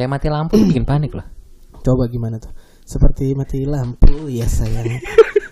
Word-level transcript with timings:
Kayak 0.00 0.16
mati 0.16 0.32
lampu 0.32 0.56
tuh 0.56 0.64
bikin 0.64 0.88
panik 0.88 1.12
loh. 1.12 1.26
Coba 1.84 2.08
gimana 2.08 2.40
tuh? 2.40 2.48
Seperti 2.88 3.36
mati 3.36 3.68
lampu 3.68 4.32
ya 4.32 4.48
sayang. 4.48 4.96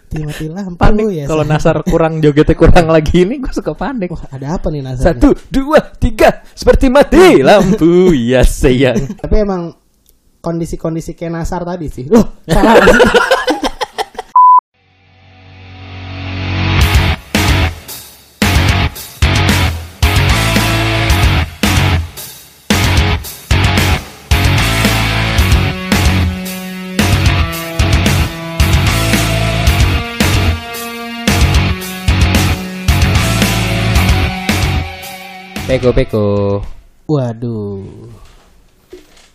Seperti 0.09 0.25
mati 0.25 0.45
lampu 0.49 0.81
Panik 0.81 1.05
ya. 1.13 1.25
kalau 1.29 1.45
nasar 1.45 1.85
kurang 1.85 2.25
jogetnya 2.25 2.57
kurang 2.57 2.89
lagi 2.89 3.29
ini 3.29 3.45
gue 3.45 3.53
suka 3.53 3.77
panik. 3.77 4.09
Wah, 4.09 4.25
ada 4.33 4.57
apa 4.57 4.73
nih 4.73 4.81
nasar? 4.81 5.21
Satu, 5.21 5.37
dua, 5.53 5.85
tiga, 6.01 6.41
seperti 6.57 6.89
mati 6.89 7.45
lampu 7.45 8.17
ya 8.17 8.41
sayang. 8.41 9.21
Tapi 9.21 9.37
emang 9.37 9.77
kondisi-kondisi 10.41 11.13
kayak 11.13 11.45
nasar 11.45 11.69
tadi 11.69 11.93
sih. 11.93 12.09
Loh, 12.09 12.41
salah. 12.49 12.81
Peko 35.69 35.93
peko. 35.93 36.25
Waduh. 37.13 37.85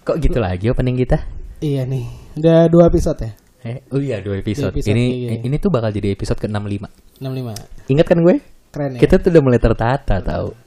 Kok 0.01 0.17
gitu 0.17 0.41
lagi 0.41 0.65
opening 0.65 0.97
kita? 1.05 1.21
Iya 1.61 1.85
nih. 1.85 2.09
Udah 2.41 2.65
dua 2.73 2.89
episode 2.89 3.21
ya? 3.21 3.31
Eh, 3.61 3.85
oh 3.93 4.01
iya 4.01 4.17
dua 4.17 4.41
episode. 4.41 4.73
Dua 4.73 4.81
episode, 4.81 4.97
ini 4.97 5.29
iya. 5.29 5.31
ini 5.45 5.61
tuh 5.61 5.69
bakal 5.69 5.93
jadi 5.93 6.09
episode 6.09 6.41
ke-65. 6.41 6.89
65. 7.21 7.93
Ingat 7.93 8.05
kan 8.09 8.17
gue? 8.25 8.35
Keren 8.73 8.97
ya? 8.97 8.99
Kita 9.05 9.21
tuh 9.21 9.29
udah 9.29 9.43
mulai 9.45 9.61
tertata 9.61 10.15
tahu. 10.25 10.57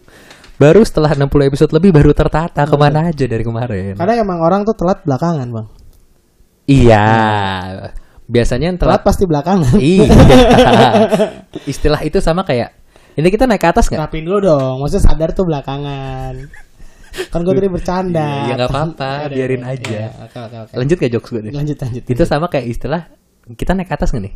Baru 0.54 0.86
setelah 0.86 1.18
60 1.18 1.50
episode 1.50 1.74
lebih 1.74 1.90
baru 1.90 2.14
tertata 2.14 2.62
ke 2.62 2.76
mana 2.78 3.10
aja 3.10 3.26
dari 3.26 3.42
kemarin. 3.42 3.98
Karena 3.98 4.22
emang 4.22 4.38
orang 4.46 4.62
tuh 4.62 4.78
telat 4.78 5.02
belakangan, 5.02 5.50
Bang. 5.50 5.66
Iya. 6.70 7.06
Biasanya 8.30 8.70
yang 8.70 8.78
Telat 8.78 9.02
telat 9.02 9.10
pasti 9.10 9.26
belakangan. 9.26 9.82
Iya. 9.82 10.14
Istilah 11.74 12.06
itu 12.06 12.22
sama 12.22 12.46
kayak 12.46 12.85
ini 13.16 13.28
kita 13.28 13.48
naik 13.48 13.60
ke 13.60 13.68
atas 13.68 13.88
nggak? 13.88 14.00
Rapin 14.00 14.22
dulu 14.24 14.38
dong. 14.44 14.74
Maksudnya 14.84 15.04
sadar 15.08 15.30
tuh 15.32 15.44
belakangan. 15.48 16.34
Kan 17.32 17.40
gue 17.40 17.54
tadi 17.56 17.68
bercanda. 17.72 18.28
Iya, 18.44 18.54
nggak 18.60 18.68
apa-apa, 18.68 19.10
biarin 19.32 19.64
aja. 19.64 19.88
Iya, 19.88 20.08
Oke, 20.28 20.36
oke, 20.36 20.56
oke. 20.68 20.72
Lanjut 20.76 20.96
gak 21.00 21.12
jokes 21.16 21.28
gue 21.32 21.40
nih? 21.48 21.52
Lanjut, 21.56 21.76
lanjut. 21.80 22.02
Itu 22.04 22.22
sama 22.28 22.46
kayak 22.46 22.66
istilah 22.68 23.02
kita 23.56 23.72
naik 23.72 23.88
ke 23.88 23.96
atas 23.96 24.12
nggak 24.12 24.24
nih? 24.28 24.34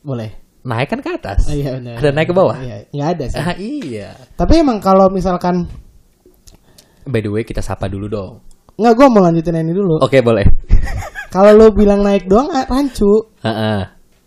Boleh. 0.00 0.30
Naik 0.64 0.88
kan 0.88 1.00
ke 1.04 1.10
atas. 1.12 1.44
Ah, 1.44 1.52
iya 1.52 1.76
benar. 1.76 2.00
Ada 2.00 2.08
naik 2.16 2.28
ke 2.32 2.34
bawah? 2.34 2.56
Iya, 2.56 2.76
nggak 2.88 3.08
ada 3.12 3.24
sih. 3.28 3.36
Ah, 3.36 3.54
iya. 3.60 4.08
Tapi 4.40 4.52
emang 4.56 4.80
kalau 4.80 5.12
misalkan 5.12 5.68
By 7.04 7.20
the 7.20 7.28
way 7.28 7.44
kita 7.44 7.60
sapa 7.60 7.84
dulu 7.84 8.08
dong. 8.08 8.40
nggak 8.74 8.94
gue 8.96 9.06
mau 9.12 9.20
lanjutin 9.20 9.60
ini 9.60 9.76
dulu. 9.76 10.00
Oke 10.00 10.24
boleh. 10.24 10.48
Kalau 11.28 11.52
lo 11.52 11.68
bilang 11.70 12.00
naik 12.00 12.24
doang 12.24 12.48
ah, 12.50 12.64
rancu. 12.64 13.28
Heeh. 13.44 13.80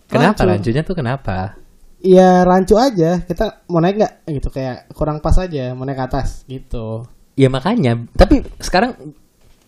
Kenapa 0.06 0.45
Rancu. 0.45 0.52
lanjutnya 0.53 0.84
tuh 0.86 0.95
kenapa? 0.95 1.58
Ya 2.02 2.45
rancu 2.45 2.78
aja. 2.78 3.26
Kita 3.26 3.66
mau 3.70 3.81
naik 3.81 3.98
nggak? 3.98 4.14
Gitu 4.30 4.50
kayak 4.53 4.94
kurang 4.94 5.17
pas 5.22 5.34
aja. 5.42 5.73
Mau 5.73 5.84
naik 5.84 5.98
ke 5.98 6.06
atas 6.06 6.45
gitu. 6.45 7.06
Ya 7.34 7.50
makanya. 7.50 8.06
Tapi 8.14 8.45
sekarang 8.62 9.14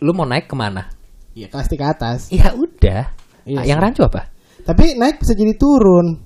lu 0.02 0.12
mau 0.14 0.30
naik 0.30 0.46
ke 0.46 0.56
mana? 0.58 0.90
Ya 1.34 1.50
pasti 1.50 1.76
ke 1.78 1.86
atas. 1.86 2.30
Ya 2.30 2.54
udah. 2.54 3.10
Iya 3.50 3.66
yang 3.66 3.80
sih. 3.82 3.86
rancu 3.86 4.02
apa? 4.06 4.30
Tapi 4.62 4.94
naik 4.98 5.22
bisa 5.22 5.34
jadi 5.34 5.58
turun. 5.58 6.22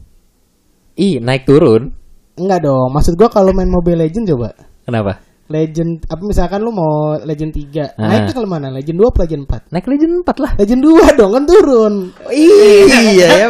Ih 0.99 1.23
naik 1.23 1.47
turun. 1.47 1.95
Enggak 2.35 2.67
dong. 2.67 2.89
Maksud 2.91 3.15
gua 3.15 3.31
kalau 3.31 3.55
main 3.55 3.69
Mobile 3.71 4.03
Legend 4.03 4.27
coba. 4.35 4.51
Kenapa? 4.83 5.23
Legend 5.51 6.07
apa 6.07 6.23
misalkan 6.23 6.59
lu 6.63 6.71
mau 6.71 7.19
Legend 7.19 7.51
3. 7.51 7.99
Ah. 7.99 8.09
Naiknya 8.09 8.31
ke 8.31 8.41
mana? 8.47 8.67
Legend 8.71 8.97
2 8.99 9.11
apa 9.11 9.19
Legend 9.27 9.43
4? 9.45 9.73
Naik 9.75 9.85
legend 9.91 10.13
4 10.23 10.43
lah. 10.43 10.51
Legend 10.55 10.81
2 10.81 11.19
dong 11.19 11.31
kan 11.35 11.43
turun. 11.45 11.93
iya 12.31 13.27
ya. 13.43 13.47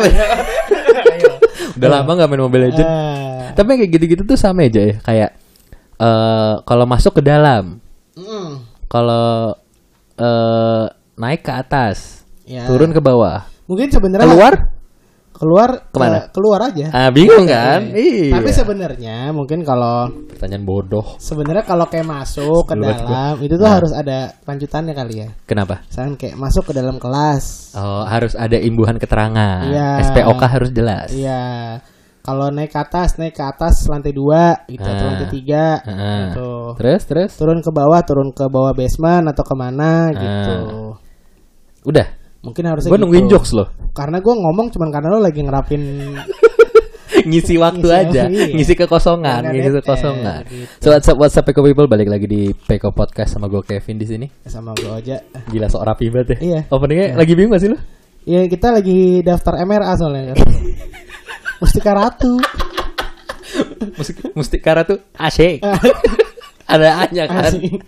Udah 1.73 1.89
lama 1.89 2.11
gak 2.13 2.29
main 2.29 2.41
Mobile 2.41 2.63
Legend. 2.69 2.87
Ah. 2.87 3.49
Tapi 3.53 3.69
kayak 3.77 3.91
gitu-gitu 3.91 4.23
tuh 4.23 4.37
sama 4.37 4.65
aja 4.65 4.81
ya. 4.81 4.95
Kayak 4.99 5.29
eh 5.97 6.53
kalau 6.63 6.85
masuk 6.85 7.17
ke 7.17 7.23
dalam, 7.23 7.77
Mm. 8.13 8.51
kalau 8.87 9.57
eh 10.15 10.85
naik 11.15 11.41
ke 11.41 11.51
atas, 11.51 12.21
Ya. 12.43 12.65
turun 12.65 12.91
ke 12.91 12.99
bawah, 12.99 13.45
Mungkin 13.65 13.89
sebenarnya 13.89 14.27
keluar. 14.27 14.53
Keluar 15.33 15.89
Ke 15.89 15.97
mana? 15.97 16.17
ke- 16.23 16.29
keluar 16.31 16.59
aja. 16.63 16.87
Ah 16.89 17.09
bingung 17.09 17.43
kan? 17.43 17.89
Iya. 17.89 18.29
Iya. 18.29 18.33
Tapi 18.37 18.49
sebenarnya 18.49 19.17
mungkin 19.29 19.61
kalau 19.61 20.07
Pertanyaan 20.29 20.63
bodoh. 20.63 21.17
sebenarnya 21.17 21.65
kalau 21.65 21.85
kayak 21.85 22.05
masuk 22.05 22.63
ke 22.63 22.73
dalam 22.77 23.35
itu 23.37 23.53
tuh 23.53 23.65
Nah. 23.65 23.75
harus 23.75 23.91
ada 23.91 24.17
lanjutannya 24.39 24.93
kali 24.93 25.13
ya. 25.19 25.29
Kenapa? 25.43 25.81
Misalkan 25.83 26.15
kayak 26.15 26.35
masuk 26.37 26.63
ke 26.69 26.73
dalam 26.73 26.95
kelas. 26.95 27.73
Oh 27.73 28.05
harus 28.05 28.33
ada 28.33 28.55
imbuhan 28.55 28.95
keterangan. 28.95 29.65
Iya. 29.65 29.89
SPOK 30.05 30.41
harus 30.43 30.69
jelas. 30.69 31.09
Iya. 31.09 31.43
Kalau 32.23 32.47
naik 32.47 32.71
ke 32.71 32.79
atas, 32.79 33.19
naik 33.19 33.35
ke 33.35 33.43
atas 33.43 33.83
lantai 33.83 34.15
dua, 34.15 34.55
gitu, 34.65 34.79
atau 34.79 34.95
Ah. 34.95 35.07
lantai 35.11 35.27
tiga, 35.27 35.75
Ah. 35.83 36.31
gitu. 36.31 36.51
Terus 36.79 37.01
terus. 37.03 37.31
Turun 37.35 37.59
ke 37.59 37.67
bawah, 37.67 37.99
turun 37.99 38.31
ke 38.31 38.47
bawah 38.47 38.71
basement 38.71 39.27
atau 39.27 39.43
ke 39.43 39.51
mana, 39.51 40.07
gitu. 40.07 40.55
Udah. 41.83 42.07
Mungkin 42.43 42.63
harusnya 42.67 42.91
Gue 42.91 42.99
gitu. 42.99 43.05
nungguin 43.07 43.27
jokes 43.27 43.51
loh. 43.55 43.67
Karena 43.95 44.19
gue 44.19 44.33
ngomong 44.35 44.67
cuman 44.69 44.89
karena 44.91 45.07
lo 45.09 45.19
lagi 45.19 45.39
ngerapin 45.39 45.79
ngisi 47.29 47.55
waktu 47.55 47.87
Ngisi- 47.87 48.01
aja, 48.03 48.23
iya. 48.27 48.51
ngisi 48.51 48.73
kekosongan, 48.75 49.47
Nggak 49.47 49.53
ngisi 49.55 49.69
kekosongan. 49.79 50.41
gitu. 50.43 50.81
So 50.81 50.87
what's 50.91 51.07
up, 51.07 51.15
what's 51.15 51.35
up 51.35 51.45
Peko 51.45 51.61
People 51.61 51.87
balik 51.87 52.11
lagi 52.11 52.25
di 52.25 52.51
Peko 52.51 52.91
Podcast 52.91 53.31
sama 53.31 53.47
gue 53.47 53.63
Kevin 53.63 53.95
di 53.95 54.03
sini. 54.03 54.27
sama 54.43 54.75
gue 54.75 54.91
aja. 54.91 55.23
Gila 55.47 55.71
sok 55.71 55.83
rapi 55.83 56.11
banget 56.11 56.35
ya. 56.35 56.37
Iya. 56.41 56.59
Openingnya 56.67 57.15
lagi 57.15 57.31
bingung 57.31 57.55
gak 57.55 57.63
sih 57.63 57.71
lu? 57.71 57.77
Ya 58.23 58.43
kita 58.43 58.71
lagi 58.71 59.19
daftar 59.19 59.63
MRA 59.63 59.93
soalnya. 59.95 60.35
Mustika 61.63 61.95
Ratu. 61.95 62.43
Musik 63.93 64.15
Mustikara 64.33 64.81
tuh 64.83 64.99
asik. 65.15 65.61
Ada 66.73 67.05
A-nya 67.05 67.23
kan. 67.29 67.53
Asik. 67.53 67.79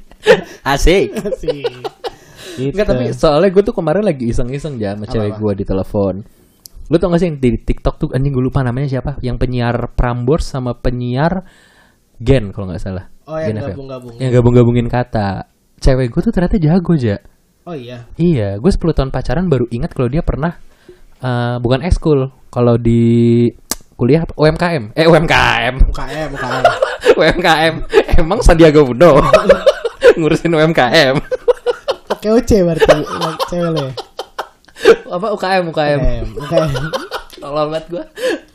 Asik. 0.63 1.07
Asik. 1.17 1.65
Gitu. 2.55 2.71
Enggak 2.71 2.87
tapi 2.91 3.05
soalnya 3.11 3.49
gue 3.51 3.63
tuh 3.63 3.75
kemarin 3.75 4.03
lagi 4.03 4.25
iseng-iseng 4.31 4.79
aja 4.79 4.95
sama 4.95 5.05
cewek 5.05 5.33
gue 5.37 5.53
di 5.59 5.65
telepon. 5.67 6.15
Lu 6.85 6.95
tau 7.01 7.09
gak 7.09 7.19
sih 7.21 7.27
yang 7.33 7.37
di 7.41 7.49
TikTok 7.57 7.95
tuh 7.97 8.09
anjing 8.13 8.31
gue 8.31 8.43
lupa 8.45 8.61
namanya 8.61 8.87
siapa? 8.87 9.17
Yang 9.19 9.41
penyiar 9.41 9.75
Prambors 9.97 10.45
sama 10.45 10.77
penyiar 10.77 11.43
Gen 12.21 12.55
kalau 12.55 12.71
nggak 12.71 12.81
salah. 12.81 13.05
Oh, 13.25 13.35
yang 13.41 13.57
gabung-gabung. 13.57 14.15
Yang 14.21 14.31
gabung-gabungin 14.39 14.87
kata. 14.87 15.49
Cewek 15.81 16.13
gue 16.13 16.21
tuh 16.23 16.31
ternyata 16.31 16.55
jago 16.61 16.93
aja. 16.95 17.19
Oh 17.65 17.73
iya. 17.73 18.05
Iya, 18.15 18.61
gue 18.61 18.71
10 18.71 18.93
tahun 18.93 19.09
pacaran 19.09 19.49
baru 19.49 19.65
ingat 19.73 19.91
kalau 19.97 20.07
dia 20.07 20.21
pernah 20.21 20.53
eh, 21.19 21.57
bukan 21.57 21.81
ekskul, 21.81 22.29
kalau 22.53 22.77
di 22.77 23.49
kuliah? 23.97 24.23
UMKM. 24.37 24.93
Eh 24.93 25.07
UMKM. 25.09 25.75
UKM, 25.89 26.29
UKM. 26.37 26.63
UMKM. 27.17 27.73
Emang 28.21 28.39
Sandiaga 28.45 28.85
Uno 28.85 29.19
ngurusin 30.19 30.53
UMKM. 30.53 31.15
Oke 32.15 32.27
oce 32.31 32.57
berarti 32.63 32.97
cewek 33.51 33.69
lo 33.71 33.81
ya. 33.83 33.93
apa 35.07 35.27
UKM 35.35 35.63
UKM. 35.71 35.99
UKM, 35.99 36.27
UKM. 36.39 36.71
Tolong 37.41 37.67
banget 37.69 37.85
gue 37.91 38.03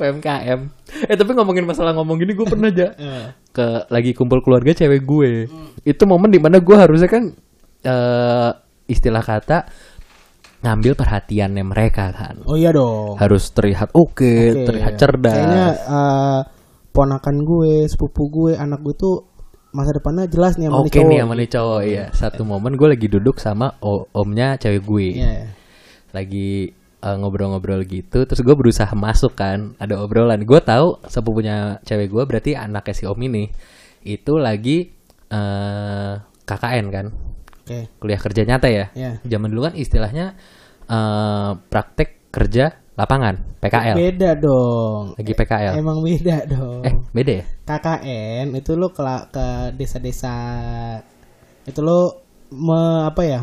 UMKM. 0.00 0.60
Eh 1.06 1.16
tapi 1.16 1.30
ngomongin 1.36 1.68
masalah 1.68 1.92
ngomong 1.92 2.16
gini 2.18 2.32
gue 2.32 2.46
pernah 2.48 2.72
aja 2.72 2.96
Eh, 2.98 3.26
ke 3.52 3.66
lagi 3.92 4.16
kumpul 4.16 4.40
keluarga 4.40 4.72
cewek 4.72 5.04
gue. 5.04 5.46
Itu 5.84 6.08
momen 6.08 6.32
di 6.32 6.40
mana 6.40 6.58
gue 6.58 6.76
harusnya 6.76 7.08
kan 7.08 7.30
eh 7.80 8.50
istilah 8.90 9.22
kata 9.22 9.68
ngambil 10.60 10.92
perhatiannya 10.92 11.64
mereka 11.64 12.12
kan. 12.12 12.42
Oh 12.44 12.56
iya 12.56 12.72
dong. 12.74 13.16
Harus 13.16 13.48
terlihat 13.52 13.94
oke, 13.96 14.20
Oke. 14.20 14.64
terlihat 14.66 14.92
cerdas. 15.00 15.32
Kayaknya 15.32 15.66
eh, 15.88 16.40
ponakan 16.90 17.36
gue, 17.46 17.86
sepupu 17.86 18.28
gue, 18.28 18.52
anak 18.58 18.82
gue 18.82 18.94
tuh 18.98 19.29
masa 19.70 19.90
depannya 19.94 20.26
jelas 20.26 20.58
nih 20.58 20.66
sama 20.66 20.82
Oke 20.82 20.90
nih 20.90 20.94
cowok. 20.98 21.08
nih 21.10 21.18
sama 21.22 21.34
nih 21.38 21.48
cowok 21.50 21.80
iya. 21.86 22.04
Satu 22.10 22.42
momen 22.42 22.74
gue 22.74 22.88
lagi 22.90 23.06
duduk 23.06 23.36
sama 23.38 23.78
omnya 24.14 24.58
cewek 24.58 24.82
gue. 24.82 25.08
Iya. 25.22 25.54
Lagi 26.10 26.74
eh, 27.00 27.16
ngobrol-ngobrol 27.16 27.86
gitu, 27.86 28.26
terus 28.26 28.40
gue 28.42 28.54
berusaha 28.58 28.90
masuk 28.92 29.38
kan, 29.38 29.78
ada 29.78 29.96
obrolan. 30.02 30.42
Gue 30.42 30.58
tahu 30.60 30.98
sepupunya 31.06 31.78
cewek 31.86 32.10
gue 32.10 32.22
berarti 32.26 32.58
anaknya 32.58 32.94
si 32.94 33.04
om 33.06 33.18
ini 33.22 33.46
itu 34.02 34.36
lagi 34.36 34.90
eh 35.30 36.14
KKN 36.44 36.86
kan, 36.90 37.06
Oke. 37.62 37.86
kuliah 38.02 38.18
kerja 38.18 38.42
nyata 38.42 38.68
ya. 38.68 38.86
Iya. 38.98 39.22
Zaman 39.22 39.48
dulu 39.54 39.70
kan 39.70 39.74
istilahnya 39.78 40.34
eh 40.90 41.50
praktek 41.70 42.30
kerja 42.34 42.74
lapangan, 43.00 43.34
PKL. 43.58 43.96
Beda 43.96 44.30
dong. 44.34 45.02
Lagi 45.16 45.32
PKL. 45.32 45.72
Emang 45.76 45.98
beda 46.00 46.36
dong. 46.44 46.80
Eh, 46.84 46.94
beda 47.10 47.32
ya? 47.40 47.44
KKN 47.64 48.46
itu 48.54 48.72
lo 48.74 48.90
ke 48.90 49.02
ke 49.30 49.46
desa-desa 49.74 50.36
itu 51.62 51.80
lo 51.80 52.22
me, 52.50 53.06
apa 53.06 53.22
ya? 53.22 53.40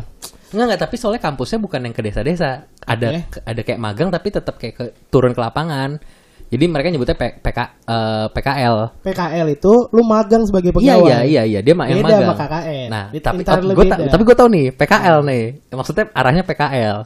Enggak 0.48 0.64
enggak, 0.64 0.80
tapi 0.80 0.96
soalnya 0.96 1.20
kampusnya 1.20 1.58
bukan 1.58 1.80
yang 1.82 1.92
ke 1.92 2.00
desa-desa. 2.00 2.64
Ada 2.82 3.08
Oke. 3.20 3.38
ada 3.44 3.60
kayak 3.60 3.80
magang 3.80 4.08
tapi 4.08 4.28
tetap 4.28 4.56
kayak 4.56 4.74
ke, 4.74 4.84
turun 5.08 5.32
ke 5.32 5.40
lapangan. 5.40 6.00
Jadi 6.48 6.64
mereka 6.64 6.88
nyebutnya 6.88 7.12
P- 7.12 7.36
PK, 7.44 7.58
eh, 7.84 8.26
PKL. 8.32 8.76
PKL 9.04 9.46
itu 9.52 9.72
lu 9.92 10.00
magang 10.00 10.48
sebagai 10.48 10.72
Iya 10.72 10.96
pegawai. 10.96 11.04
iya 11.04 11.18
iya 11.20 11.42
iya 11.44 11.60
dia 11.60 11.76
ma- 11.76 11.84
yang 11.84 12.00
Beda 12.00 12.08
magang. 12.08 12.24
sama 12.24 12.36
KKN. 12.40 12.88
Nah, 12.88 13.04
It- 13.12 13.20
tapi 13.20 13.40
oh, 13.44 13.76
gua 13.76 13.84
ta- 13.84 14.00
tapi 14.08 14.22
gue 14.24 14.36
tau 14.36 14.48
nih 14.48 14.66
PKL 14.72 15.18
nih. 15.28 15.44
Maksudnya 15.68 16.04
arahnya 16.16 16.42
PKL. 16.48 16.96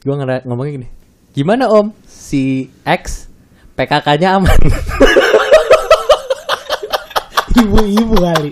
Gue 0.00 0.14
ngomongnya 0.16 0.72
gini. 0.80 0.88
Gimana 1.36 1.68
Om? 1.68 1.92
Si 2.08 2.72
X 2.80 3.28
PKK-nya 3.76 4.40
aman. 4.40 4.56
Ibu-ibu 7.60 8.16
kali. 8.16 8.48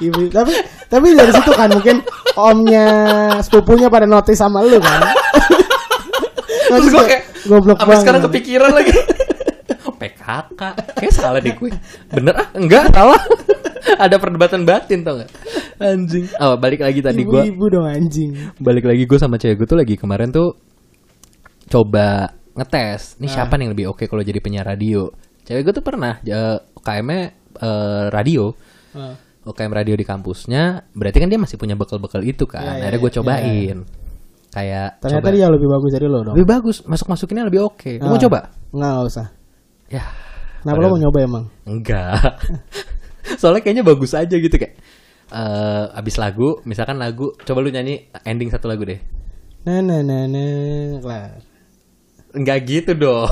Ibu 0.00 0.32
tapi 0.32 0.52
tapi 0.88 1.06
dari 1.12 1.28
situ 1.28 1.52
kan 1.52 1.68
mungkin 1.68 2.00
omnya 2.40 2.88
sepupunya 3.44 3.92
pada 3.92 4.08
notice 4.08 4.40
sama 4.40 4.64
lu 4.64 4.80
kan. 4.80 5.12
Terus 6.72 6.88
gue 6.88 7.04
kayak 7.04 7.22
goblok 7.52 7.76
banget. 7.84 8.00
sekarang 8.00 8.20
kepikiran 8.32 8.72
lagi. 8.72 8.96
PKK. 10.00 10.60
Kayak 11.04 11.12
salah 11.12 11.40
deh 11.44 11.52
gue. 11.52 11.68
Bener 12.08 12.32
ah? 12.32 12.48
Enggak, 12.56 12.96
salah. 12.96 13.20
Ada 14.00 14.16
perdebatan 14.16 14.64
batin 14.64 15.04
tau 15.04 15.20
gak? 15.20 15.28
Anjing. 15.84 16.32
Oh, 16.40 16.56
balik 16.56 16.80
lagi 16.80 17.04
tadi 17.04 17.28
gue 17.28 17.44
Ibu-ibu 17.44 17.64
dong 17.68 17.84
anjing. 17.92 18.56
balik 18.56 18.88
lagi 18.88 19.04
gue 19.04 19.18
sama 19.20 19.36
cewek 19.36 19.60
gue 19.60 19.68
tuh 19.68 19.76
lagi 19.76 20.00
kemarin 20.00 20.32
tuh 20.32 20.56
coba 21.66 22.28
ngetes 22.54 23.18
nih 23.18 23.28
siapa 23.28 23.54
nih 23.54 23.66
yang 23.66 23.72
lebih 23.72 23.86
oke 23.88 24.04
kalau 24.04 24.20
jadi 24.20 24.38
penyiar 24.38 24.64
radio 24.64 25.10
cewek 25.42 25.62
gue 25.62 25.74
tuh 25.74 25.84
pernah 25.84 26.20
uh, 26.22 26.58
UKM-nya 26.74 27.22
eh, 27.58 28.04
radio 28.08 28.52
Ah. 28.94 29.18
UKM 29.42 29.74
radio 29.74 29.92
di 29.92 30.02
kampusnya 30.02 30.62
berarti 30.90 31.18
kan 31.18 31.26
dia 31.26 31.36
masih 31.36 31.58
punya 31.58 31.74
bekal-bekal 31.74 32.22
itu 32.22 32.46
kan 32.46 32.62
Iya, 32.62 32.70
iya, 32.70 32.80
akhirnya 32.80 33.00
gue 33.00 33.12
cobain 33.12 33.78
kayak 34.48 34.88
Ternyata 35.02 35.18
coba 35.20 35.34
dia 35.34 35.46
lebih 35.50 35.66
bagus 35.66 35.90
dari 35.90 36.06
lo 36.06 36.18
dong. 36.22 36.34
lebih 36.34 36.46
bagus 36.48 36.76
masuk 36.84 37.06
masukinnya 37.08 37.44
lebih 37.44 37.60
oke 37.60 37.98
Lu 37.98 38.06
mau 38.06 38.14
Ah. 38.14 38.22
coba 38.22 38.38
Enggak, 38.70 38.90
enggak 38.94 39.04
usah. 39.04 39.26
ya 39.90 40.04
Kenapa 40.62 40.78
lo 40.78 40.86
mau 40.88 41.00
nyoba 41.00 41.18
emang? 41.20 41.44
enggak 41.64 42.22
soalnya 43.40 43.60
kayaknya 43.60 43.82
bagus 43.82 44.12
aja 44.12 44.30
gitu 44.32 44.54
kayak 44.54 44.78
eh 45.28 45.84
abis 45.92 46.16
lagu 46.16 46.62
misalkan 46.62 46.96
lagu 46.96 47.34
coba 47.38 47.58
lu 47.60 47.68
nyanyi 47.68 48.06
ending 48.22 48.48
satu 48.48 48.70
lagu 48.70 48.84
deh 48.84 49.00
Nah, 49.64 49.80
nah, 49.80 50.00
nah, 50.00 50.28
nah, 50.28 51.00
kelar. 51.00 51.40
Enggak 52.34 52.58
gitu 52.66 52.92
dong 52.98 53.30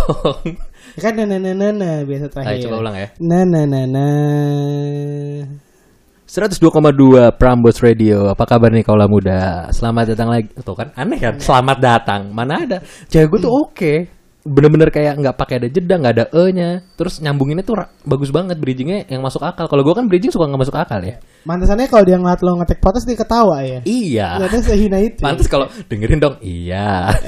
Ya 0.93 1.09
kan 1.09 1.17
nah, 1.17 1.25
nah, 1.25 1.73
nah, 1.73 2.05
biasa 2.05 2.29
terakhir. 2.29 2.53
Ayo 2.53 2.69
coba 2.69 2.77
ulang 2.85 2.97
ya 3.01 3.09
Nah, 3.17 3.49
nah, 3.49 3.65
nah, 3.65 3.85
nah. 3.89 5.49
102,2 6.29 7.33
Prambos 7.37 7.77
Radio. 7.85 8.29
Apa 8.33 8.49
kabar 8.49 8.73
nih 8.73 8.85
kaulah 8.85 9.05
muda? 9.05 9.69
Selamat 9.69 10.13
datang 10.13 10.33
lagi. 10.33 10.49
Tuh 10.53 10.77
kan 10.77 10.89
aneh 10.97 11.21
kan? 11.21 11.37
Selamat 11.37 11.77
datang. 11.81 12.33
Mana 12.33 12.65
ada? 12.65 12.79
Cewek 13.09 13.37
gue 13.37 13.41
tuh 13.45 13.53
oke. 13.53 13.93
Bener-bener 14.45 14.89
kayak 14.89 15.21
nggak 15.21 15.37
pakai 15.37 15.61
ada 15.61 15.69
jeda, 15.69 15.95
nggak 16.01 16.15
ada 16.17 16.27
e-nya. 16.33 16.81
Terus 16.97 17.21
nyambunginnya 17.21 17.65
tuh 17.69 17.85
bagus 18.09 18.33
banget 18.33 18.57
bridgingnya 18.57 19.05
yang 19.13 19.21
masuk 19.21 19.45
akal. 19.45 19.69
Kalau 19.69 19.85
gue 19.85 19.93
kan 19.93 20.09
bridging 20.09 20.33
suka 20.33 20.49
nggak 20.49 20.63
masuk 20.65 20.77
akal 20.77 21.01
ya. 21.05 21.21
Mantesannya 21.43 21.91
kalau 21.91 22.07
dia 22.07 22.23
ngeliat 22.23 22.39
lo 22.39 22.55
ngetek 22.63 22.79
podcast 22.79 23.03
dia 23.03 23.19
ketawa 23.19 23.67
ya. 23.67 23.83
Iya. 23.83 24.39
Ternyata 24.39 24.63
sehina 24.63 24.99
itu. 25.03 25.19
Pantes 25.19 25.51
kalau 25.51 25.67
dengerin 25.91 26.23
dong, 26.23 26.39
iya. 26.39 27.11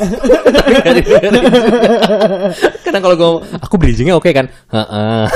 Kadang 2.86 3.02
kalau 3.02 3.16
gue, 3.18 3.30
aku 3.58 3.74
bridgingnya 3.74 4.14
oke 4.14 4.30
kan? 4.30 4.46
Heeh. 4.70 5.24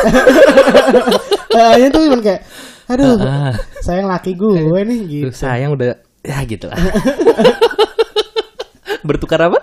Eh, 1.59 1.91
tuh 1.91 2.07
cuman 2.07 2.23
kayak, 2.23 2.47
aduh, 2.87 3.19
sayang 3.83 4.07
laki 4.07 4.39
gue 4.39 4.79
nih 4.87 4.99
gitu. 5.11 5.27
Tuh, 5.27 5.35
sayang 5.35 5.75
udah, 5.75 5.91
ya 6.23 6.39
gitu 6.47 6.71
lah. 6.71 6.79
Bertukar 9.09 9.51
apa? 9.51 9.59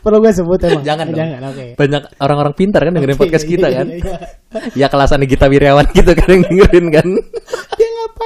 Perlu 0.00 0.24
gue 0.24 0.32
sebut 0.32 0.56
emang? 0.64 0.80
Jangan 0.86 1.04
Eh, 1.04 1.10
dong. 1.12 1.18
Jangan, 1.20 1.40
oke. 1.52 1.64
Banyak 1.76 2.02
orang-orang 2.22 2.54
pintar 2.56 2.80
kan 2.86 2.92
dengerin 2.96 3.12
Oke, 3.18 3.22
podcast 3.28 3.44
kita 3.44 3.66
iya, 3.68 3.76
kan. 3.82 3.86
iya, 3.92 4.00
iya. 4.00 4.16
Ya 4.72 4.86
kelasan 4.88 5.20
Gita 5.28 5.50
Wirjawan 5.52 5.84
gitu 5.92 6.12
kan 6.16 6.28
yang 6.32 6.42
dengerin 6.48 6.86
kan. 6.96 7.06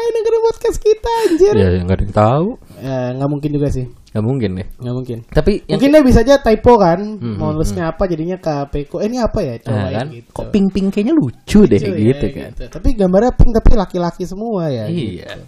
Ngapain 0.02 0.18
dengerin 0.18 0.42
podcast 0.42 0.78
kita 0.82 1.10
anjir? 1.30 1.54
ya 1.54 1.68
nggak 1.86 1.94
ada 1.94 2.02
yang 2.02 2.14
tahu. 2.14 2.48
Eh, 2.82 3.08
nggak 3.14 3.30
mungkin 3.30 3.50
juga 3.54 3.68
sih. 3.70 3.86
Nggak 3.86 4.24
mungkin 4.26 4.50
ya. 4.58 4.66
Nggak 4.82 4.94
mungkin. 4.98 5.18
Tapi 5.30 5.52
yang 5.62 5.78
Mungkin 5.78 5.88
dia 5.94 6.02
bisa 6.02 6.18
aja 6.26 6.34
typo 6.42 6.72
kan, 6.74 7.00
Hmm, 7.22 7.38
mau 7.38 7.54
nulisnya 7.54 7.84
apa 7.94 8.02
jadinya 8.10 8.34
ke 8.42 8.54
Peko. 8.74 8.98
Eh 8.98 9.06
ini 9.06 9.22
apa 9.22 9.38
ya? 9.46 9.54
Coba 9.62 9.78
nah, 9.78 9.90
kan, 9.94 10.06
gitu. 10.10 10.28
kok 10.34 10.46
pink-pink 10.50 10.88
kayaknya 10.90 11.14
lucu 11.14 11.60
deh 11.70 11.78
ya, 11.78 11.94
gitu 11.94 12.26
kan. 12.34 12.50
Tapi 12.66 12.88
gambarnya 12.98 13.32
pink 13.38 13.50
tapi 13.54 13.70
laki-laki 13.78 14.26
semua 14.26 14.66
ya. 14.74 14.90
Iya. 14.90 15.46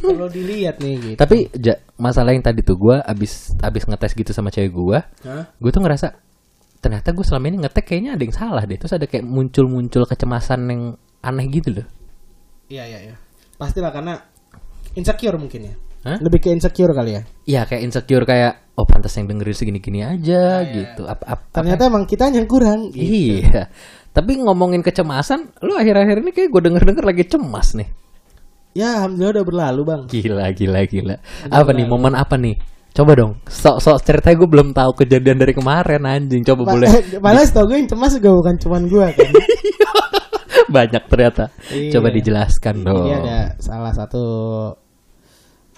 Kalau 0.00 0.26
dilihat 0.32 0.80
nih 0.80 0.94
gitu. 1.12 1.18
Tapi 1.20 1.52
ja, 1.60 1.76
masalah 2.00 2.32
yang 2.32 2.40
tadi 2.40 2.64
tuh 2.64 2.80
gue 2.80 2.96
abis 3.04 3.52
abis 3.60 3.84
ngetes 3.84 4.16
gitu 4.16 4.32
sama 4.32 4.48
cewek 4.48 4.72
gue, 4.72 4.98
gue 5.60 5.70
tuh 5.70 5.82
ngerasa 5.84 6.08
ternyata 6.80 7.12
gue 7.12 7.24
selama 7.24 7.52
ini 7.52 7.56
ngetek 7.68 7.84
kayaknya 7.84 8.16
ada 8.16 8.22
yang 8.24 8.32
salah 8.32 8.64
deh. 8.64 8.80
Terus 8.80 8.96
ada 8.96 9.04
kayak 9.04 9.28
muncul-muncul 9.28 10.08
kecemasan 10.08 10.60
yang 10.72 10.82
aneh 11.20 11.46
gitu 11.52 11.68
loh. 11.84 11.86
Iya 12.72 12.88
iya 12.88 13.00
iya. 13.12 13.16
Pastilah 13.54 13.90
karena 13.94 14.14
insecure 14.94 15.38
mungkin 15.38 15.60
ya. 15.70 15.74
Hah? 16.04 16.18
Lebih 16.20 16.38
ke 16.44 16.48
insecure 16.52 16.92
kali 16.92 17.16
ya. 17.16 17.22
Iya 17.48 17.60
kayak 17.64 17.82
insecure 17.88 18.24
kayak 18.28 18.76
oh 18.76 18.84
pantas 18.84 19.16
yang 19.16 19.24
dengerin 19.30 19.56
segini-gini 19.56 20.04
aja 20.04 20.60
gitu. 20.68 21.08
Apa, 21.08 21.24
apa, 21.38 21.44
Ternyata 21.62 21.88
emang 21.88 22.04
kita 22.04 22.28
yang 22.28 22.44
kurang. 22.44 22.92
gitu. 22.92 23.40
Iya. 23.40 23.72
Tapi 24.14 24.38
ngomongin 24.38 24.84
kecemasan, 24.84 25.58
lu 25.66 25.74
akhir-akhir 25.74 26.22
ini 26.22 26.30
kayak 26.30 26.48
gue 26.52 26.62
denger-denger 26.70 27.04
lagi 27.08 27.24
cemas 27.26 27.74
nih. 27.74 27.88
Ya 28.74 29.00
alhamdulillah 29.00 29.32
udah 29.38 29.46
berlalu 29.46 29.80
bang. 29.86 30.02
Gila, 30.10 30.46
gila, 30.54 30.80
gila. 30.86 31.16
apa 31.50 31.70
nih? 31.74 31.86
Momen 31.86 32.14
apa 32.14 32.34
nih? 32.38 32.54
Coba 32.94 33.18
dong. 33.18 33.42
Sok-sok 33.50 34.06
ceritanya 34.06 34.36
gue 34.38 34.48
belum 34.50 34.68
tahu 34.70 34.90
kejadian 35.02 35.42
dari 35.42 35.50
kemarin 35.50 36.06
anjing. 36.06 36.46
Coba 36.46 36.78
boleh. 36.78 36.86
Malah 37.24 37.42
setau 37.42 37.66
gue 37.66 37.74
yang 37.82 37.90
cemas 37.90 38.14
juga 38.14 38.30
bukan 38.38 38.54
cuman 38.54 38.82
gue 38.86 39.06
kan. 39.14 39.30
Banyak 40.76 41.02
ternyata. 41.10 41.44
Iya. 41.72 41.90
Coba 41.98 42.08
dijelaskan 42.12 42.74
dong. 42.84 43.04
Jadi 43.04 43.10
ada 43.12 43.38
salah 43.60 43.92
satu 43.92 44.24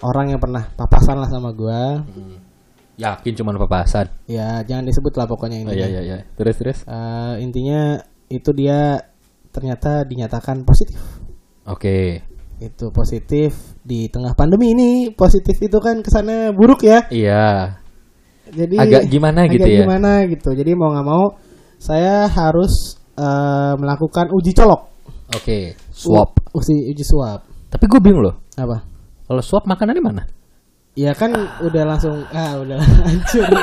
orang 0.05 0.37
yang 0.37 0.41
pernah 0.43 0.69
papasan 0.77 1.17
lah 1.17 1.31
sama 1.31 1.51
gue. 1.57 1.81
Yakin 2.97 3.33
cuma 3.37 3.53
papasan. 3.57 4.09
Ya 4.25 4.65
jangan 4.65 4.89
disebut 4.89 5.13
lah 5.21 5.29
pokoknya 5.29 5.61
Oh 5.61 5.63
intinya. 5.69 5.77
iya 5.77 5.89
iya 5.89 6.03
iya. 6.05 6.19
Terus 6.37 6.57
terus. 6.57 6.79
Eh, 6.89 7.35
intinya 7.45 8.01
itu 8.33 8.51
dia 8.57 9.01
ternyata 9.53 10.05
dinyatakan 10.05 10.65
positif. 10.65 11.01
Oke. 11.69 12.25
Itu 12.57 12.89
positif 12.89 13.77
di 13.85 14.09
tengah 14.09 14.33
pandemi 14.33 14.73
ini 14.73 15.13
positif 15.13 15.61
itu 15.61 15.77
kan 15.77 16.01
ke 16.01 16.09
sana 16.09 16.57
buruk 16.57 16.85
ya. 16.85 17.05
Iya. 17.13 17.77
Jadi 18.47 18.79
Agak 18.81 19.11
gimana 19.11 19.45
gitu 19.51 19.67
agak 19.67 19.77
ya? 19.77 19.81
Gimana 19.85 20.11
gitu. 20.31 20.51
Jadi 20.57 20.71
mau 20.73 20.89
nggak 20.95 21.07
mau 21.07 21.25
saya 21.77 22.25
harus 22.33 22.97
eh, 23.17 23.73
melakukan 23.81 24.31
uji 24.31 24.53
colok. 24.53 24.93
Oke. 25.33 25.75
Swap. 25.91 26.39
U- 26.53 26.61
uji 26.61 26.93
uji 26.93 27.05
swab. 27.05 27.43
Tapi 27.67 27.85
gue 27.89 28.01
bingung 28.01 28.23
loh. 28.23 28.37
Apa? 28.55 28.85
Kalau 29.27 29.43
swap 29.43 29.67
makanannya 29.67 30.03
mana? 30.05 30.23
Ya 30.97 31.13
kan 31.13 31.35
udah 31.61 31.83
langsung 31.85 32.25
ah 32.37 32.57
udah 32.57 32.79
hancur. 32.79 33.45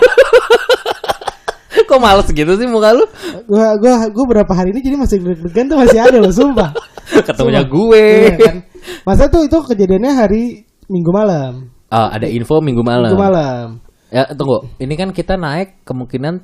Kok 1.83 1.99
males 1.99 2.29
gitu 2.29 2.53
sih 2.57 2.65
muka 2.69 2.95
lu? 2.95 3.05
gua 3.45 3.75
gua 3.77 4.07
gua 4.09 4.25
berapa 4.29 4.53
hari 4.55 4.71
ini 4.73 4.81
jadi 4.81 4.95
masih 4.97 5.17
deg-degan 5.19 5.67
tuh 5.67 5.77
masih 5.77 5.99
ada 5.99 6.17
loh 6.21 6.31
sumpah. 6.31 6.71
Ketemunya 7.11 7.61
Sumpah. 7.65 7.75
gue. 7.75 8.05
Iya 8.07 8.37
kan? 8.39 8.55
Masa 9.03 9.27
tuh 9.27 9.45
itu 9.45 9.57
kejadiannya 9.61 10.11
hari 10.15 10.43
Minggu 10.89 11.11
malam. 11.15 11.71
Ah, 11.87 12.11
ada 12.11 12.27
info 12.27 12.59
minggu 12.59 12.83
malam. 12.83 13.13
Minggu 13.13 13.23
malam. 13.23 13.67
Ya 14.13 14.29
tunggu, 14.29 14.69
ini 14.77 14.93
kan 14.93 15.09
kita 15.09 15.39
naik 15.39 15.81
kemungkinan 15.87 16.35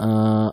eh, 0.00 0.48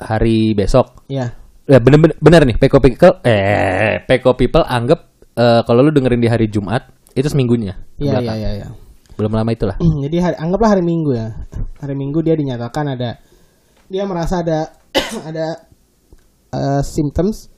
hari 0.00 0.54
besok. 0.56 1.04
Ya. 1.12 1.36
Ya 1.66 1.82
bener-bener 1.82 2.14
bener 2.22 2.42
nih, 2.46 2.56
Peko 2.62 2.78
People 2.78 3.18
eh 3.26 3.98
Peko 4.06 4.38
People 4.38 4.62
anggap 4.62 5.10
eh, 5.34 5.60
kalau 5.66 5.82
lu 5.82 5.90
dengerin 5.90 6.22
di 6.22 6.30
hari 6.30 6.46
Jumat 6.46 6.86
itu 7.18 7.26
seminggunya. 7.26 7.74
Iya 7.98 8.22
iya 8.22 8.34
iya 8.38 8.50
iya. 8.62 8.66
Belum 9.18 9.34
lama 9.34 9.50
itulah. 9.50 9.74
Jadi 10.04 10.16
hari, 10.22 10.36
anggaplah 10.38 10.78
hari 10.78 10.82
Minggu 10.86 11.10
ya. 11.16 11.34
Hari 11.82 11.94
Minggu 11.98 12.22
dia 12.22 12.38
dinyatakan 12.38 12.94
ada 12.94 13.18
dia 13.90 14.02
merasa 14.06 14.46
ada 14.46 14.70
ada 15.28 15.46
eh, 16.54 16.82
symptoms. 16.86 17.50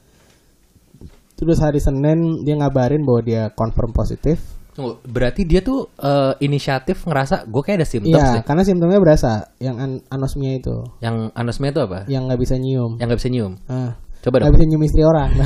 Terus 1.38 1.62
hari 1.62 1.78
Senin 1.78 2.42
dia 2.42 2.58
ngabarin 2.58 3.04
bahwa 3.04 3.20
dia 3.22 3.52
confirm 3.52 3.92
positif. 3.94 4.57
Tunggu, 4.78 5.02
berarti 5.02 5.42
dia 5.42 5.58
tuh 5.58 5.90
eh, 5.92 6.32
inisiatif 6.38 7.02
ngerasa 7.02 7.42
gue 7.44 7.60
kayak 7.60 7.76
ada 7.76 7.84
simptom 7.84 8.14
Iya, 8.14 8.38
deh. 8.38 8.42
karena 8.46 8.62
simptomnya 8.62 8.96
berasa 8.96 9.50
yang 9.58 9.74
an- 9.74 10.00
anosmia 10.06 10.54
itu, 10.54 10.86
Yang 10.98 11.28
anosmia 11.34 11.68
itu 11.68 11.80
apa? 11.82 11.98
yang 12.06 12.24
nggak 12.24 12.38
bisa 12.38 12.54
nyium. 12.54 12.94
Yang 12.94 13.04
nggak 13.04 13.18
bisa 13.18 13.28
nyium. 13.28 13.52
Ah, 13.66 13.90
Coba 14.18 14.34
nggak 14.38 14.44
dong. 14.44 14.54
bisa 14.54 14.64
nyium 14.64 14.82
istri 14.82 15.00
orang. 15.02 15.28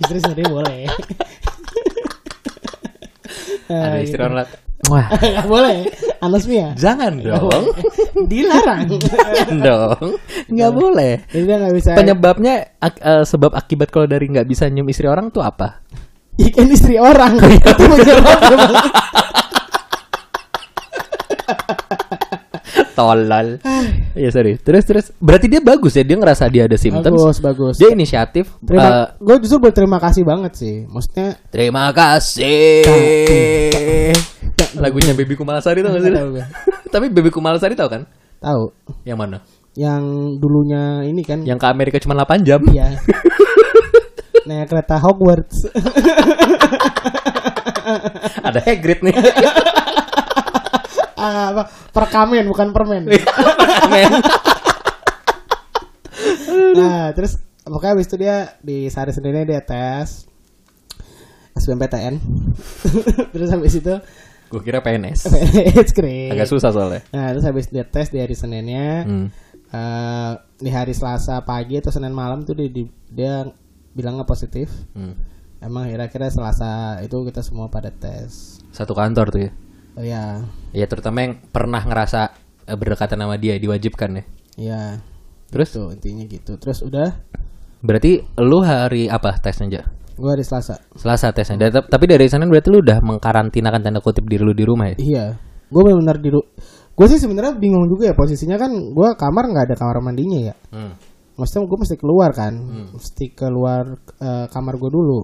istri 0.00 0.18
sendiri 0.18 0.42
boleh. 0.44 0.80
Ada 3.70 3.98
istri 4.02 4.18
gitu. 4.18 4.26
orang 4.26 4.46
Wah, 4.90 5.06
Nggak 5.14 5.46
boleh, 5.46 5.76
anosmia. 6.18 6.72
jangan 6.74 7.12
dong. 7.20 7.64
Dilarang. 8.32 8.88
Jangan 8.98 9.50
dong. 9.60 10.00
Nggak 10.48 10.70
boleh. 10.72 11.12
Jadi 11.28 11.42
dia 11.44 11.56
nggak 11.60 11.74
bisa. 11.76 11.90
Penyebabnya 11.94 12.54
ak- 12.80 12.98
eh, 12.98 13.22
sebab 13.22 13.52
akibat 13.52 13.88
kalau 13.88 14.04
dari 14.04 14.24
nggak 14.26 14.44
bisa 14.44 14.64
nyium 14.66 14.88
istri 14.88 15.04
orang 15.04 15.28
tuh 15.28 15.44
apa? 15.44 15.84
Ikan 16.42 16.68
istri 16.68 16.96
orang. 16.96 17.36
Itu 17.38 17.84
menjawabnya 17.84 18.56
bang. 18.56 18.74
Tolol. 22.92 23.48
Iya 24.12 24.28
sorry. 24.30 24.52
Terus 24.56 24.84
terus 24.84 25.06
berarti 25.16 25.46
dia 25.46 25.58
bagus 25.58 25.94
ya 25.94 26.02
dia 26.02 26.14
ngerasa 26.14 26.44
dia 26.46 26.66
ada 26.66 26.76
symptoms. 26.76 27.16
bagus 27.16 27.38
bagus 27.40 27.74
Dia 27.76 27.90
inisiatif. 27.90 28.44
eh, 28.52 28.56
terima 28.62 28.88
gue 29.16 29.36
justru 29.40 29.58
berterima 29.60 29.98
kasih 29.98 30.22
banget 30.22 30.52
sih 30.54 30.74
maksudnya 30.84 31.40
terima 31.48 31.88
kasih. 31.90 32.84
Lagunya 34.72 35.12
Baby 35.12 35.34
Kumalasari 35.34 35.80
tau 35.80 35.90
gak 35.90 36.02
sih? 36.02 36.12
Tapi 36.92 37.06
Baby 37.08 37.30
Kumalasari 37.30 37.74
tau 37.74 37.88
kan? 37.88 38.04
tahu 38.38 38.72
Yang 39.02 39.18
mana? 39.18 39.38
yang 39.70 40.02
dulunya 40.36 40.98
ini 41.00 41.22
kan 41.22 41.40
Yang 41.40 41.58
ke 41.58 41.66
Amerika 41.68 41.96
cuma 41.98 42.16
8 42.16 42.42
jam. 42.42 42.58
iya 42.66 42.90
naik 44.42 44.68
kereta 44.68 44.96
Hogwarts 44.96 45.66
Ada 48.40 48.60
Hagrid 48.60 49.00
nih. 49.02 49.16
Ah, 51.14 51.52
apa 51.52 51.62
perkamen 51.92 52.48
bukan 52.48 52.72
permen 52.72 53.04
Men. 53.04 53.20
nah 56.72 57.12
terus 57.12 57.36
pokoknya 57.60 57.92
habis 57.92 58.08
itu 58.08 58.16
dia 58.16 58.36
di 58.58 58.88
sehari 58.88 59.12
sendirinya 59.12 59.44
dia 59.46 59.60
tes 59.60 60.24
SBMPTN 61.52 62.14
terus 63.30 63.48
habis 63.50 63.74
itu 63.74 63.94
Gue 64.48 64.64
kira 64.64 64.80
PNS. 64.80 65.28
it's 65.76 65.92
great 65.92 66.32
Agak 66.32 66.48
susah 66.48 66.72
soalnya. 66.72 67.04
nah 67.12 67.30
terus 67.30 67.44
habis 67.44 67.68
dia 67.68 67.84
tes 67.84 68.08
di 68.08 68.16
hari 68.16 68.32
Seninnya 68.32 69.04
Hmm. 69.04 69.28
eh, 69.68 70.32
di 70.56 70.70
hari 70.72 70.90
Selasa 70.90 71.38
pagi 71.40 71.76
atau 71.76 71.92
Senin 71.92 72.10
malam 72.10 72.42
tuh 72.42 72.56
dia, 72.56 72.66
di- 72.66 72.88
dia 73.06 73.44
bilangnya 73.92 74.22
positif 74.22 74.70
Hmm. 74.92 75.14
emang 75.58 75.86
kira-kira 75.86 76.26
Selasa 76.26 76.98
itu 77.00 77.16
kita 77.22 77.40
semua 77.40 77.66
pada 77.66 77.90
tes 77.90 78.58
Satu 78.70 78.92
kantor 78.92 79.26
tuh 79.28 79.40
ya. 79.40 79.50
oh 79.94 80.04
ya 80.04 80.24
Ya 80.70 80.86
terutama 80.86 81.20
yang 81.20 81.34
pernah 81.46 81.80
ngerasa 81.80 82.30
eh, 82.64 82.76
berdekatan 82.76 83.18
sama 83.18 83.34
dia 83.34 83.56
diwajibkan 83.56 84.10
ya. 84.12 84.24
ya 84.56 84.82
Terus 85.50 85.68
tuh 85.70 85.90
intinya 85.90 86.22
gitu 86.24 86.54
terus 86.56 86.78
udah 86.80 87.10
berarti 87.80 88.20
lu 88.36 88.60
hari 88.60 89.06
apa 89.06 89.34
tesnya 89.36 89.66
aja? 89.66 89.82
gua 90.14 90.36
hari 90.36 90.44
Selasa 90.44 90.76
Selasa 90.94 91.32
tesnya. 91.32 91.56
Dan- 91.58 91.88
tapi 91.88 92.04
dari 92.04 92.28
sana 92.28 92.44
berarti 92.44 92.68
lu 92.68 92.78
udah 92.78 93.00
mengkarantinakan 93.00 93.80
tanda 93.80 93.98
kutip 93.98 94.22
diri 94.24 94.44
lu 94.44 94.52
di 94.52 94.62
rumah 94.62 94.92
ya? 94.92 94.96
Iya, 94.96 95.24
gue 95.66 95.80
benar-benar 95.80 96.20
di 96.20 96.28
gue 96.90 97.06
sih 97.08 97.16
sebenarnya 97.16 97.56
bingung 97.56 97.88
juga 97.88 98.12
ya 98.12 98.14
posisinya 98.14 98.54
kan 98.54 98.68
gue 98.68 99.08
kamar 99.16 99.44
nggak 99.48 99.64
ada 99.66 99.74
kamar 99.74 99.96
mandinya 100.04 100.52
ya. 100.52 100.54
Hmm. 100.68 100.92
Maksudnya 101.40 101.64
gue 101.64 101.78
mesti 101.80 101.96
keluar 101.96 102.30
kan, 102.30 102.52
mesti 102.92 103.24
keluar 103.32 103.84
eh, 104.20 104.46
kamar 104.46 104.76
gue 104.76 104.90
dulu. 104.90 105.20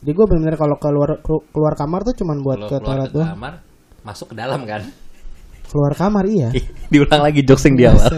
Jadi 0.00 0.10
gue 0.10 0.24
benar-benar 0.26 0.56
kalau 0.56 0.76
keluar 0.76 1.10
kelu- 1.20 1.46
keluar 1.48 1.74
kamar 1.74 2.00
tuh 2.02 2.14
cuman 2.14 2.36
buat 2.40 2.56
Kalau 2.56 2.66
ke 2.66 2.74
keluar 2.74 2.84
toilet 2.90 3.06
ke 3.06 3.14
doang. 3.14 3.28
kamar, 3.30 3.52
masuk 4.02 4.26
ke 4.28 4.34
dalam 4.34 4.60
kan? 4.64 4.82
Keluar 5.62 5.92
kamar 5.94 6.24
iya. 6.26 6.48
Diulang 6.90 7.22
lagi 7.22 7.40
jokesing 7.40 7.78
di 7.78 7.86
awal. 7.86 8.10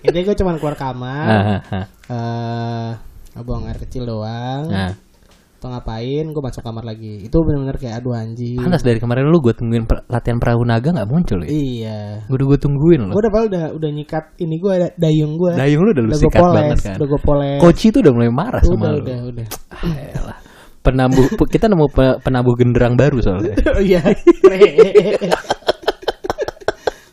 Intinya 0.00 0.24
gue 0.24 0.36
cuman 0.36 0.54
keluar 0.56 0.74
kamar, 0.74 1.26
Ah, 1.28 1.42
ah, 1.68 1.86
ah. 2.08 2.90
eh 3.30 3.42
buang 3.42 3.66
air 3.66 3.78
kecil 3.78 4.02
doang. 4.02 4.66
Nah, 4.66 4.96
Atau 5.62 5.70
ngapain, 5.70 6.26
gue 6.26 6.42
masuk 6.42 6.58
kamar 6.58 6.82
lagi. 6.82 7.22
Itu 7.22 7.38
benar-benar 7.38 7.78
kayak 7.78 8.02
aduh 8.02 8.18
anjing. 8.18 8.58
panas 8.58 8.82
dari 8.82 8.98
kemarin 8.98 9.30
lu 9.30 9.38
gue 9.38 9.54
tungguin 9.54 9.86
per- 9.86 10.02
latihan 10.10 10.42
perahu 10.42 10.66
naga 10.66 10.90
nggak 10.90 11.06
muncul 11.06 11.38
ya? 11.38 11.54
Iya. 11.54 12.26
Udah 12.26 12.44
gue 12.50 12.58
tungguin 12.58 13.00
loh. 13.06 13.14
Gue 13.14 13.22
udah 13.22 13.46
udah 13.46 13.64
udah 13.78 13.90
nyikat 13.94 14.34
ini 14.42 14.58
gue 14.58 14.72
ada 14.74 14.90
dayung 14.98 15.38
gue. 15.38 15.54
Dayung 15.54 15.86
lu 15.86 15.94
udah 15.94 16.02
lu 16.02 16.10
udah 16.10 16.18
gue 16.18 16.26
sikat 16.26 16.42
poles, 16.42 16.56
banget 16.58 16.78
kan. 16.82 16.96
udah 16.98 17.06
gue 17.14 17.20
poles. 17.22 17.60
Koci 17.62 17.86
tuh 17.94 18.02
udah 18.02 18.10
mulai 18.10 18.30
marah 18.34 18.58
sama 18.66 18.74
udah, 18.74 18.90
lu. 18.90 19.06
udah, 19.06 19.18
udah. 19.30 19.46
Ayolah. 19.86 20.38
Penambuh 20.82 21.26
kita 21.46 21.70
nemu 21.70 21.86
pe- 21.94 22.18
penabuh 22.26 22.54
genderang 22.58 22.98
baru 22.98 23.22
soalnya. 23.22 23.54
Oh 23.78 23.78
iya. 23.78 24.02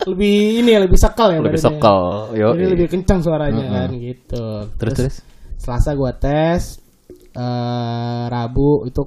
lebih 0.10 0.66
ini 0.66 0.74
ya, 0.74 0.82
lebih 0.82 0.98
sekal 0.98 1.30
ya 1.30 1.38
Lebih 1.38 1.62
sekal. 1.62 2.34
Yo. 2.34 2.58
Jadi 2.58 2.66
lebih 2.66 2.98
kencang 2.98 3.22
suaranya 3.22 3.62
kan 3.70 3.94
gitu. 3.94 4.74
Terus 4.82 4.94
terus. 4.98 5.16
Selasa 5.62 5.94
gua 5.94 6.18
tes 6.18 6.89
eh 7.36 8.24
Rabu 8.30 8.86
itu 8.90 9.02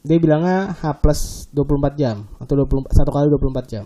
dia 0.00 0.16
bilangnya 0.16 0.72
H 0.72 0.82
plus 1.04 1.20
24 1.52 2.00
jam 2.00 2.16
atau 2.40 2.54
20 2.56 2.88
satu 2.90 3.10
kali 3.12 3.26
24 3.28 3.72
jam. 3.72 3.84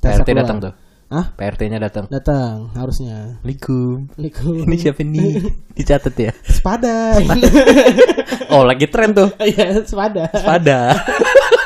Tesnya 0.00 0.22
PRT 0.24 0.30
datang 0.38 0.58
tuh. 0.62 0.72
Hah? 1.10 1.26
PRT-nya 1.34 1.82
datang. 1.82 2.06
Datang 2.06 2.70
harusnya. 2.78 3.42
Assalamualaikum. 3.42 4.14
Assalamualaikum. 4.14 4.54
Ini 4.62 4.76
siapa 4.78 5.02
nih? 5.02 5.32
Dicatat 5.76 6.14
ya. 6.14 6.32
Sepada. 6.46 6.94
Oh, 8.50 8.66
lagi 8.66 8.90
tren 8.90 9.14
tuh. 9.14 9.30
Iya, 9.50 9.78
sepada. 9.86 10.26
Pada. 10.26 10.90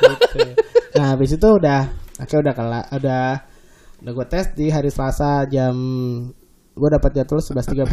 gitu. 0.04 0.52
Nah, 1.00 1.16
habis 1.16 1.32
itu 1.32 1.48
udah 1.48 1.88
akhirnya 2.20 2.40
udah 2.50 2.54
kelar 2.54 2.84
udah 2.92 3.24
udah 4.04 4.12
gue 4.14 4.26
tes 4.28 4.46
di 4.54 4.68
hari 4.68 4.92
Selasa 4.92 5.48
jam 5.48 5.74
gue 6.76 6.88
dapat 6.92 7.10
jadwal 7.14 7.40
11.30 7.40 7.88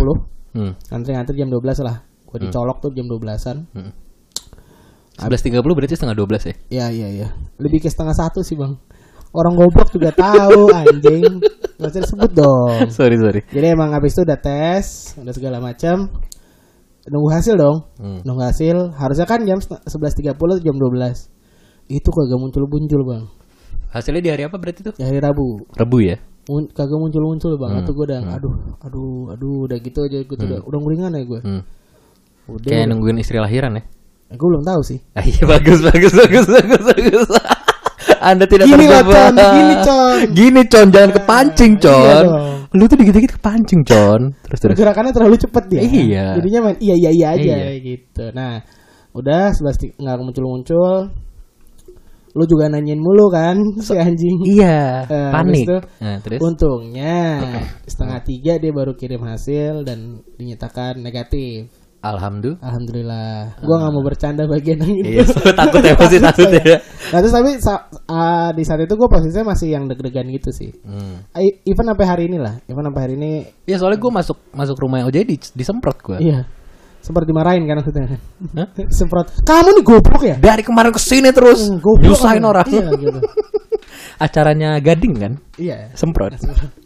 Hmm. 0.52 0.76
ngantri-ngantri 0.92 1.40
jam 1.40 1.48
12 1.48 1.80
lah 1.80 2.04
gue 2.32 2.40
dicolok 2.42 2.78
tuh 2.80 2.92
jam 2.92 3.06
12an 3.06 3.58
Hmm. 3.72 3.92
11.30 5.20 5.62
berarti 5.62 5.94
setengah 5.94 6.18
12 6.18 6.50
ya? 6.50 6.56
ya? 6.72 6.86
Iya 6.90 7.08
iya 7.12 7.28
lebih 7.58 7.78
ke 7.78 7.88
setengah 7.88 8.16
satu 8.16 8.42
sih 8.42 8.56
bang. 8.56 8.74
Orang 9.32 9.54
goblok 9.54 9.92
juga 9.92 10.12
tahu 10.12 10.72
anjing. 10.82 11.40
Gak 11.78 11.88
usah 11.88 12.02
disebut 12.02 12.32
dong. 12.34 12.90
Sorry, 12.90 13.16
sorry. 13.16 13.42
jadi 13.48 13.72
emang 13.72 13.92
habis 13.92 14.12
itu 14.12 14.24
udah 14.24 14.36
tes 14.36 15.14
udah 15.16 15.32
segala 15.32 15.58
macam 15.60 16.10
nunggu 17.04 17.30
hasil 17.30 17.56
dong. 17.56 17.78
Hmm. 17.96 18.20
nunggu 18.24 18.44
hasil. 18.44 18.92
Harusnya 18.92 19.26
kan 19.26 19.44
jam 19.44 19.60
11.30 19.62 20.36
jam 20.60 20.76
12 20.76 21.30
itu 21.92 22.10
kagak 22.10 22.40
muncul-muncul 22.40 23.02
bang. 23.06 23.24
Hasilnya 23.92 24.22
di 24.22 24.32
hari 24.32 24.44
apa 24.48 24.56
berarti 24.56 24.82
tuh? 24.82 24.96
di 24.96 25.04
hari 25.04 25.20
Rabu. 25.20 25.68
Rebu 25.76 25.98
ya? 26.02 26.18
Mun- 26.50 26.72
kagak 26.72 26.98
muncul-muncul 26.98 27.56
bang. 27.56 27.72
Hmm, 27.72 27.82
atau 27.84 27.92
gue 27.94 28.06
udah 28.10 28.20
aduh 28.32 28.56
aduh 28.82 29.24
aduh 29.32 29.58
udah 29.70 29.78
gitu 29.78 30.00
aja 30.02 30.18
gitu 30.24 30.34
udah 30.40 30.60
udah 30.66 30.80
nguringan 30.80 31.12
ya 31.14 31.24
gue 31.24 31.42
Hmm. 31.46 31.62
Udah 32.54 32.68
Kayak 32.68 32.88
nungguin 32.88 33.18
istri 33.18 33.38
lahiran 33.38 33.76
ya? 33.76 33.84
gue 34.32 34.48
belum 34.48 34.64
tahu 34.64 34.82
sih 34.82 35.00
Ah, 35.12 35.22
iya 35.22 35.44
bagus 35.44 35.80
bagus 35.82 36.12
bagus 36.12 36.46
bagus 36.48 36.84
bagus. 36.88 37.28
Anda 38.22 38.46
tidak 38.46 38.66
Gini 38.66 38.86
lah. 38.86 39.02
Con. 39.02 39.34
Gini, 39.34 39.76
Con. 39.82 40.18
Gini 40.32 40.62
con, 40.66 40.88
jangan 40.88 41.12
kepancing 41.12 41.74
Iya 41.76 41.84
con. 41.84 42.24
dong. 42.24 42.58
Lu 42.72 42.84
tuh 42.86 42.96
dikit-dikit 42.96 43.32
kepancing 43.36 43.82
con. 43.82 44.22
Terus 44.42 44.60
terus. 44.62 44.76
gerakannya 44.76 45.12
terlalu 45.12 45.36
cepet 45.36 45.64
dia 45.68 45.82
Iya. 45.82 46.26
jadinya 46.36 46.60
main 46.64 46.78
iya 46.80 46.96
iya 46.98 47.10
iya 47.12 47.28
aja 47.34 47.56
Iya. 47.58 47.72
gitu 47.78 48.26
nah 48.32 48.64
udah 49.12 49.52
sebelas 49.52 49.76
nggak 49.76 50.16
muncul-muncul 50.18 51.12
lu 52.32 52.44
juga 52.46 52.72
nanyain 52.72 52.96
mulu 52.96 53.28
kan 53.28 53.60
si 53.78 53.92
anjing 53.94 54.40
Iya, 54.48 55.04
Eh, 55.04 55.30
panik. 55.30 55.68
itu, 55.68 55.78
Nah, 56.00 56.18
terus. 56.24 56.40
untungnya 56.40 57.18
setengah 57.84 58.24
tiga 58.24 58.56
dia 58.56 58.72
baru 58.72 58.96
kirim 58.96 59.20
hasil 59.22 59.84
dan 59.84 60.24
dinyatakan 60.38 60.96
negatif 60.98 61.68
Alhamdulillah. 62.02 62.58
alhamdulillah 62.60 63.62
gua 63.62 63.76
nggak 63.78 63.92
mau 63.92 64.02
bercanda 64.02 64.44
bagian 64.44 64.78
yang 64.80 64.94
itu 64.98 65.10
Iya, 65.12 65.24
takut 65.62 65.82
ya 65.82 65.94
pasti 65.94 66.18
takut 66.18 66.50
ya. 66.50 66.82
Nah 67.08 67.20
terus 67.20 67.30
tapi 67.32 67.50
sa- 67.58 67.86
ah, 68.06 68.50
di 68.50 68.64
saat 68.64 68.82
itu 68.82 68.90
gue 68.92 69.06
posisinya 69.06 69.54
masih 69.54 69.68
yang 69.70 69.86
deg-degan 69.86 70.26
gitu 70.28 70.50
sih. 70.50 70.74
Hmm. 70.82 71.22
I- 71.32 71.62
even 71.64 71.86
sampai 71.86 72.06
hari 72.06 72.24
ini 72.26 72.38
lah, 72.38 72.58
even 72.66 72.82
sampai 72.82 73.02
hari 73.02 73.14
ini, 73.16 73.32
Ya 73.64 73.78
soalnya 73.78 73.98
gue 73.98 74.12
masuk 74.12 74.38
masuk 74.50 74.76
rumah 74.78 75.04
OJ 75.04 75.18
di, 75.22 75.38
disemprot 75.54 76.02
gue. 76.02 76.18
iya 76.20 76.50
sempat 77.02 77.26
dimarahin 77.26 77.66
kan 77.66 77.82
maksudnya. 77.82 78.18
Hah? 78.54 78.68
Semprot. 78.94 79.30
Kamu 79.42 79.70
nih 79.72 79.84
goblok 79.84 80.22
ya? 80.24 80.36
Dari 80.38 80.62
kemarin 80.62 80.90
ke 80.90 80.98
sini 80.98 81.30
terus 81.30 81.66
Hmm, 81.66 81.78
goblok 81.78 82.14
nyusahin 82.14 82.46
orang. 82.46 82.66
Iya 82.66 82.90
gitu. 82.94 83.20
Acaranya 84.22 84.78
Gading 84.78 85.16
kan? 85.18 85.34
Iya. 85.58 85.90
Semprot. 85.98 86.38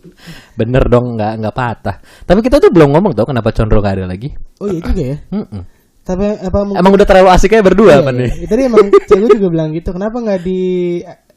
Bener 0.60 0.88
dong, 0.88 1.20
nggak 1.20 1.44
nggak 1.44 1.51
patah. 1.56 2.00
Tapi 2.24 2.39
kita 2.39 2.63
tuh 2.63 2.72
belum 2.72 2.96
ngomong 2.96 3.12
tau 3.12 3.27
kenapa 3.27 3.51
Condro 3.51 3.84
gak 3.84 4.00
ada 4.00 4.08
lagi. 4.08 4.32
Oh 4.63 4.72
iya 4.72 4.80
juga 4.80 5.04
ya. 5.04 5.18
Mm-mm. 5.36 5.62
Tapi 6.01 6.24
apa 6.39 6.58
mungkin? 6.63 6.80
Emang 6.80 6.92
udah 6.96 7.04
terlalu 7.04 7.30
asik 7.34 7.51
aja 7.51 7.63
berdua 7.65 7.92
Iya, 7.92 8.00
apa 8.00 8.12
iya. 8.13 8.20
nih? 8.24 8.30
Tadi 8.48 8.62
emang 8.63 8.86
cewek 9.12 9.30
juga 9.36 9.48
bilang 9.51 9.70
gitu. 9.75 9.89
Kenapa 9.92 10.15
nggak 10.24 10.39
di 10.42 10.60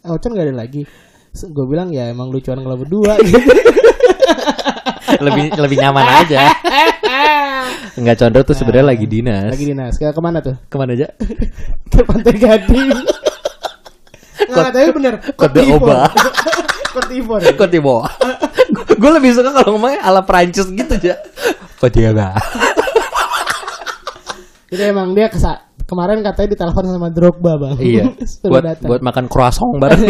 Ocon 0.07 0.31
nggak 0.33 0.47
ada 0.47 0.55
lagi? 0.55 0.83
Gue 1.35 1.67
bilang 1.67 1.91
ya 1.91 2.07
emang 2.09 2.31
lucuan 2.31 2.63
kalau 2.63 2.79
berdua 2.79 3.19
gitu. 3.27 3.39
lebih 5.19 5.51
lebih 5.57 5.77
nyaman 5.79 6.07
aja. 6.23 6.53
Enggak 7.99 8.17
Condro 8.23 8.47
tuh 8.47 8.55
sebenarnya 8.55 8.95
lagi 8.95 9.07
dinas. 9.11 9.51
lagi 9.51 9.67
dinas. 9.67 9.99
Ke 9.99 10.15
ke 10.15 10.21
mana 10.23 10.39
tuh? 10.39 10.55
Ke 10.71 10.77
mana 10.79 10.95
aja? 10.95 11.11
Ke 11.91 12.07
Pantai 12.07 12.35
Gading. 12.39 12.91
Nggak, 14.49 14.69
tapi 14.73 14.91
bener. 14.91 15.15
Kode 15.33 15.61
Oba. 15.71 16.09
Kot 16.89 17.09
Ivor. 17.13 17.39
ya? 17.39 17.53
Kok 17.53 17.69
tiba? 17.69 17.95
Gue 19.01 19.11
lebih 19.13 19.31
suka 19.31 19.53
kalau 19.53 19.77
ngomongnya 19.77 20.01
ala 20.01 20.21
Prancis 20.21 20.69
gitu 20.69 20.91
aja. 20.91 21.15
Dia 21.89 22.11
gak? 22.11 22.33
Jadi 24.69 24.83
emang 24.85 25.13
dia 25.13 25.29
kesa 25.29 25.69
kemarin 25.85 26.21
katanya 26.21 26.49
ditelepon 26.53 26.85
sama 26.91 27.09
Drogba 27.09 27.53
bang. 27.57 27.77
Iya. 27.79 28.05
Buat 28.43 28.63
datang. 28.67 28.89
buat 28.89 29.01
makan 29.01 29.25
croissant 29.27 29.73
bareng. 29.79 30.03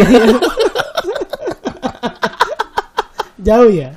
Jauh 3.39 3.71
ya. 3.71 3.95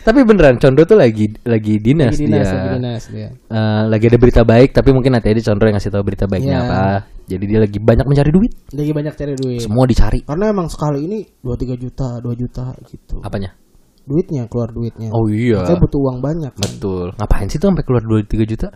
tapi 0.00 0.22
beneran 0.22 0.56
Condro 0.56 0.84
tuh 0.84 0.96
lagi 0.96 1.28
lagi 1.44 1.76
dinas, 1.76 2.14
Lagi 2.14 2.24
dinas, 2.24 2.40
dia. 2.40 2.54
lagi 2.54 2.68
dinas 2.72 3.02
dia. 3.08 3.28
Eh, 3.32 3.82
lagi 3.84 4.04
ada 4.06 4.16
berita 4.16 4.40
baik 4.40 4.70
tapi 4.70 4.92
mungkin 4.92 5.12
nanti 5.12 5.28
aja 5.28 5.42
Condro 5.48 5.66
yang 5.66 5.76
ngasih 5.76 5.90
tahu 5.90 6.02
berita 6.04 6.24
baiknya 6.24 6.54
Iya. 6.54 6.62
apa. 6.62 6.82
Jadi 7.24 7.44
dia 7.48 7.58
lagi 7.64 7.78
banyak 7.80 8.04
mencari 8.04 8.30
duit. 8.30 8.52
Lagi 8.76 8.92
banyak 8.92 9.14
cari 9.16 9.34
duit. 9.36 9.60
Semua 9.64 9.84
dicari. 9.88 10.20
Karena 10.24 10.52
emang 10.52 10.68
sekali 10.68 11.08
ini 11.08 11.24
2 11.40 11.56
3 11.56 11.74
juta, 11.80 12.08
2 12.20 12.34
juta 12.36 12.64
gitu. 12.88 13.20
Apanya? 13.24 13.56
duitnya 14.04 14.44
keluar 14.52 14.68
duitnya 14.68 15.08
Oh 15.16 15.32
iya. 15.32 15.64
Makanya 15.64 15.80
butuh 15.80 16.00
uang 16.04 16.18
banyak 16.20 16.52
kan. 16.52 16.60
Betul. 16.76 17.16
Ngapain 17.16 17.48
sih 17.48 17.56
tuh 17.56 17.72
sampai 17.72 17.84
keluar 17.88 18.04
2 18.04 18.20
3 18.20 18.44
juta? 18.44 18.68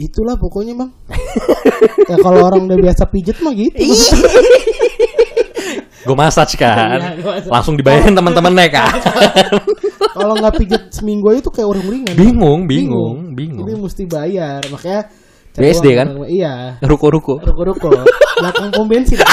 itulah 0.00 0.34
pokoknya 0.40 0.72
bang 0.80 0.90
ya 2.10 2.16
kalau 2.24 2.40
orang 2.48 2.64
udah 2.64 2.78
biasa 2.80 3.04
pijet 3.12 3.36
mah 3.44 3.52
gitu 3.52 3.84
Gue 6.00 6.16
massage 6.16 6.56
kan. 6.56 6.96
Iya. 6.96 7.44
Langsung 7.52 7.76
dibayarin 7.76 8.16
teman-temannya 8.16 8.72
kan. 8.72 8.88
kalau 10.16 10.32
nggak 10.40 10.56
pijet 10.56 10.88
seminggu 10.96 11.28
tuh 11.44 11.52
kayak 11.52 11.68
orang 11.68 11.84
ringan 11.86 12.14
bingung, 12.16 12.60
bingung, 12.64 13.36
bingung. 13.36 13.68
jadi 13.68 13.76
mesti 13.76 14.02
bayar 14.08 14.64
makanya 14.72 15.12
BSD 15.52 15.86
kan? 15.92 16.06
iya 16.26 16.78
Ruko-ruko. 16.80 17.38
ruko-ruko 17.38 17.90
belakang 18.36 18.70
pom 18.70 18.86
bensin 18.86 19.18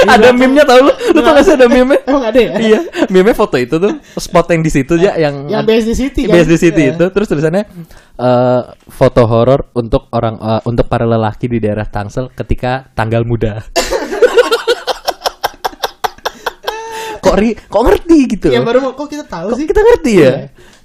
ada 0.00 0.32
meme-nya 0.32 0.64
tau 0.64 0.80
lu? 0.80 0.92
Lu 1.12 1.20
tau 1.20 1.36
gak 1.36 1.44
sih 1.44 1.52
ada 1.52 1.68
meme 1.68 2.00
emang 2.08 2.24
ada 2.24 2.38
ya 2.40 2.56
iya, 2.56 2.80
meme 3.08 3.36
foto 3.36 3.60
itu 3.60 3.76
tuh 3.76 4.00
spot 4.16 4.48
yang 4.48 4.64
di 4.64 4.72
situ 4.72 4.96
ya 4.96 5.12
yang 5.14 5.44
yang 5.44 5.60
BSD 5.60 5.92
City 5.92 6.20
kan 6.24 6.40
BSD 6.40 6.54
City 6.56 6.82
Iya. 6.88 6.96
itu 6.96 7.04
terus 7.12 7.28
tulisannya 7.28 7.68
eh, 8.16 8.62
foto 8.88 9.22
horor 9.28 9.68
untuk 9.76 10.08
orang 10.10 10.40
eh, 10.40 10.60
untuk 10.64 10.88
para 10.88 11.04
lelaki 11.04 11.46
di 11.46 11.60
daerah 11.60 11.84
Tangsel 11.84 12.32
ketika 12.32 12.88
tanggal 12.92 13.28
muda. 13.28 13.60
kok 17.20 17.36
ri, 17.36 17.52
kok 17.52 17.82
ngerti 17.84 18.18
gitu? 18.26 18.48
ya 18.48 18.64
baru 18.64 18.96
kok 18.96 19.04
kita 19.06 19.28
tahu 19.28 19.52
Kok 19.52 19.58
sih 19.60 19.66
kita 19.68 19.80
ngerti 19.84 20.12
ya? 20.16 20.22
Iya. 20.24 20.32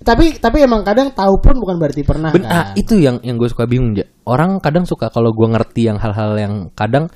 Tapi 0.06 0.38
tapi 0.38 0.62
emang 0.62 0.86
kadang 0.86 1.10
tahu 1.12 1.42
pun 1.42 1.58
bukan 1.58 1.82
berarti 1.82 2.06
pernah 2.06 2.30
Ben- 2.30 2.46
ah, 2.46 2.72
kan 2.72 2.78
itu 2.78 3.02
yang 3.02 3.18
yang 3.26 3.42
gue 3.42 3.50
suka 3.50 3.66
bingung 3.66 3.98
ya. 3.98 4.06
Orang 4.30 4.62
kadang 4.62 4.86
suka 4.86 5.10
kalau 5.10 5.34
gue 5.34 5.48
ngerti 5.50 5.90
yang 5.90 5.98
hal-hal 5.98 6.38
yang 6.38 6.54
kadang 6.78 7.10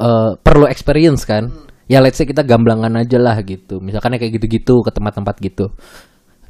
eh, 0.00 0.30
perlu 0.40 0.64
experience 0.66 1.28
kan. 1.28 1.52
Ya 1.86 2.00
let's 2.00 2.16
say 2.16 2.24
kita 2.24 2.40
gamblangan 2.42 2.96
aja 2.96 3.20
lah 3.20 3.36
gitu. 3.44 3.78
Misalkan 3.84 4.16
kayak 4.16 4.40
gitu-gitu 4.40 4.80
ke 4.80 4.90
tempat-tempat 4.90 5.36
gitu. 5.44 5.68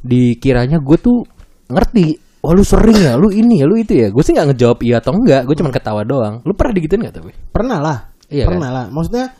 Dikiranya 0.06 0.78
gue 0.78 0.98
tuh 1.02 1.26
ngerti. 1.66 2.30
Wah 2.42 2.54
lu 2.54 2.66
sering 2.66 2.98
ya, 2.98 3.14
lu 3.14 3.30
ini 3.30 3.62
ya, 3.62 3.66
lu 3.70 3.78
itu 3.78 3.94
ya. 3.94 4.10
Gue 4.10 4.22
sih 4.22 4.34
nggak 4.34 4.54
ngejawab 4.54 4.78
iya 4.86 4.98
atau 5.02 5.14
enggak. 5.14 5.46
Gue 5.46 5.54
cuma 5.58 5.70
ketawa 5.74 6.02
doang. 6.06 6.42
Lu 6.46 6.54
pernah 6.54 6.74
digituin 6.74 7.02
nggak 7.06 7.16
tapi? 7.18 7.30
pernah 7.50 7.78
lah 7.78 7.98
Iya 8.32 8.48
pernah 8.48 8.70
lah 8.72 8.84
maksudnya 8.88 9.36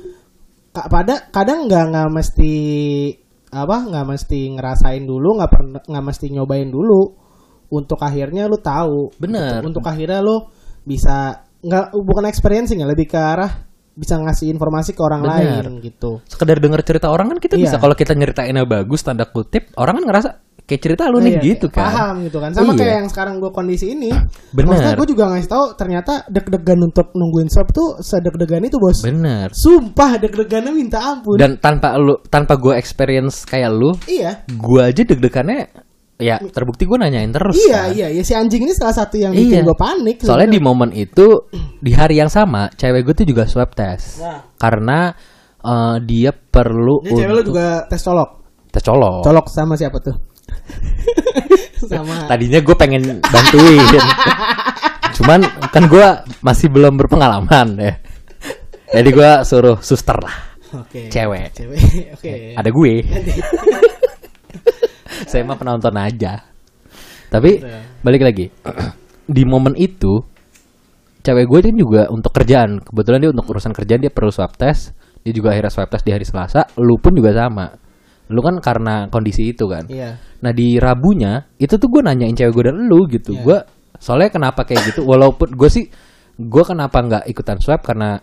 kak 0.72 0.88
pada 0.92 1.14
kadang 1.32 1.64
nggak 1.64 1.84
nggak 1.92 2.08
mesti 2.12 2.52
apa 3.52 3.76
nggak 3.84 4.06
mesti 4.08 4.40
ngerasain 4.56 5.04
dulu 5.04 5.36
nggak 5.36 5.50
pernah 5.52 5.80
nggak 5.84 6.04
mesti 6.08 6.26
nyobain 6.32 6.72
dulu 6.72 7.00
untuk 7.72 8.00
akhirnya 8.00 8.48
lu 8.48 8.56
tahu 8.56 9.12
Bener. 9.20 9.60
untuk, 9.60 9.80
untuk 9.80 9.84
akhirnya 9.88 10.24
lu 10.24 10.48
bisa 10.84 11.44
nggak 11.60 11.92
bukan 11.94 12.24
experiencing 12.26 12.80
ya 12.80 12.88
lebih 12.88 13.06
ke 13.06 13.16
arah 13.20 13.52
bisa 13.92 14.16
ngasih 14.16 14.48
informasi 14.48 14.96
ke 14.96 15.00
orang 15.04 15.20
Bener. 15.20 15.68
lain 15.68 15.84
gitu 15.84 16.24
Sekedar 16.24 16.56
denger 16.64 16.80
cerita 16.80 17.12
orang 17.12 17.28
kan 17.28 17.38
kita 17.38 17.60
Iya. 17.60 17.68
bisa 17.68 17.76
kalau 17.76 17.92
kita 17.92 18.16
nyeritainnya 18.16 18.64
bagus 18.64 19.04
tanda 19.04 19.28
kutip, 19.28 19.68
orang 19.76 20.00
kan 20.00 20.04
ngerasa 20.08 20.28
kayak 20.72 20.82
cerita 20.82 21.04
lu 21.06 21.20
nih 21.20 21.36
Iya, 21.36 21.42
gitu 21.44 21.66
kan. 21.68 21.84
paham 21.84 22.14
gitu 22.24 22.38
kan 22.38 22.50
sama 22.50 22.72
Iya. 22.72 22.78
kayak 22.80 22.94
yang 22.96 23.08
sekarang 23.08 23.34
gue 23.36 23.50
kondisi 23.50 23.86
ini 23.92 24.08
Bener. 24.50 24.66
maksudnya 24.66 24.96
gue 24.96 25.08
juga 25.12 25.24
ngasih 25.28 25.46
tahu 25.46 25.64
ternyata 25.76 26.12
deg-degan 26.26 26.80
untuk 26.80 27.12
nungguin 27.12 27.46
swab 27.46 27.68
tuh 27.68 28.00
sedeg-degan 28.00 28.64
itu 28.64 28.80
bos 28.80 28.98
Bener. 29.00 29.52
sumpah 29.52 30.16
deg-degannya 30.16 30.72
minta 30.72 30.98
ampun 30.98 31.36
Dan 31.36 31.58
tanpa 31.58 31.92
lu 31.94 32.16
tanpa 32.24 32.56
gue 32.56 32.72
experience 32.72 33.44
kayak 33.44 33.68
lu, 33.68 33.92
iya 34.06 34.48
gua 34.50 34.88
aja 34.88 35.02
deg-degannya 35.02 35.68
ya 36.16 36.38
terbukti 36.38 36.86
gue 36.86 36.94
nanyain 36.96 37.28
terus 37.28 37.58
Iya 37.58 37.80
kan. 37.82 37.88
iya 37.92 38.06
iya 38.08 38.22
si 38.22 38.32
anjing 38.32 38.62
ini 38.62 38.72
salah 38.72 38.94
satu 38.94 39.18
yang 39.18 39.34
bikin 39.34 39.60
Iya. 39.60 39.66
gue 39.66 39.74
panik. 39.74 40.16
soalnya 40.22 40.48
di 40.48 40.60
momen 40.60 40.90
itu 40.90 41.50
di 41.76 41.90
hari 41.90 42.16
yang 42.16 42.30
sama 42.30 42.70
cewek 42.72 43.02
gue 43.02 43.14
tuh 43.14 43.26
juga 43.26 43.44
swab 43.44 43.74
test 43.74 44.22
Nah. 44.22 44.54
karena 44.54 45.10
eh, 45.58 45.96
dia 46.00 46.30
perlu 46.30 47.02
Ini 47.02 47.10
cewek 47.12 47.26
lo 47.28 47.34
untuk 47.36 47.48
juga 47.50 47.66
tes 47.86 48.00
colok. 48.00 48.30
tes 48.70 48.80
colok 48.80 49.20
Colok 49.20 49.46
sama 49.46 49.74
siapa 49.74 49.98
tuh? 49.98 50.14
sama. 51.90 52.26
Tadinya 52.30 52.60
gue 52.62 52.76
pengen 52.78 53.20
bantuin. 53.20 53.82
Cuman 55.16 55.40
kan 55.70 55.84
gue 55.86 56.06
masih 56.40 56.68
belum 56.72 56.96
berpengalaman 56.96 57.68
ya. 57.78 57.94
Jadi 58.92 59.08
gue 59.08 59.30
suruh 59.48 59.78
suster 59.80 60.16
lah. 60.20 60.52
Oke. 60.72 61.12
cewek. 61.12 61.52
Cewek. 61.52 61.80
Oke. 62.16 62.32
ada 62.56 62.70
gue. 62.72 62.92
Saya 65.30 65.44
mah 65.44 65.56
penonton 65.56 65.92
aja. 65.96 66.44
Tapi 67.28 67.60
Gitu 67.60 67.68
ya. 67.68 67.80
balik 68.04 68.22
lagi. 68.24 68.46
Di 69.28 69.42
momen 69.44 69.76
itu 69.76 70.20
cewek 71.24 71.46
gue 71.48 71.58
kan 71.72 71.76
juga 71.76 72.02
untuk 72.08 72.32
kerjaan. 72.32 72.80
Kebetulan 72.84 73.18
dia 73.20 73.30
untuk 73.32 73.48
urusan 73.52 73.72
kerjaan 73.72 74.00
dia 74.00 74.12
perlu 74.12 74.32
swab 74.32 74.56
test. 74.56 74.92
Dia 75.22 75.32
juga 75.32 75.54
akhirnya 75.54 75.72
swab 75.72 75.88
test 75.88 76.04
di 76.04 76.12
hari 76.12 76.24
Selasa. 76.24 76.68
Lu 76.80 76.96
pun 77.00 77.16
juga 77.16 77.32
sama 77.32 77.72
lu 78.32 78.40
kan 78.40 78.56
karena 78.58 79.06
kondisi 79.06 79.52
itu 79.52 79.68
kan 79.68 79.84
Iya. 79.86 80.16
nah 80.40 80.50
di 80.50 80.80
Rabunya 80.80 81.44
itu 81.56 81.76
tuh 81.76 81.88
gue 81.88 82.00
nanyain 82.00 82.32
cewek 82.32 82.52
gue 82.52 82.64
dan 82.72 82.88
lu 82.88 83.04
gitu 83.06 83.36
Iya. 83.36 83.42
gue 83.44 83.58
soalnya 84.00 84.32
kenapa 84.32 84.64
kayak 84.64 84.82
gitu 84.90 85.00
walaupun 85.04 85.52
gue 85.52 85.68
sih 85.68 85.84
gue 86.34 86.64
kenapa 86.64 86.98
nggak 86.98 87.24
ikutan 87.28 87.60
swab 87.60 87.84
karena 87.84 88.18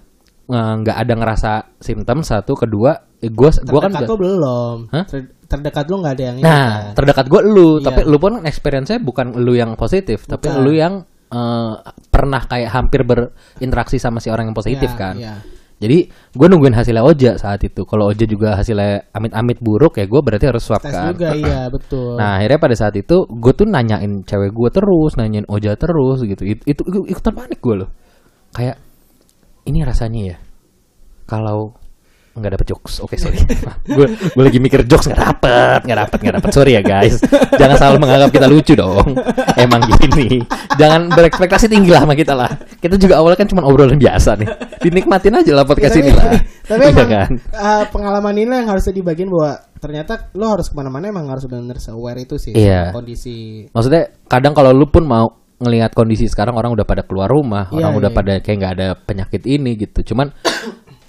eh, 0.49 0.73
nggak 0.81 0.97
ada 0.97 1.13
ngerasa 1.15 1.51
simptom 1.77 2.19
satu 2.19 2.57
kedua 2.57 2.97
gue 3.21 3.49
gue 3.51 3.79
kan 3.79 3.91
lo 3.93 4.15
belum. 4.15 4.77
Ter- 5.05 5.35
terdekat 5.45 5.85
lo 5.87 5.95
nggak 5.99 6.13
ada 6.15 6.23
yang 6.23 6.37
ini 6.39 6.45
Nah, 6.45 6.69
kan? 6.69 6.93
terdekat 6.95 7.25
gue 7.27 7.41
lu, 7.43 7.69
Iya. 7.77 7.85
tapi 7.89 8.01
lu 8.05 8.17
pun 8.17 8.33
experience-nya 8.45 9.01
bukan 9.01 9.33
lu 9.35 9.53
yang 9.53 9.73
positif, 9.75 10.23
tapi 10.23 10.47
Bukan. 10.47 10.61
lu 10.63 10.71
yang 10.73 10.93
eh, 11.29 11.73
pernah 12.09 12.41
kayak 12.41 12.69
hampir 12.71 13.05
berinteraksi 13.05 14.01
sama 14.01 14.17
si 14.17 14.29
orang 14.29 14.49
yang 14.49 14.57
positif 14.57 14.89
Iya, 14.89 14.97
kan. 14.97 15.15
iya. 15.19 15.35
Jadi 15.79 16.11
gue 16.11 16.47
nungguin 16.51 16.75
hasilnya 16.75 17.03
Oja 17.07 17.31
saat 17.39 17.63
itu. 17.63 17.87
Kalau 17.87 18.11
Oja 18.11 18.27
juga 18.27 18.59
hasilnya 18.59 19.15
amit-amit 19.15 19.63
buruk 19.63 19.95
ya 19.95 20.05
gue 20.05 20.19
berarti 20.19 20.51
harus 20.51 20.59
swab 20.59 20.83
Tes 20.83 20.91
kan. 20.91 21.15
juga 21.15 21.31
iya 21.31 21.67
betul. 21.75 22.19
Nah 22.19 22.35
akhirnya 22.35 22.59
pada 22.59 22.75
saat 22.75 22.99
itu 22.99 23.23
gue 23.23 23.53
tuh 23.55 23.63
nanyain 23.63 24.27
cewek 24.27 24.51
gue 24.51 24.69
terus, 24.75 25.15
nanyain 25.15 25.47
Oja 25.47 25.79
terus 25.79 26.19
gitu. 26.27 26.43
Itu, 26.43 26.61
itu 26.67 26.81
ikutan 27.07 27.31
panik 27.31 27.63
gue 27.63 27.75
loh. 27.87 27.89
Kayak 28.51 28.75
ini 29.63 29.79
rasanya 29.87 30.21
ya 30.35 30.37
kalau 31.23 31.78
nggak 32.39 32.53
dapet 32.55 32.67
jokes. 32.71 33.03
Oke 33.03 33.15
sorry. 33.21 33.37
Gue 33.85 34.07
gue 34.09 34.43
lagi 34.43 34.59
mikir 34.59 34.87
jokes 34.87 35.11
nggak 35.11 35.19
dapet, 35.19 35.79
nggak 35.85 35.99
dapet, 36.07 36.17
nggak 36.23 36.35
dapet. 36.41 36.49
Sorry 36.55 36.71
ya 36.75 36.81
guys. 36.81 37.19
Jangan 37.55 37.75
selalu 37.75 37.97
menganggap 38.01 38.29
kita 38.31 38.47
lucu 38.47 38.73
dong. 38.73 39.15
Emang 39.55 39.81
gini. 39.99 40.41
Jangan 40.79 41.11
berekspektasi 41.11 41.67
tinggi 41.67 41.91
lah 41.91 42.07
sama 42.07 42.15
kita 42.15 42.33
lah. 42.33 42.49
Kita 42.79 42.95
juga 42.95 43.19
awalnya 43.19 43.37
kan 43.43 43.47
cuma 43.51 43.67
obrolan 43.67 43.99
biasa 43.99 44.39
nih. 44.39 44.49
Dinikmatin 44.79 45.35
aja 45.35 45.51
lah 45.51 45.65
podcast 45.67 45.95
ini 45.99 46.11
lah. 46.15 46.33
Tapi 46.65 46.81
Iya 46.89 46.91
emang 46.95 47.09
kan? 47.11 47.31
eh, 47.37 47.83
pengalaman 47.91 48.35
ini 48.39 48.53
yang 48.63 48.69
harusnya 48.71 48.93
dibagiin 48.95 49.29
bahwa 49.29 49.59
ternyata 49.79 50.31
lo 50.35 50.51
harus 50.51 50.67
ke 50.67 50.75
mana-mana 50.75 51.07
emang 51.07 51.27
harus 51.27 51.47
benar-benar 51.47 51.79
aware 51.91 52.19
itu 52.19 52.35
sih 52.35 52.51
sama 52.55 52.95
kondisi. 52.95 53.67
Maksudnya 53.71 54.11
kadang 54.27 54.53
kalau 54.53 54.71
lu 54.75 54.87
pun 54.87 55.03
mau 55.03 55.27
ngelihat 55.59 55.91
kondisi 55.91 56.23
sekarang 56.31 56.55
orang 56.55 56.71
udah 56.71 56.87
pada 56.87 57.03
keluar 57.03 57.27
rumah, 57.27 57.67
Iya, 57.67 57.83
orang 57.83 57.91
udah 57.99 58.11
iya. 58.11 58.17
pada 58.17 58.33
kayak 58.39 58.57
nggak 58.63 58.73
ada 58.79 58.87
penyakit 58.95 59.43
ini 59.43 59.75
gitu. 59.75 60.15
Cuman 60.15 60.31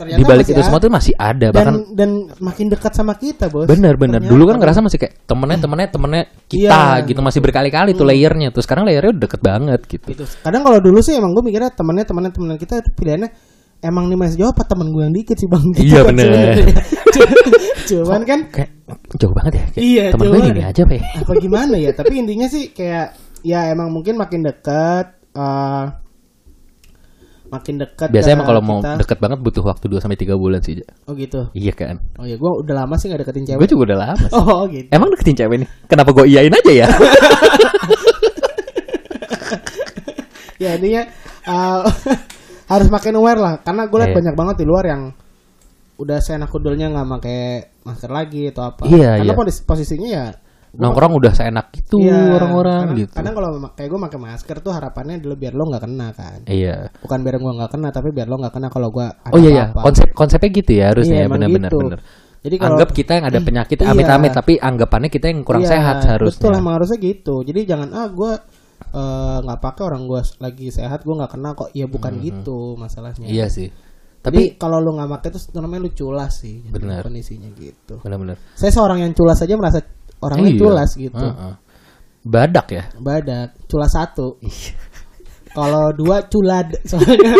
Ternyata 0.00 0.16
di 0.16 0.24
balik 0.24 0.46
itu 0.46 0.56
ada. 0.56 0.64
semua 0.64 0.78
tuh 0.78 0.88
masih 0.88 1.12
ada 1.14 1.46
dan 1.46 1.52
bahkan 1.52 1.76
dan 1.92 2.10
makin 2.38 2.66
dekat 2.66 2.92
sama 2.92 3.12
kita 3.14 3.46
bos. 3.46 3.68
bener 3.68 3.94
bener 3.94 4.16
Ternyata. 4.16 4.32
dulu 4.32 4.42
kan 4.46 4.56
ngerasa 4.56 4.80
masih 4.80 4.98
kayak 4.98 5.14
temennya 5.22 5.58
temennya 5.60 5.88
temennya 5.88 6.22
kita 6.46 6.56
Iya. 6.56 6.80
Hmm. 6.96 7.04
gitu 7.04 7.20
masih 7.20 7.40
berkali-kali 7.40 7.90
tuh 7.92 8.02
layernya 8.02 8.48
tuh 8.48 8.60
sekarang 8.60 8.82
layernya 8.82 9.12
udah 9.12 9.22
deket 9.22 9.40
banget 9.40 9.80
gitu 9.86 10.06
Gitu. 10.08 10.24
Kadang 10.40 10.62
kalau 10.62 10.78
dulu 10.78 10.98
sih 10.98 11.12
emang 11.12 11.30
gue 11.30 11.44
mikirnya 11.44 11.68
temennya 11.70 12.02
temennya 12.02 12.32
temen 12.32 12.56
kita 12.56 12.74
itu 12.78 12.90
pilihannya 12.94 13.28
emang 13.80 14.04
nih 14.06 14.16
Mas 14.16 14.34
Jawa 14.34 14.50
apa 14.50 14.64
temen 14.64 14.88
gue 14.88 15.02
yang 15.02 15.14
dikit 15.14 15.36
sih 15.36 15.46
bang? 15.46 15.64
Gitu 15.70 15.84
Iya, 15.86 16.00
kan 16.00 16.08
bener. 16.10 16.56
Cuman 17.88 18.22
kan 18.22 18.40
kayak 18.48 18.70
jauh 19.16 19.32
banget 19.32 19.52
ya 19.52 19.64
kayak 19.68 19.82
Iya, 19.82 20.04
temen 20.12 20.26
gue 20.26 20.40
gini 20.46 20.62
aja 20.62 20.82
pe 20.84 20.96
apa 20.98 21.32
gimana 21.36 21.74
ya? 21.74 21.90
Tapi 21.90 22.12
intinya 22.16 22.46
sih 22.46 22.70
kayak 22.70 23.06
ya 23.42 23.68
emang 23.68 23.88
mungkin 23.88 24.14
makin 24.14 24.40
dekat 24.42 25.06
eh, 25.32 25.84
makin 27.50 27.74
dekat 27.76 28.08
biasanya 28.08 28.34
emang 28.34 28.46
kalau 28.46 28.62
mau 28.62 28.78
deket 28.80 29.18
banget 29.18 29.38
butuh 29.38 29.62
waktu 29.62 29.86
2 29.86 29.98
sampai 29.98 30.14
tiga 30.14 30.34
bulan 30.34 30.58
sih. 30.60 30.78
Oh 31.04 31.12
gitu. 31.12 31.50
iya 31.52 31.70
kan 31.70 31.98
Oh 32.14 32.22
ya 32.22 32.34
gue 32.34 32.50
udah 32.62 32.74
lama 32.76 32.94
sih 32.94 33.06
gak 33.06 33.20
deketin 33.20 33.42
gue 33.44 33.58
cewek. 33.58 33.66
juga 33.68 33.82
udah 33.90 33.98
lama 34.00 34.22
sih. 34.22 34.32
Oh 34.32 34.62
gitu. 34.66 34.86
emang 34.88 35.10
deketin 35.10 35.36
cewek 35.36 35.56
nih 35.58 35.68
kenapa 35.84 36.10
gue 36.10 36.24
iyain 36.26 36.48
aja 36.48 36.72
ya 36.72 36.86
ya 40.60 40.76
intinya 40.76 41.02
uh, 41.46 41.82
harus 42.72 42.88
makin 42.88 43.16
aware 43.16 43.40
lah 43.40 43.54
karena 43.58 43.88
gue 43.88 43.98
liat 43.98 44.10
Iya. 44.10 44.16
banyak 44.20 44.34
banget 44.36 44.56
di 44.60 44.66
luar 44.68 44.84
yang 44.86 45.02
udah 45.96 46.18
seenak 46.18 46.48
kudulnya 46.48 46.88
nggak 46.88 47.08
pakai 47.18 47.40
masker 47.82 48.08
lagi 48.08 48.48
atau 48.48 48.62
apa 48.68 48.82
Iya, 48.86 49.20
karena 49.20 49.32
iya. 49.32 49.36
posis- 49.36 49.64
posisinya 49.64 50.08
ya 50.08 50.24
nongkrong 50.72 51.12
udah 51.12 51.32
seenak 51.32 51.66
itu 51.72 51.98
Iya, 51.98 52.36
orang-orang 52.36 52.80
karena- 52.86 52.98
gitu 53.00 53.12
kadang 53.12 53.34
kalau 53.34 53.48
kayak 53.70 53.88
gue 53.88 54.00
pakai 54.06 54.18
masker 54.20 54.56
tuh 54.58 54.70
harapannya 54.70 55.14
adalah 55.18 55.36
biar 55.36 55.52
lo 55.52 55.64
nggak 55.66 55.82
kena 55.82 56.06
kan 56.10 56.38
iya 56.46 56.74
bukan 56.96 57.18
biar 57.20 57.36
gue 57.36 57.52
nggak 57.56 57.70
kena 57.70 57.88
tapi 57.88 58.08
biar 58.10 58.26
lo 58.26 58.36
nggak 58.36 58.54
kena 58.54 58.68
kalau 58.68 58.88
gue 58.88 59.06
Oh 59.28 59.38
iya 59.38 59.50
ya, 59.50 59.64
konsep 59.72 60.08
konsepnya 60.12 60.50
gitu 60.52 60.70
ya 60.72 60.84
harusnya 60.88 61.16
Iya, 61.16 61.24
ya 61.24 61.28
benar-benar 61.28 61.70
gitu. 61.70 61.78
benar. 61.82 62.00
jadi 62.40 62.56
kalau 62.56 62.72
Anggap 62.72 62.90
kita 62.92 63.12
yang 63.12 63.26
ada 63.26 63.40
penyakit 63.44 63.78
Iya. 63.78 63.88
amit-amit 63.90 64.32
tapi 64.32 64.52
anggapannya 64.56 65.08
kita 65.08 65.26
yang 65.26 65.40
kurang 65.42 65.62
Iya, 65.62 65.72
sehat 65.72 65.96
seharusnya. 66.02 66.38
betul 66.40 66.52
emang 66.54 66.74
harusnya 66.76 66.98
gitu 66.98 67.34
jadi 67.42 67.60
jangan 67.66 67.88
ah 67.90 68.06
gue 68.06 68.32
eh, 68.90 69.38
nggak 69.40 69.60
pakai 69.60 69.82
orang 69.84 70.02
gue 70.04 70.20
lagi 70.38 70.66
sehat 70.68 71.00
gue 71.00 71.14
nggak 71.14 71.30
kena 71.30 71.50
kok 71.52 71.70
ya 71.70 71.84
bukan 71.84 72.12
gitu 72.18 72.74
masalahnya 72.74 73.26
Iya 73.26 73.46
sih. 73.46 73.68
Tapi 74.20 74.52
kalau 74.54 74.76
lu 74.78 74.92
nggak 74.92 75.08
pakai 75.10 75.28
terus 75.30 75.48
namanya 75.50 75.80
lu 75.80 75.90
culas 75.90 76.32
sih. 76.38 76.60
Benar. 76.62 77.00
Kondisinya 77.02 77.48
gitu. 77.56 78.00
benar-benar. 78.00 78.36
Saya 78.52 78.68
seorang 78.68 79.00
yang 79.00 79.12
culas 79.12 79.32
saja 79.34 79.56
merasa 79.56 79.80
orangnya 80.20 80.52
Iya. 80.52 80.60
culas 80.60 80.90
gitu. 80.94 81.26
Heeh. 81.26 81.54
Badak 82.20 82.66
ya. 82.70 82.84
Badak, 82.96 83.48
culas 83.66 83.92
satu. 83.92 84.36
Iya. 84.40 84.72
Kalau 85.50 85.90
dua 85.92 86.22
culad 86.24 86.70
soalnya. 86.90 87.34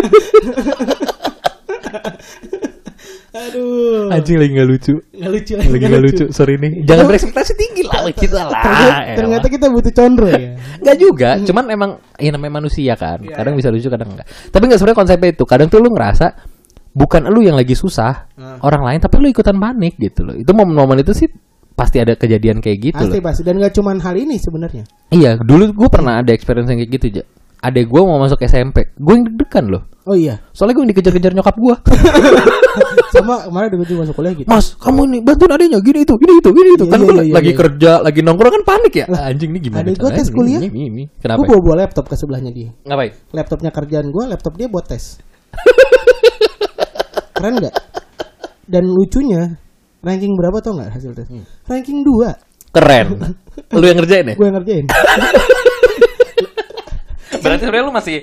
Aduh. 3.31 4.11
Anjing 4.11 4.43
lagi 4.43 4.51
nggak 4.59 4.69
lucu. 4.69 4.95
Nggak 5.15 5.31
lucu 5.31 5.53
Lagi 5.55 5.85
nggak 5.87 6.03
lucu. 6.03 6.25
Sorry 6.35 6.59
nih. 6.59 6.83
Jangan 6.83 7.05
berekspektasi 7.07 7.53
tinggi 7.55 7.83
lah 7.87 8.03
kita 8.11 8.43
lah. 8.43 8.59
Ternyata, 8.59 9.15
ternyata 9.15 9.47
kita 9.47 9.67
butuh 9.71 9.93
condro 9.95 10.27
ya. 10.27 10.59
Nggak 10.83 10.97
juga, 10.99 11.31
cuman 11.47 11.65
emang 11.71 11.91
ya 12.19 12.31
namanya 12.35 12.59
manusia 12.59 12.99
kan. 12.99 13.23
Iya, 13.23 13.37
Kadang 13.39 13.55
bisa 13.55 13.71
lucu, 13.71 13.87
kadang 13.87 14.17
enggak. 14.17 14.27
Tapi 14.51 14.63
nggak 14.67 14.79
sebenarnya 14.81 14.99
konsepnya 14.99 15.31
itu. 15.31 15.45
Kadang 15.47 15.69
tuh 15.71 15.79
lu 15.79 15.93
ngerasa 15.95 16.27
bukan 16.91 17.23
lu 17.31 17.47
yang 17.47 17.55
lagi 17.55 17.79
susah, 17.79 18.27
Ah. 18.35 18.59
orang 18.67 18.83
lain 18.83 18.99
tapi 18.99 19.23
lu 19.23 19.31
ikutan 19.31 19.55
panik 19.55 19.95
gitu 19.95 20.27
loh. 20.27 20.35
Itu 20.35 20.51
momen-momen 20.51 20.99
itu 20.99 21.13
sih 21.15 21.29
pasti 21.81 21.97
ada 21.97 22.13
kejadian 22.13 22.61
kayak 22.61 22.93
gitu 22.93 23.01
Pasti 23.01 23.17
loh. 23.17 23.25
pasti 23.25 23.41
dan 23.41 23.57
gak 23.57 23.73
cuman 23.73 23.97
hal 24.05 24.13
ini 24.21 24.37
sebenarnya. 24.37 24.85
Iya, 25.09 25.41
dulu 25.41 25.73
gue 25.73 25.89
pernah 25.89 26.21
ada 26.21 26.37
experience 26.37 26.69
yang 26.69 26.85
kayak 26.85 26.93
gitu, 27.01 27.07
Ja. 27.21 27.25
Adek 27.61 27.93
gue 27.93 28.01
mau 28.01 28.17
masuk 28.17 28.41
SMP, 28.41 28.89
gue 28.97 29.13
yang 29.13 29.25
deg-degan 29.29 29.69
loh. 29.69 29.85
Oh 30.09 30.17
iya, 30.17 30.41
Soalnya 30.57 30.81
gue 30.81 30.83
yang 30.89 30.93
dikejar-kejar 30.97 31.33
nyokap 31.37 31.57
gue. 31.61 31.75
sama 33.13 33.45
kemarin 33.45 33.69
ada 33.69 33.77
juga 33.85 34.01
masuk 34.09 34.15
kuliah 34.17 34.33
gitu. 34.33 34.49
Mas, 34.49 34.73
kamu 34.81 35.01
nih 35.13 35.21
bantuin 35.21 35.53
adeknya 35.53 35.79
gini 35.85 36.01
itu, 36.09 36.15
gini 36.17 36.33
itu, 36.41 36.49
gini 36.57 36.69
itu. 36.73 36.85
Iya, 36.89 36.93
kan 36.93 36.99
iya, 37.01 37.05
gue 37.05 37.15
iya, 37.21 37.35
lagi 37.37 37.53
iya. 37.53 37.59
kerja, 37.61 37.93
lagi 38.01 38.21
nongkrong 38.25 38.53
kan 38.57 38.63
panik 38.65 38.95
ya. 38.97 39.07
Anjing 39.13 39.51
nih 39.53 39.61
gimana 39.61 39.83
adek 39.85 40.01
gua 40.01 40.11
tes 40.17 40.29
kuliah. 40.33 40.61
Ini, 40.65 40.69
ini, 40.73 40.83
ini. 40.89 41.05
Kenapa? 41.21 41.45
Gue 41.45 41.47
bawa 41.53 41.61
bawa 41.61 41.77
laptop 41.85 42.05
ke 42.09 42.15
sebelahnya 42.17 42.49
dia. 42.49 42.73
Ngapain? 42.89 43.13
Laptopnya 43.37 43.71
kerjaan 43.77 44.07
gue, 44.09 44.25
laptop 44.25 44.53
dia 44.57 44.69
buat 44.73 44.87
tes. 44.89 45.21
Keren 47.37 47.55
nggak? 47.61 47.75
Dan 48.71 48.85
lucunya, 48.89 49.43
ranking 50.01 50.33
berapa 50.33 50.59
tau 50.61 50.73
nggak 50.77 50.91
hasil 50.93 51.13
tes? 51.13 51.29
Hmm. 51.29 51.45
Ranking 51.67 52.01
2 52.01 52.73
Keren. 52.73 53.07
lu 53.81 53.85
yang 53.85 53.99
ngerjain 53.99 54.27
ya? 54.31 54.35
Gue 54.39 54.47
yang 54.47 54.57
ngerjain. 54.57 54.85
Berarti 57.41 57.63
sebenarnya 57.63 57.85
lu 57.87 57.95
masih 57.95 58.17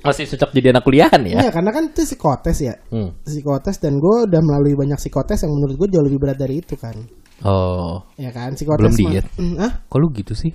masih 0.00 0.22
cocok 0.30 0.50
jadi 0.54 0.70
anak 0.70 0.82
kuliahan 0.86 1.22
ya? 1.26 1.38
Iya, 1.42 1.50
karena 1.50 1.70
kan 1.74 1.90
itu 1.90 2.02
psikotes 2.06 2.58
ya. 2.62 2.74
Hmm. 2.94 3.10
Psikotes 3.26 3.82
dan 3.82 3.98
gue 3.98 4.16
udah 4.30 4.38
melalui 4.38 4.78
banyak 4.78 4.94
psikotes 4.96 5.42
yang 5.42 5.50
menurut 5.50 5.74
gue 5.76 5.88
jauh 5.90 6.04
lebih 6.06 6.18
berat 6.22 6.38
dari 6.38 6.62
itu 6.62 6.78
kan. 6.78 6.94
Oh, 7.42 8.06
Ya 8.16 8.30
kan, 8.30 8.54
psikotes 8.54 8.80
Belum 8.86 8.94
diet. 8.94 9.26
Hmm, 9.36 9.58
ah? 9.58 9.82
kok 9.82 9.98
lu 9.98 10.08
gitu 10.14 10.32
sih? 10.32 10.54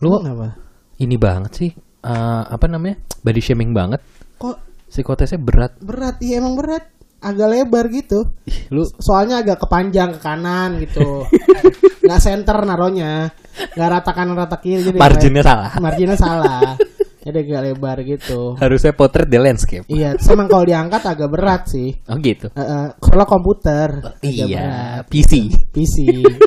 Lu 0.00 0.18
Kenapa? 0.18 0.56
ini 0.98 1.14
banget 1.20 1.52
sih. 1.54 1.70
eh, 2.00 2.42
apa 2.48 2.64
namanya? 2.64 2.96
Body 3.20 3.40
shaming 3.44 3.76
banget. 3.76 4.00
Kok 4.40 4.56
Psikotesnya 4.88 5.36
berat. 5.36 5.76
berat? 5.84 6.16
Iya 6.24 6.40
emang 6.40 6.56
berat. 6.56 6.88
Agak 7.18 7.48
lebar 7.50 7.90
gitu. 7.90 8.30
Ih, 8.46 8.70
lu 8.70 8.86
Soalnya 9.02 9.42
agak 9.42 9.66
kepanjang 9.66 10.16
ke 10.16 10.20
kanan 10.22 10.78
gitu. 10.78 11.26
Nggak 12.06 12.20
center 12.22 12.56
naronya. 12.62 13.34
Nggak 13.74 13.88
rata 13.90 14.10
kanan 14.14 14.38
rata 14.38 14.56
kiri 14.62 14.86
jadi 14.86 14.98
marginnya 14.98 15.42
salah. 15.42 15.70
marginnya 15.82 16.18
salah. 16.24 16.78
Jadi 17.18 17.38
agak 17.44 17.60
lebar 17.66 17.98
gitu. 18.06 18.54
Harusnya 18.56 18.94
potret 18.94 19.28
di 19.28 19.36
landscape. 19.36 19.84
Iya, 19.90 20.16
emang 20.30 20.48
kalau 20.48 20.64
diangkat 20.64 21.02
agak 21.04 21.28
berat 21.28 21.62
sih. 21.68 21.90
Oh 22.08 22.16
gitu. 22.22 22.48
Eh, 22.54 22.62
eh, 22.62 22.86
kalau 23.02 23.26
komputer 23.26 23.88
agak 24.22 24.22
Iya, 24.22 24.46
berat. 24.46 25.02
PC. 25.10 25.32
PC. 25.74 25.96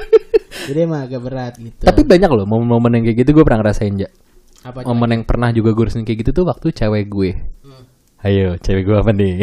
Jadi 0.71 0.79
emang 0.81 1.05
agak 1.05 1.21
berat 1.21 1.53
gitu. 1.59 1.83
Tapi 1.83 2.01
banyak 2.07 2.31
loh 2.31 2.45
momen-momen 2.47 2.97
yang 2.97 3.03
kayak 3.11 3.17
gitu 3.21 3.29
gue 3.35 3.43
pernah 3.43 3.59
ngerasain 3.65 3.93
ja. 3.99 4.09
apa 4.61 4.85
Momen 4.85 5.09
yang 5.09 5.23
pernah 5.25 5.49
juga 5.49 5.73
gue 5.73 5.83
rasain 5.89 6.05
kayak 6.05 6.21
gitu 6.25 6.31
tuh 6.41 6.45
waktu 6.47 6.71
cewek 6.71 7.05
gue. 7.11 7.31
Ayo, 8.21 8.53
cewek 8.61 8.85
gue 8.85 8.97
apa 8.97 9.11
nih? 9.13 9.37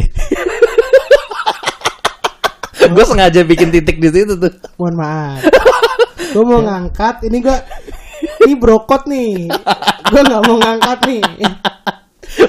gue 2.96 3.04
sengaja 3.04 3.40
bikin 3.44 3.68
titik 3.72 3.98
di 3.98 4.08
situ 4.10 4.34
tuh. 4.36 4.52
Mohon 4.80 4.94
maaf. 5.00 5.40
gue 6.28 6.44
mau 6.44 6.60
ngangkat 6.60 7.16
ini 7.24 7.38
gue 7.40 7.58
ini 8.44 8.54
brokot 8.56 9.02
nih. 9.08 9.48
gue 10.08 10.20
nggak 10.24 10.42
mau 10.44 10.56
ngangkat 10.60 10.98
nih. 11.08 11.22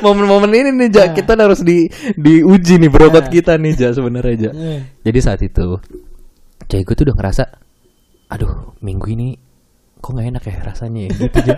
Momen-momen 0.04 0.52
ini 0.52 0.70
nih 0.76 0.90
ja, 0.92 1.06
kita 1.16 1.40
harus 1.40 1.64
di 1.64 1.88
diuji 2.14 2.78
nih 2.78 2.92
berobot 2.92 3.26
Nah. 3.26 3.32
kita 3.32 3.56
nih 3.56 3.74
ja 3.80 3.90
sebenarnya 3.96 4.36
ja. 4.38 4.52
Eh, 4.52 4.80
Jadi 5.08 5.20
saat 5.24 5.40
itu 5.42 5.80
cewek 6.70 6.84
gue 6.86 6.96
tuh 7.00 7.06
udah 7.10 7.16
ngerasa, 7.18 7.44
aduh 8.30 8.78
minggu 8.84 9.08
ini 9.10 9.34
kok 10.00 10.14
nggak 10.14 10.28
enak 10.32 10.44
ya 10.46 10.56
rasanya 10.64 11.02
ya 11.08 11.12
gitu 11.18 11.38
ja. 11.48 11.58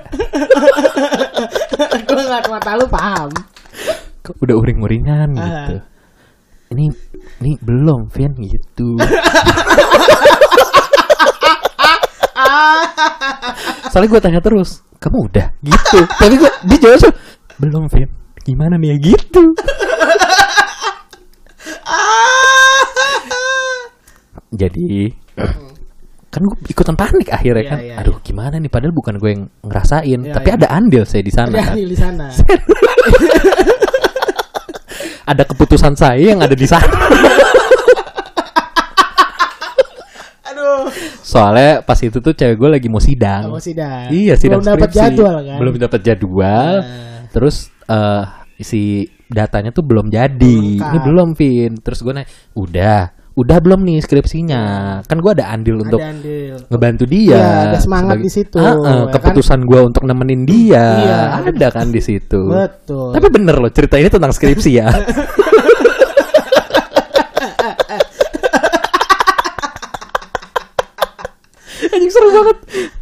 gue 2.08 2.16
ngeliat 2.16 2.46
mata 2.48 2.72
lu 2.78 2.86
paham. 2.88 3.30
Kok 4.22 4.38
udah 4.38 4.56
uring-uringan 4.56 5.30
gitu. 5.34 5.76
Ini 6.72 6.86
ini 7.42 7.58
belum, 7.60 8.08
Vian 8.14 8.34
gitu. 8.38 8.98
Soalnya 13.92 14.10
gue 14.10 14.22
tanya 14.22 14.42
terus, 14.42 14.86
kamu 14.98 15.28
udah 15.28 15.48
gitu. 15.62 16.00
Tapi 16.08 16.36
gue 16.38 16.52
dia 16.70 16.78
jawab 16.80 17.14
belum, 17.58 17.84
Vian. 17.90 18.10
Gimana 18.42 18.78
nih 18.78 18.94
ya 18.94 18.98
gitu. 19.14 19.44
Jadi 24.52 25.10
kan 26.32 26.48
gue 26.48 26.58
ikutan 26.72 26.96
panik 26.96 27.28
akhirnya 27.28 27.60
Iya, 27.60 27.72
kan. 27.72 27.80
iya, 27.84 27.96
Aduh, 28.00 28.16
gimana 28.24 28.56
nih? 28.56 28.72
Padahal 28.72 28.96
bukan 28.96 29.20
gue 29.20 29.30
yang 29.36 29.44
ngerasain, 29.68 30.20
Iya, 30.24 30.32
tapi 30.32 30.48
iya. 30.48 30.56
ada 30.64 30.68
andil 30.72 31.04
saya 31.04 31.24
di 31.28 31.34
sana. 31.34 31.60
Kan. 31.60 31.76
di 31.76 31.84
di 31.84 31.98
sana. 31.98 32.32
Ada 35.32 35.48
keputusan 35.48 35.96
saya 35.96 36.36
yang 36.36 36.44
ada 36.44 36.52
di 36.52 36.68
sana. 36.68 36.92
Aduh. 40.52 40.92
Soalnya 41.24 41.80
pas 41.88 41.96
itu 42.04 42.20
tuh 42.20 42.36
cewek 42.36 42.60
gue 42.60 42.70
lagi 42.76 42.92
mau 42.92 43.00
sidang. 43.00 43.48
Kamu 43.48 43.64
sidang. 43.64 44.12
Iya, 44.12 44.36
sidang 44.36 44.60
Belum 44.60 44.76
dapat 44.76 44.92
jadwal 44.92 45.36
kan? 45.40 45.58
Belum 45.64 45.74
dapat 45.80 46.00
jadwal. 46.04 46.74
Nah. 46.84 47.32
Terus 47.32 47.72
eh 47.88 48.24
si 48.60 49.08
datanya 49.32 49.72
tuh 49.72 49.88
belum 49.88 50.12
jadi. 50.12 50.36
Belum 50.36 50.76
lengkap. 50.76 50.92
Ini 50.92 51.00
belum, 51.00 51.30
Vin. 51.40 51.72
Terus 51.80 52.00
gue 52.04 52.12
nanya, 52.12 52.28
"Udah, 52.52 53.16
udah 53.34 53.58
belum 53.60 53.82
nih 53.82 54.00
skripsinya?" 54.00 54.62
Kan 55.04 55.18
gue 55.20 55.32
ada 55.32 55.50
andil 55.50 55.80
untuk 55.80 55.98
Ada 55.98 56.12
andil. 56.12 56.56
ngebantu 56.68 57.04
dia. 57.06 57.36
Iya, 57.36 57.50
ada 57.68 57.80
semangat 57.80 58.18
di 58.18 58.30
situ, 58.30 58.58
Ah, 58.58 58.72
ah, 58.72 58.76
ya 58.76 58.82
kan? 59.08 59.14
keputusan 59.16 59.60
gue 59.64 59.80
untuk 59.82 60.04
nemenin 60.04 60.42
dia. 60.44 60.86
Iya. 60.98 61.20
Ada 61.48 61.68
kan 61.72 61.88
di 61.90 62.00
situ. 62.00 62.42
Betul. 62.46 63.12
Tapi 63.12 63.28
bener 63.28 63.56
loh 63.58 63.72
cerita 63.72 63.96
ini 63.96 64.08
tentang 64.08 64.32
skripsi 64.32 64.72
ya. 64.74 64.88
Anjing 71.82 72.12
seru 72.14 72.30
banget. 72.30 72.58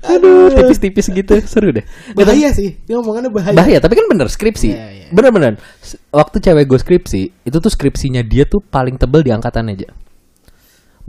Aduh, 0.07 0.47
tipis-tipis 0.53 1.07
gitu. 1.11 1.33
Seru 1.43 1.69
deh. 1.69 1.83
bahaya 2.15 2.49
sih. 2.49 2.79
Dia 2.81 2.95
omongannya 2.95 3.27
bahaya. 3.27 3.51
Bahaya, 3.53 3.77
tapi 3.77 3.99
kan 3.99 4.07
bener 4.07 4.31
skripsi. 4.31 4.69
Iya, 4.71 4.87
iya. 4.95 5.07
Bener-bener. 5.11 5.59
S- 5.77 5.99
Waktu 6.09 6.39
cewek 6.39 6.65
gue 6.65 6.79
skripsi, 6.79 7.21
itu 7.43 7.57
tuh 7.59 7.67
skripsinya 7.67 8.23
dia 8.23 8.47
tuh 8.47 8.63
paling 8.63 8.95
tebel 8.95 9.21
di 9.21 9.31
angkatan 9.31 9.67
aja. 9.67 9.89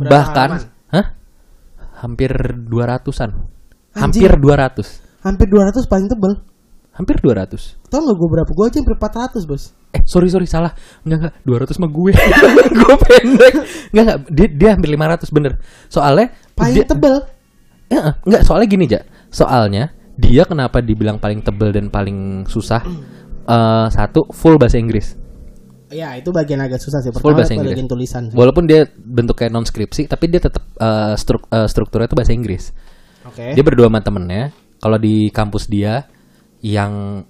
Berapa 0.00 0.12
Bahkan, 0.16 0.48
halaman? 0.56 0.92
hah? 0.96 1.06
Hampir 2.00 2.32
200-an. 2.66 3.30
Anjing. 3.92 4.24
Hampir 4.24 4.32
200. 4.40 5.20
Hampir 5.20 5.46
200 5.52 5.84
paling 5.84 6.08
tebel. 6.08 6.32
Hampir 6.96 7.16
200. 7.20 7.76
Tau 7.86 8.00
gak 8.00 8.16
gue 8.16 8.28
berapa? 8.28 8.50
Gue 8.50 8.64
aja 8.66 8.78
hampir 8.80 8.96
400 8.96 9.44
bos. 9.44 9.76
Eh, 9.92 10.02
sorry 10.08 10.32
sorry 10.32 10.48
salah. 10.48 10.72
Enggak 11.04 11.18
enggak 11.28 11.34
200 11.76 11.80
mah 11.82 11.90
gue. 11.92 12.12
gue 12.80 12.94
pendek. 13.04 13.54
Enggak 13.92 14.04
enggak 14.04 14.18
dia 14.32 14.48
dia 14.48 14.68
hampir 14.72 14.90
500 14.96 15.36
bener. 15.36 15.52
Soalnya 15.92 16.26
Paling 16.56 16.76
dia, 16.76 16.84
tebel. 16.88 17.16
Ya, 17.90 18.02
enggak, 18.24 18.42
soalnya 18.46 18.68
gini, 18.70 18.84
Ja. 18.88 19.02
Soalnya 19.28 19.84
dia 20.16 20.42
kenapa 20.46 20.80
dibilang 20.80 21.18
paling 21.18 21.42
tebel 21.44 21.74
dan 21.74 21.90
paling 21.90 22.46
susah? 22.46 22.80
Eh, 23.44 23.86
satu 23.90 24.30
full 24.30 24.56
bahasa 24.56 24.78
Inggris. 24.78 25.19
Ya 25.90 26.14
itu 26.14 26.31
bagian 26.31 26.62
agak 26.62 26.79
susah 26.79 27.03
sih. 27.03 27.11
Full 27.11 27.18
Pertama 27.18 27.42
bahasa 27.42 27.55
Inggris. 27.59 27.74
bagian 27.74 27.88
tulisan 27.90 28.22
sih. 28.31 28.37
Walaupun 28.38 28.64
dia 28.70 28.87
bentuknya 28.94 29.50
non 29.50 29.66
skripsi, 29.66 30.07
tapi 30.07 30.31
dia 30.31 30.38
tetap 30.38 30.62
eh, 30.79 31.14
struk- 31.18 31.50
eh, 31.50 31.66
strukturnya 31.66 32.07
itu 32.07 32.16
bahasa 32.16 32.33
Inggris. 32.33 32.70
Oke. 33.26 33.59
Dia 33.59 33.62
berdua 33.66 33.90
sama 33.90 34.00
temennya. 34.00 34.55
Kalau 34.81 34.96
di 34.96 35.29
kampus 35.35 35.66
dia 35.66 36.07
yang 36.62 37.26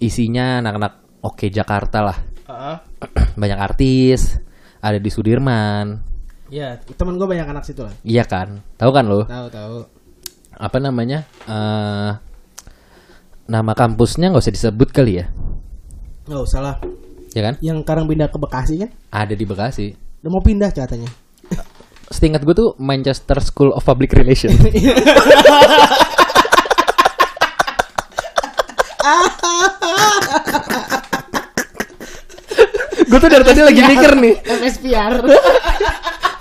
isinya 0.00 0.64
anak-anak 0.64 1.20
oke 1.20 1.46
Jakarta 1.52 1.98
lah. 2.00 2.18
Heeh. 2.48 2.76
Banyak 3.40 3.58
artis, 3.60 4.40
ada 4.80 4.96
di 4.96 5.10
Sudirman. 5.12 6.00
Ya, 6.52 6.76
temen 6.76 7.16
gue 7.16 7.24
banyak 7.24 7.48
anak 7.48 7.64
situ 7.64 7.80
lah. 7.80 7.96
Iya 8.04 8.28
kan? 8.28 8.60
Tahu 8.76 8.90
kan 8.92 9.08
lo? 9.08 9.24
Tahu 9.24 9.46
tahu. 9.48 9.76
Apa 10.52 10.76
namanya? 10.84 11.24
eh 11.48 12.12
nama 13.48 13.72
kampusnya 13.72 14.28
nggak 14.28 14.44
usah 14.44 14.52
disebut 14.52 14.88
kali 14.92 15.24
ya? 15.24 15.32
Gak 16.28 16.42
usah 16.44 16.60
lah. 16.60 16.76
Ya 17.32 17.42
kan? 17.48 17.54
Yang 17.64 17.88
sekarang 17.88 18.04
pindah 18.04 18.28
ke 18.28 18.36
Bekasi 18.36 18.74
kan? 18.84 18.90
Ada 19.08 19.32
di 19.32 19.44
Bekasi. 19.48 19.96
Udah 20.20 20.30
mau 20.30 20.44
pindah 20.44 20.68
katanya. 20.68 21.08
Setingat 22.12 22.44
gue 22.44 22.52
tuh 22.52 22.76
Manchester 22.76 23.40
School 23.40 23.72
of 23.72 23.80
Public 23.88 24.12
Relations. 24.12 24.60
gue 33.08 33.18
tuh 33.20 33.28
dari 33.32 33.44
tadi 33.44 33.60
lagi 33.64 33.80
mikir 33.80 34.12
nih. 34.20 34.34
MSPR. 34.60 35.14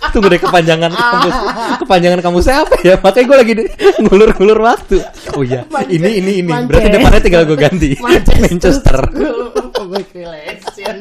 Tunggu 0.09 0.27
deh 0.33 0.41
kepanjangan 0.41 0.89
kamus. 0.89 1.35
Kepanjangan 1.85 2.19
kamusnya 2.25 2.55
apa 2.65 2.75
ya? 2.81 2.95
Makanya 2.97 3.25
gue 3.29 3.37
lagi 3.37 3.53
ngulur-ngulur 4.01 4.59
waktu. 4.65 4.97
Oh 5.37 5.45
iya, 5.45 5.61
ini 5.87 6.17
ini 6.17 6.31
ini. 6.41 6.49
Berarti 6.49 6.89
Manchester. 6.89 6.97
depannya 6.97 7.21
tinggal 7.21 7.43
gue 7.45 7.57
ganti. 7.61 7.89
Manchester. 8.01 8.99
Relation. 10.11 10.95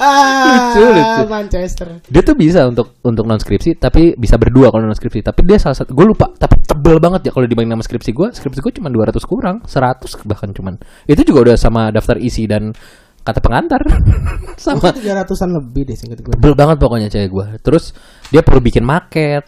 ah, 0.00 0.72
Lucu, 0.74 0.84
lucu. 0.84 1.22
Manchester. 1.28 1.86
Dia 2.08 2.22
tuh 2.24 2.36
bisa 2.36 2.64
untuk 2.68 3.00
untuk 3.04 3.24
non 3.28 3.40
skripsi, 3.40 3.76
tapi 3.76 4.14
bisa 4.16 4.36
berdua 4.40 4.72
kalau 4.72 4.86
non 4.88 4.96
skripsi. 4.96 5.20
Tapi 5.20 5.40
dia 5.44 5.58
salah 5.60 5.76
satu, 5.76 5.92
gue 5.92 6.06
lupa. 6.06 6.30
Tapi 6.32 6.60
tebel 6.64 6.96
banget 7.02 7.28
ya 7.28 7.30
kalau 7.34 7.44
dibanding 7.44 7.74
sama 7.76 7.84
skripsi 7.84 8.10
gue. 8.14 8.28
Skripsi 8.32 8.58
gue 8.62 8.72
cuma 8.80 8.88
200 8.88 9.18
kurang, 9.26 9.56
100 9.66 10.28
bahkan 10.28 10.50
cuman. 10.54 10.74
Itu 11.04 11.20
juga 11.26 11.52
udah 11.52 11.56
sama 11.58 11.90
daftar 11.92 12.16
isi 12.20 12.46
dan 12.48 12.72
kata 13.20 13.38
pengantar. 13.38 13.80
sama 14.62 14.92
Tiga 14.92 15.24
ratusan 15.24 15.48
lebih 15.56 15.88
deh 15.88 15.96
singkat 15.96 16.20
gue. 16.20 16.32
tebel 16.36 16.52
banget 16.52 16.76
pokoknya 16.76 17.08
cewek 17.08 17.30
gue. 17.30 17.46
Terus 17.64 17.92
dia 18.28 18.44
perlu 18.44 18.60
bikin 18.60 18.84
market, 18.84 19.44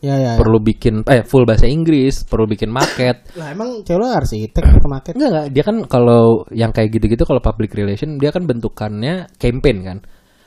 Ya 0.00 0.16
ya. 0.16 0.32
ya. 0.32 0.40
perlu 0.40 0.60
bikin 0.60 1.04
eh 1.08 1.24
full 1.24 1.44
bahasa 1.44 1.68
Inggris, 1.68 2.24
perlu 2.24 2.44
bikin 2.48 2.68
market. 2.68 3.24
Lah 3.40 3.52
emang 3.52 3.84
cewek 3.84 4.00
lo 4.00 4.08
arsitek 4.08 4.64
ke 4.80 4.88
market. 4.88 5.12
Enggak 5.16 5.30
enggak, 5.32 5.46
dia 5.52 5.62
kan 5.64 5.76
kalau 5.88 6.44
yang 6.52 6.72
kayak 6.72 6.88
gitu-gitu 6.92 7.24
kalau 7.24 7.40
public 7.40 7.72
relation 7.72 8.16
dia 8.16 8.32
kan 8.32 8.44
bentukannya 8.48 9.28
campaign 9.36 9.78
kan. 9.84 9.98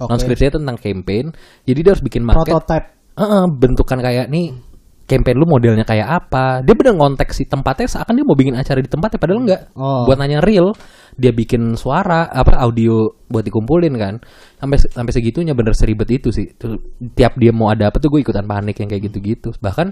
Oke. 0.02 0.10
Non 0.10 0.18
skripsinya 0.18 0.58
tentang 0.58 0.78
campaign. 0.82 1.26
Jadi 1.66 1.80
dia 1.86 1.92
harus 1.94 2.04
bikin 2.04 2.26
market. 2.26 2.50
Prototype. 2.50 2.88
Heeh, 3.14 3.44
bentukan 3.46 4.00
kayak 4.02 4.26
nih 4.34 4.73
campaign 5.04 5.36
lu 5.36 5.46
modelnya 5.48 5.84
kayak 5.84 6.08
apa. 6.08 6.64
Dia 6.64 6.76
bener 6.76 6.96
ngontek 6.96 7.30
si 7.36 7.44
tempatnya 7.44 7.88
seakan 7.88 8.16
dia 8.16 8.26
mau 8.26 8.38
bikin 8.38 8.56
acara 8.56 8.80
di 8.80 8.90
tempatnya 8.90 9.20
padahal 9.20 9.40
enggak. 9.44 9.62
Oh. 9.76 10.08
Buat 10.08 10.18
nanya 10.24 10.40
real, 10.40 10.72
dia 11.20 11.36
bikin 11.36 11.76
suara 11.76 12.32
apa 12.32 12.56
audio 12.60 13.12
buat 13.28 13.44
dikumpulin 13.44 13.94
kan. 14.00 14.16
Sampai 14.60 14.78
sampai 14.80 15.12
segitunya 15.12 15.52
bener 15.52 15.76
seribet 15.76 16.08
itu 16.12 16.32
sih. 16.32 16.48
Terus, 16.56 16.80
tiap 17.14 17.36
dia 17.36 17.52
mau 17.52 17.68
ada 17.68 17.92
apa 17.92 18.00
tuh 18.00 18.16
gue 18.16 18.24
ikutan 18.24 18.48
panik 18.48 18.80
yang 18.80 18.90
kayak 18.90 19.12
gitu-gitu. 19.12 19.52
Bahkan 19.60 19.88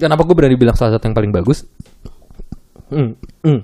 kenapa 0.00 0.24
gue 0.24 0.34
berani 0.34 0.56
bilang 0.56 0.74
salah 0.74 0.96
satu 0.96 1.04
yang 1.06 1.16
paling 1.16 1.32
bagus? 1.32 1.68
Hmm, 2.88 3.18
hmm. 3.44 3.60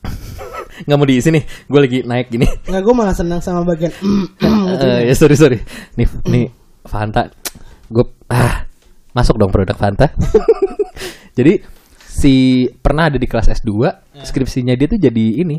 nggak 0.88 0.96
mau 0.96 1.04
diisi 1.04 1.28
nih, 1.28 1.44
gue 1.44 1.80
lagi 1.80 1.98
naik 2.08 2.32
gini. 2.32 2.48
Enggak 2.64 2.82
gue 2.88 2.94
malah 2.96 3.12
senang 3.12 3.40
sama 3.44 3.68
bagian 3.68 3.92
Eh, 4.80 5.12
ya 5.12 5.14
sorry 5.18 5.36
sorry. 5.36 5.60
Nih 6.00 6.08
nih 6.24 6.48
Fanta, 6.88 7.28
gue 7.92 8.04
ah 8.32 8.69
masuk 9.12 9.36
dong 9.36 9.50
produk 9.50 9.74
Fanta. 9.74 10.10
jadi 11.38 11.62
si 12.00 12.66
pernah 12.82 13.08
ada 13.08 13.16
di 13.16 13.24
kelas 13.24 13.48
S2 13.50 13.70
skripsinya 14.22 14.74
dia 14.74 14.86
tuh 14.86 14.98
jadi 14.98 15.26
ini 15.40 15.56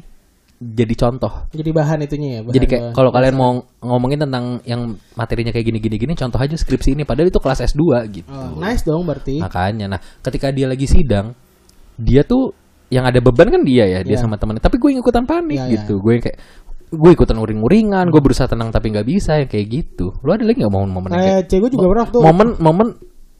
jadi 0.62 0.94
contoh. 0.94 1.50
jadi 1.50 1.74
bahan 1.74 2.06
itunya 2.06 2.30
ya. 2.38 2.40
Bahan 2.46 2.54
Jadi 2.54 2.66
kayak 2.70 2.84
kalau 2.94 3.10
kalian 3.10 3.34
mau 3.34 3.66
ngomongin 3.82 4.22
tentang 4.22 4.62
yang 4.62 4.94
materinya 5.18 5.50
kayak 5.50 5.74
gini 5.74 5.82
gini 5.82 5.98
gini 5.98 6.14
contoh 6.14 6.38
aja 6.38 6.54
skripsi 6.54 6.94
ini 6.94 7.02
padahal 7.02 7.34
itu 7.34 7.42
kelas 7.42 7.66
S2 7.66 7.82
gitu. 8.14 8.30
Oh, 8.30 8.62
nice 8.62 8.86
dong 8.86 9.02
berarti. 9.10 9.42
Makanya 9.42 9.90
nah 9.90 10.00
ketika 10.22 10.54
dia 10.54 10.70
lagi 10.70 10.86
sidang 10.86 11.34
dia 11.98 12.22
tuh 12.22 12.54
yang 12.94 13.10
ada 13.10 13.18
beban 13.24 13.50
kan 13.50 13.64
dia 13.66 13.90
ya 13.90 14.00
dia 14.06 14.20
Iya. 14.20 14.22
sama 14.22 14.36
temennya 14.38 14.62
tapi 14.62 14.78
gue 14.78 14.94
ikutan 14.94 15.24
panik 15.26 15.58
Iya, 15.58 15.66
iya. 15.66 15.74
gitu 15.80 15.98
gue 15.98 16.12
yang 16.14 16.24
kayak 16.28 16.38
gue 16.92 17.12
ikutan 17.16 17.38
uring-uringan 17.40 18.06
gue 18.12 18.20
berusaha 18.22 18.52
tenang 18.52 18.68
tapi 18.68 18.92
nggak 18.92 19.08
bisa 19.08 19.40
yang 19.40 19.48
kayak 19.50 19.66
gitu 19.72 20.12
lu 20.22 20.30
ada 20.30 20.44
lagi 20.44 20.60
nggak 20.60 20.74
momen-momen 20.76 21.10
yang 21.16 21.24
kayak 21.48 21.60
gue 21.64 21.72
juga 21.72 21.88
pernah 21.88 22.04
waktu 22.04 22.18
momen 22.20 22.48
momen 22.60 22.88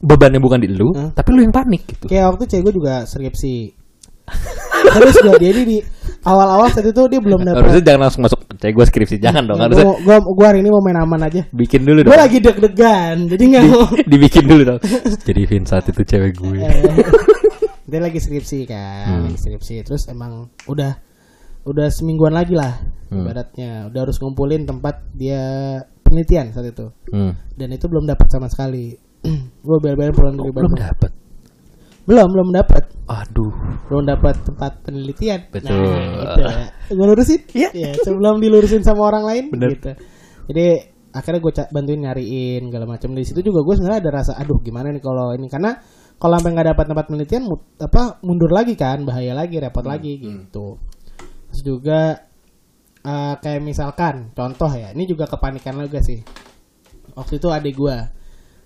bebannya 0.02 0.36
bukan 0.36 0.58
di 0.58 0.68
lu 0.68 0.90
Hah? 0.90 1.14
tapi 1.14 1.28
lu 1.30 1.40
yang 1.40 1.50
panik 1.50 1.86
gitu 1.86 2.04
kayak 2.04 2.26
waktu 2.28 2.44
cewek 2.44 2.62
gue 2.64 2.74
juga 2.76 2.94
skripsi. 3.04 3.56
Terus 4.82 5.14
gue 5.16 5.34
dia 5.36 5.50
ini 5.52 5.62
di 5.64 5.78
awal-awal 6.22 6.66
saat 6.68 6.84
itu 6.84 7.02
dia 7.06 7.18
belum 7.18 7.42
dapat. 7.44 7.58
harusnya 7.60 7.82
jangan 7.84 8.00
langsung 8.02 8.22
masuk 8.22 8.38
cewek 8.52 8.72
gue 8.72 8.86
skripsi 8.88 9.16
jangan 9.18 9.42
dong 9.44 9.56
gue, 9.56 9.64
harusnya 9.64 9.86
gue, 9.96 10.16
gue 10.18 10.46
hari 10.46 10.58
ini 10.58 10.68
mau 10.68 10.80
main 10.80 10.98
aman 10.98 11.22
aja. 11.22 11.42
bikin 11.50 11.82
dulu 11.82 12.02
Gue 12.02 12.08
dong 12.08 12.18
lagi 12.18 12.38
deg-degan, 12.38 13.16
jadi 13.28 13.42
nggak 13.44 13.62
mau. 13.64 13.86
dibikin 14.12 14.44
dulu 14.44 14.62
dong 14.64 14.80
jadi 15.28 15.42
Vincent 15.44 15.84
itu 15.86 16.02
cewek 16.02 16.32
gue 16.34 16.58
Eh, 16.58 17.04
dia 17.84 18.00
lagi 18.00 18.18
skripsi 18.18 18.58
kan, 18.64 19.06
Hmm. 19.06 19.22
lagi 19.26 19.38
skripsi. 19.38 19.74
Terus 19.82 20.02
emang 20.08 20.48
udah 20.64 20.96
udah 21.62 21.86
semingguan 21.88 22.32
lagi 22.32 22.54
lah 22.54 22.74
Hmm. 23.06 23.22
ibaratnya. 23.22 23.86
Udah 23.86 24.00
harus 24.02 24.16
ngumpulin 24.16 24.64
tempat 24.64 25.04
dia 25.12 25.42
penelitian 26.02 26.50
saat 26.50 26.72
itu. 26.72 26.88
Hmm. 27.06 27.36
Dan 27.52 27.68
itu 27.70 27.84
belum 27.84 28.02
dapat 28.04 28.24
sama 28.26 28.48
sekali. 28.48 28.96
Gue 29.66 29.78
bel-bel 29.78 30.10
pulang 30.10 30.34
dari 30.34 30.50
belum 30.50 30.72
Bandung. 30.72 30.82
dapet 30.82 31.12
Belum, 32.02 32.28
belum 32.34 32.48
dapat. 32.50 32.82
aduh 33.06 33.54
Belum 33.86 34.02
dapat 34.02 34.34
tempat 34.42 34.82
penelitian. 34.82 35.46
Betul. 35.54 35.70
Nah, 35.70 36.34
itu 36.34 36.40
ya. 36.42 36.66
Gue 36.90 37.06
lurusin. 37.06 37.40
Iya. 37.54 37.70
sebelum 38.02 38.42
dilurusin 38.42 38.82
sama 38.82 39.06
orang 39.06 39.22
lain 39.22 39.44
Bener. 39.54 39.70
gitu. 39.78 39.92
Jadi 40.50 40.66
akhirnya 41.12 41.40
gue 41.44 41.52
bantuin 41.70 42.00
nyariin 42.00 42.62
segala 42.72 42.86
macam 42.88 43.12
di 43.12 43.22
situ 43.22 43.44
juga 43.44 43.60
gue 43.60 43.74
sebenarnya 43.76 44.00
ada 44.00 44.10
rasa 44.10 44.32
aduh 44.40 44.58
gimana 44.64 44.88
nih 44.88 45.04
kalau 45.04 45.36
ini 45.36 45.46
karena 45.46 45.76
kalau 46.16 46.40
sampai 46.40 46.50
nggak 46.56 46.68
dapat 46.72 46.84
tempat 46.88 47.04
penelitian 47.04 47.42
apa 47.84 48.02
mundur 48.24 48.48
lagi 48.48 48.72
kan 48.80 49.04
bahaya 49.04 49.36
lagi 49.36 49.60
repot 49.60 49.84
lagi 49.84 50.16
gitu 50.16 50.80
terus 51.52 51.60
juga 51.60 52.16
eh, 53.04 53.34
kayak 53.44 53.60
misalkan 53.60 54.32
contoh 54.32 54.72
ya 54.72 54.96
ini 54.96 55.04
juga 55.04 55.28
kepanikan 55.28 55.84
juga 55.84 56.00
sih 56.00 56.24
waktu 57.12 57.36
itu 57.36 57.48
adik 57.52 57.76
gue 57.76 57.96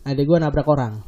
adik 0.07 0.25
gue 0.25 0.38
nabrak 0.38 0.66
orang 0.66 1.03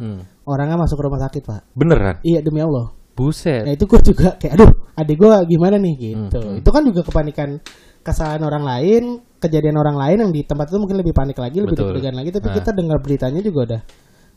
hmm. 0.00 0.48
orangnya 0.48 0.80
masuk 0.80 0.98
rumah 0.98 1.20
sakit 1.20 1.42
pak 1.44 1.60
beneran 1.76 2.16
iya 2.24 2.40
demi 2.40 2.64
allah 2.64 2.90
buset 3.12 3.66
Nah 3.66 3.74
itu 3.74 3.84
gue 3.84 4.00
juga 4.14 4.38
kayak 4.38 4.52
aduh 4.56 4.70
adik 4.94 5.18
gue 5.18 5.30
gimana 5.50 5.74
nih 5.74 5.94
gitu. 5.98 6.38
Hmm. 6.38 6.58
Itu 6.62 6.70
kan 6.70 6.86
juga 6.86 7.02
kepanikan 7.02 7.58
kesalahan 7.98 8.46
orang 8.46 8.62
lain, 8.62 9.02
kejadian 9.42 9.74
orang 9.74 9.98
lain 9.98 10.16
yang 10.22 10.30
di 10.30 10.46
tempat 10.46 10.70
itu 10.70 10.78
mungkin 10.78 11.02
lebih 11.02 11.10
panik 11.10 11.34
lagi, 11.34 11.58
lebih 11.58 11.74
deg-degan 11.74 12.14
lagi. 12.14 12.30
Tapi 12.30 12.46
Ah. 12.46 12.54
kita 12.54 12.70
dengar 12.70 13.02
beritanya 13.02 13.42
juga 13.42 13.60
udah 13.66 13.80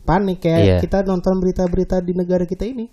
panik 0.02 0.42
kayak 0.42 0.60
Iya. 0.60 0.76
kita 0.82 1.06
nonton 1.06 1.38
berita-berita 1.38 2.02
di 2.02 2.10
negara 2.10 2.42
kita 2.42 2.66
ini. 2.66 2.90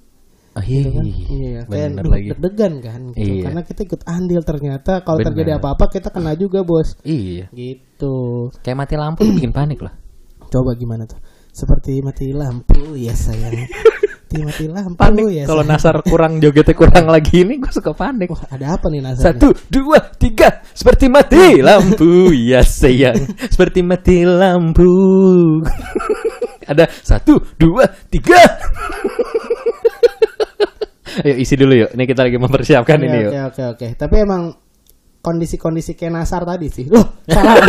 Ah, 0.54 0.62
iya, 0.62 0.82
Gitu 0.82 0.90
kan? 0.94 1.04
iya, 1.06 1.26
Iya, 1.30 1.60
kayak 1.66 1.88
duh, 1.98 2.10
lagi 2.14 2.28
deg-degan 2.34 2.74
kan. 2.82 3.02
Gitu. 3.14 3.26
Iya. 3.26 3.44
Karena 3.50 3.62
kita 3.66 3.80
ikut 3.86 4.02
andil 4.06 4.42
ternyata 4.46 4.92
kalau 5.02 5.20
terjadi 5.22 5.52
apa-apa 5.58 5.86
kita 5.90 6.10
kena 6.14 6.38
juga 6.38 6.62
bos. 6.62 7.02
iya 7.02 7.50
Gitu. 7.50 8.18
kayak 8.62 8.78
mati 8.78 8.94
lampu 8.94 9.26
bikin 9.26 9.50
panik 9.50 9.82
lah 9.82 9.94
Coba 10.50 10.74
gimana 10.74 11.06
tuh? 11.06 11.22
Seperti 11.50 12.02
mati 12.02 12.34
lampu 12.34 12.94
ya 12.94 13.14
sayang. 13.14 13.70
Seperti 14.30 14.38
mati 14.46 14.66
lampu 14.70 14.98
panik 15.02 15.26
ya. 15.34 15.44
kalau 15.50 15.66
sayang. 15.66 15.74
nasar 15.74 15.96
kurang 16.06 16.38
jogetnya 16.38 16.74
kurang 16.78 17.06
lagi 17.10 17.42
ini 17.42 17.58
gue 17.58 17.72
suka 17.74 17.98
panik 17.98 18.30
Wah, 18.30 18.46
ada 18.54 18.78
apa 18.78 18.86
nih 18.90 19.02
nasar? 19.02 19.34
satu 19.34 19.54
dua 19.74 19.98
tiga 20.22 20.62
seperti 20.70 21.10
mati 21.10 21.58
lampu 21.66 22.30
ya 22.30 22.62
sayang 22.62 23.18
seperti 23.50 23.82
mati 23.82 24.30
lampu 24.30 24.86
ada 26.72 26.86
satu 27.02 27.42
dua 27.58 27.90
tiga 28.14 28.38
ayo 31.26 31.34
isi 31.36 31.58
dulu 31.58 31.74
yuk 31.74 31.90
ini 31.98 32.04
kita 32.06 32.22
lagi 32.22 32.38
mempersiapkan 32.38 33.02
ini 33.02 33.10
Oke, 33.10 33.26
yuk 33.26 33.32
Oke 33.34 33.42
oke 33.42 33.64
oke. 33.74 33.88
Tapi 33.98 34.16
emang 34.22 34.42
kondisi-kondisi 35.20 35.98
kayak 35.98 36.14
Nasar 36.16 36.48
tadi 36.48 36.72
sih. 36.72 36.86
Loh, 36.88 37.20
salah. 37.28 37.60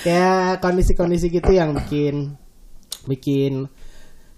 Kayak 0.00 0.58
kondisi-kondisi 0.58 1.28
gitu 1.28 1.50
yang 1.50 1.72
bikin 1.74 2.34
bikin 3.02 3.68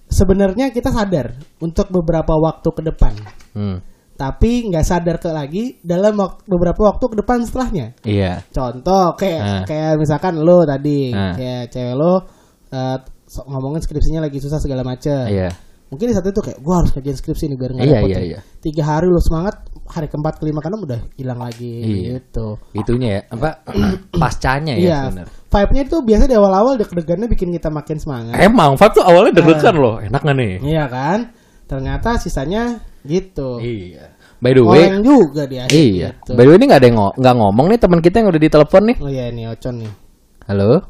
sebenarnya 0.06 0.70
kita 0.70 0.88
sadar 0.88 1.32
untuk 1.58 1.88
beberapa 1.88 2.34
waktu 2.34 2.68
ke 2.68 2.82
depan. 2.84 3.14
Hmm, 3.52 3.78
Tapi 4.12 4.68
nggak 4.68 4.84
sadar 4.84 5.16
ke 5.16 5.28
lagi 5.28 5.80
dalam 5.80 6.14
wak- 6.14 6.44
beberapa 6.44 6.78
waktu 6.86 7.04
ke 7.06 7.16
depan 7.16 7.42
setelahnya. 7.42 7.96
iya 8.02 8.44
Contoh 8.48 9.16
kayak 9.16 9.40
Ah. 9.40 9.62
kayak 9.64 9.92
misalkan 9.98 10.38
lo 10.38 10.62
tadi 10.62 11.10
Ah. 11.10 11.32
kayak 11.32 11.68
cewek 11.68 11.96
lo 11.96 12.14
so- 13.26 13.46
ngomongin 13.46 13.80
skripsinya 13.80 14.20
lagi 14.20 14.38
susah 14.38 14.58
segala 14.58 14.82
macem. 14.82 15.26
iya 15.26 15.48
Mungkin 15.88 16.08
di 16.08 16.14
saat 16.14 16.24
itu 16.24 16.40
kayak 16.40 16.56
gue 16.56 16.72
harus 16.74 16.90
kerjain 16.90 17.12
skripsi 17.14 17.44
nih 17.46 17.58
biar 17.58 17.70
nggak 17.72 17.84
Iya, 17.84 17.94
repot 17.94 18.08
iya, 18.08 18.16
nih." 18.16 18.28
iya. 18.28 18.40
Tiga 18.58 18.82
hari 18.86 19.06
lu 19.06 19.20
semangat, 19.20 19.54
hari 19.84 20.06
keempat 20.06 20.36
kelima 20.36 20.58
keenam 20.58 20.80
udah 20.80 21.00
hilang 21.14 21.38
lagi 21.38 21.72
Iya. 21.78 22.18
gitu. 22.18 22.56
itunya 22.72 23.08
ya 23.08 23.20
apa 23.30 23.48
pascanya 24.22 24.72
ya 24.72 24.82
Iya. 24.82 24.98
benar 25.08 25.26
Vibe-nya 25.46 25.82
itu 25.84 25.96
biasa 26.00 26.24
di 26.24 26.34
awal-awal 26.34 26.74
deg-degannya 26.76 27.28
bikin 27.28 27.52
kita 27.52 27.68
makin 27.68 27.96
semangat. 27.96 28.40
emang 28.40 28.72
Fab 28.74 28.90
tuh 28.90 29.02
awalnya 29.02 29.36
deg-degan 29.36 29.74
loh 29.74 29.96
enak 29.98 30.18
gak 30.18 30.32
nih 30.32 30.52
Iya 30.60 30.84
kan? 30.86 31.18
Ternyata 31.64 32.16
sisanya 32.16 32.80
gitu. 33.02 33.58
iya 33.58 34.12
by 34.38 34.50
the 34.50 34.60
way 34.60 34.88
Orang 34.88 35.02
juga 35.02 35.42
dia. 35.44 35.68
iya 35.68 36.16
Gitu. 36.16 36.32
by 36.32 36.42
the 36.42 36.50
way 36.50 36.56
ini 36.56 36.66
nggak 36.66 36.80
ada 36.80 36.88
yang 36.88 36.96
ngo- 36.96 37.14
nggak 37.14 37.34
ngomong 37.36 37.66
nih 37.68 37.78
teman 37.78 38.00
kita 38.00 38.14
yang 38.16 38.28
udah 38.28 38.40
ditelepon 38.40 38.82
nih 38.84 38.96
Oh 38.98 39.08
iya 39.08 39.24
ini 39.28 39.42
Ocon 39.46 39.74
nih. 39.78 39.92
halo 40.46 40.82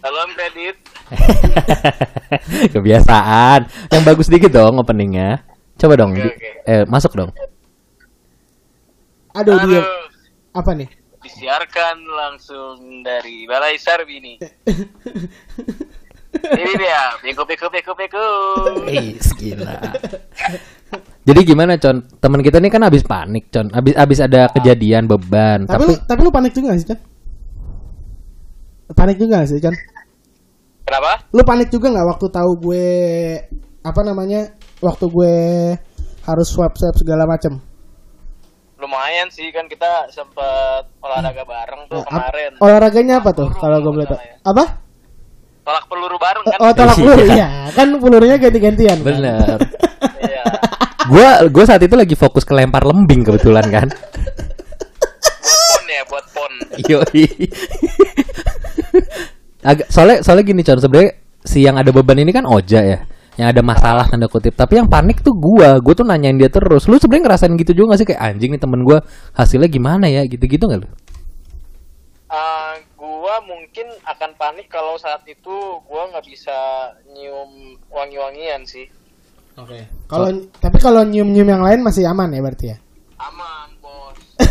Halo 0.00 0.18
Om 0.24 0.32
Kredit. 0.32 0.76
Kebiasaan. 2.72 3.60
Yang 3.88 4.02
bagus 4.02 4.26
dikit 4.26 4.48
dong 4.50 4.80
openingnya. 4.80 5.44
Coba 5.76 5.96
dong. 5.96 6.16
Di- 6.16 6.24
oke. 6.24 6.48
eh 6.64 6.82
masuk 6.86 7.12
dong. 7.12 7.30
Aduh 9.30 9.54
dia 9.66 9.78
Halo. 9.78 9.94
apa 10.58 10.70
nih? 10.74 10.88
Disiarkan 11.20 11.96
langsung 12.08 13.04
dari 13.06 13.44
Balai 13.46 13.76
Sarbini. 13.78 14.40
Ini 16.30 16.72
dia, 16.78 17.10
beko 17.26 17.42
beko 17.42 17.66
beko 17.68 17.92
beko. 17.98 18.26
Eh, 18.86 19.18
gila. 19.34 19.82
Jadi 21.26 21.40
gimana, 21.42 21.74
Con? 21.74 22.06
Teman 22.22 22.38
kita 22.38 22.62
ini 22.62 22.70
kan 22.70 22.86
habis 22.86 23.02
panik, 23.02 23.50
Con. 23.50 23.66
Habis 23.74 23.98
habis 23.98 24.18
ada 24.22 24.46
kejadian 24.54 25.10
beban, 25.10 25.66
Tapi, 25.66 25.74
tapi 25.74 25.82
lu, 25.90 25.94
tapi 26.06 26.20
lu 26.22 26.30
panik 26.30 26.54
juga 26.54 26.70
gak 26.70 26.80
sih, 26.80 26.88
Con? 26.88 27.00
Panik 28.94 29.18
juga 29.18 29.42
gak 29.42 29.48
sih, 29.50 29.58
Con? 29.58 29.74
Kenapa? 30.86 31.12
Lu 31.34 31.42
panik 31.42 31.68
juga 31.74 31.90
nggak 31.90 32.08
waktu 32.14 32.26
tahu 32.30 32.50
gue 32.62 32.86
apa 33.82 34.00
namanya? 34.06 34.54
Waktu 34.78 35.04
gue 35.10 35.34
harus 36.24 36.46
swab 36.46 36.78
swab 36.78 36.94
segala 36.94 37.26
macem 37.26 37.58
Lumayan 38.80 39.28
sih 39.28 39.48
kan 39.50 39.64
kita 39.64 40.08
sempet 40.08 40.88
olahraga 40.98 41.44
bareng 41.44 41.84
tuh 41.86 41.94
Nah, 41.94 42.02
ap- 42.02 42.08
kemarin. 42.08 42.50
olahraganya 42.58 43.14
apa 43.18 43.30
tuh 43.30 43.46
Peluru 43.46 43.60
kalau 43.60 43.76
gue 43.78 43.92
boleh 43.92 44.06
tahu? 44.06 44.18
ya. 44.18 44.34
Apa? 44.42 44.64
Tolak 45.60 45.84
peluru 45.86 46.16
bareng 46.16 46.44
kan? 46.46 46.58
Oh, 46.58 46.72
tolak 46.72 46.88
Iya. 46.90 47.04
peluru 47.04 47.24
ya. 47.30 47.48
Kan 47.70 47.88
pelurunya 47.94 48.36
ganti-gantian. 48.36 48.96
kan? 48.96 49.06
Bener. 49.06 49.58
Iya. 50.18 50.44
Gua 51.06 51.28
gua 51.46 51.64
saat 51.64 51.80
itu 51.80 51.92
lagi 51.92 52.14
fokus 52.14 52.42
ke 52.42 52.52
lempar 52.52 52.82
lembing 52.82 53.20
kebetulan 53.22 53.66
kan. 53.66 53.88
Buat 55.28 55.60
pon 55.68 55.84
ya, 55.86 56.02
buat 56.06 56.26
pon. 56.30 56.52
Yoi. 56.82 57.24
Agak 59.60 59.86
soalnya 59.88 60.24
soalnya 60.24 60.44
gini 60.46 60.62
Con 60.62 60.80
sebenarnya 60.80 61.12
si 61.42 61.60
yang 61.60 61.76
ada 61.76 61.90
beban 61.90 62.16
ini 62.16 62.32
kan 62.32 62.44
Oja 62.44 62.80
ya. 62.80 62.98
Yang 63.40 63.56
ada 63.56 63.62
masalah 63.64 64.04
tanda 64.04 64.28
kutip. 64.28 64.52
Tapi 64.52 64.84
yang 64.84 64.88
panik 64.92 65.24
tuh 65.24 65.32
gua. 65.32 65.80
Gua 65.80 65.96
tuh 65.96 66.04
nanyain 66.04 66.36
dia 66.36 66.52
terus. 66.52 66.84
Lu 66.84 67.00
sebenarnya 67.00 67.32
ngerasain 67.32 67.56
gitu 67.56 67.72
juga 67.72 67.96
gak 67.96 68.00
sih 68.04 68.08
kayak 68.12 68.20
anjing 68.20 68.52
nih 68.52 68.60
temen 68.60 68.84
gua 68.84 69.00
hasilnya 69.32 69.72
gimana 69.72 70.12
ya 70.12 70.28
gitu-gitu 70.28 70.68
gak 70.68 70.84
lu? 70.84 70.88
Ah, 72.28 72.76
gua 73.00 73.40
mungkin 73.48 73.88
akan 74.04 74.36
panik 74.36 74.68
kalau 74.68 75.00
saat 75.00 75.24
itu 75.24 75.56
gua 75.88 76.12
nggak 76.12 76.28
bisa 76.28 76.52
nyium 77.16 77.80
wangi-wangian 77.88 78.60
sih. 78.68 78.84
Oke. 79.56 79.88
Kalau 80.04 80.28
tapi 80.60 80.76
kalau 80.76 81.00
nyium-nyium 81.08 81.48
yang 81.48 81.64
lain 81.64 81.80
masih 81.80 82.04
aman 82.04 82.28
ya 82.28 82.44
berarti 82.44 82.66
ya? 82.76 82.78
Aman, 83.16 83.68
bos. 83.80 84.20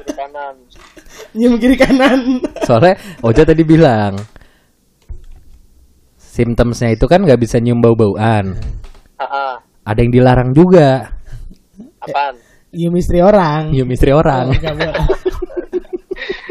Kiri 0.00 0.16
kanan. 0.16 0.54
Nyium 1.36 1.54
kiri 1.60 1.76
kanan. 1.76 2.40
Soalnya 2.64 2.96
Oja 3.20 3.44
tadi 3.44 3.62
bilang 3.62 4.16
symptomsnya 6.34 6.90
itu 6.90 7.06
kan 7.06 7.22
nggak 7.22 7.38
bisa 7.38 7.62
nyium 7.62 7.78
bau-bauan. 7.78 8.58
Ah, 9.14 9.62
Ada 9.86 10.02
yang 10.02 10.10
dilarang 10.10 10.50
juga 10.50 11.14
apaan? 12.02 12.34
Nyium 12.74 12.94
istri 12.98 13.22
orang. 13.22 13.70
nyium 13.70 13.86
istri 13.94 14.10
orang. 14.10 14.50
Oh. 14.50 14.58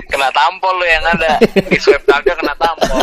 Kena 0.08 0.30
tampol 0.32 0.74
lu 0.80 0.86
yang 0.86 1.04
ada. 1.04 1.42
Di 1.42 1.80
swab 1.82 2.06
kagak 2.06 2.38
kena 2.38 2.54
tampol. 2.56 3.02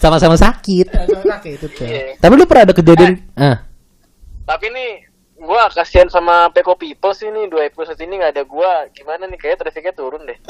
Sama-sama 0.00 0.34
sakit. 0.34 0.88
Oke, 1.28 1.60
itu 1.60 1.68
tuh. 1.68 1.84
Iya. 1.84 2.16
Tapi 2.16 2.32
lu 2.34 2.48
pernah 2.48 2.64
ada 2.66 2.74
kejadian 2.74 3.20
ah 3.36 3.60
Tapi 4.48 4.66
nih 4.72 4.90
gua 5.36 5.68
kasihan 5.68 6.08
sama 6.08 6.48
Peko 6.48 6.74
People 6.74 7.12
sih 7.12 7.28
nih 7.28 7.46
dua 7.46 7.68
episode 7.68 8.00
ini 8.00 8.16
nggak 8.16 8.32
ada 8.32 8.44
gua 8.48 8.88
gimana 8.90 9.28
nih 9.28 9.36
kayak 9.36 9.60
trafficnya 9.60 9.92
turun 9.92 10.24
deh 10.24 10.38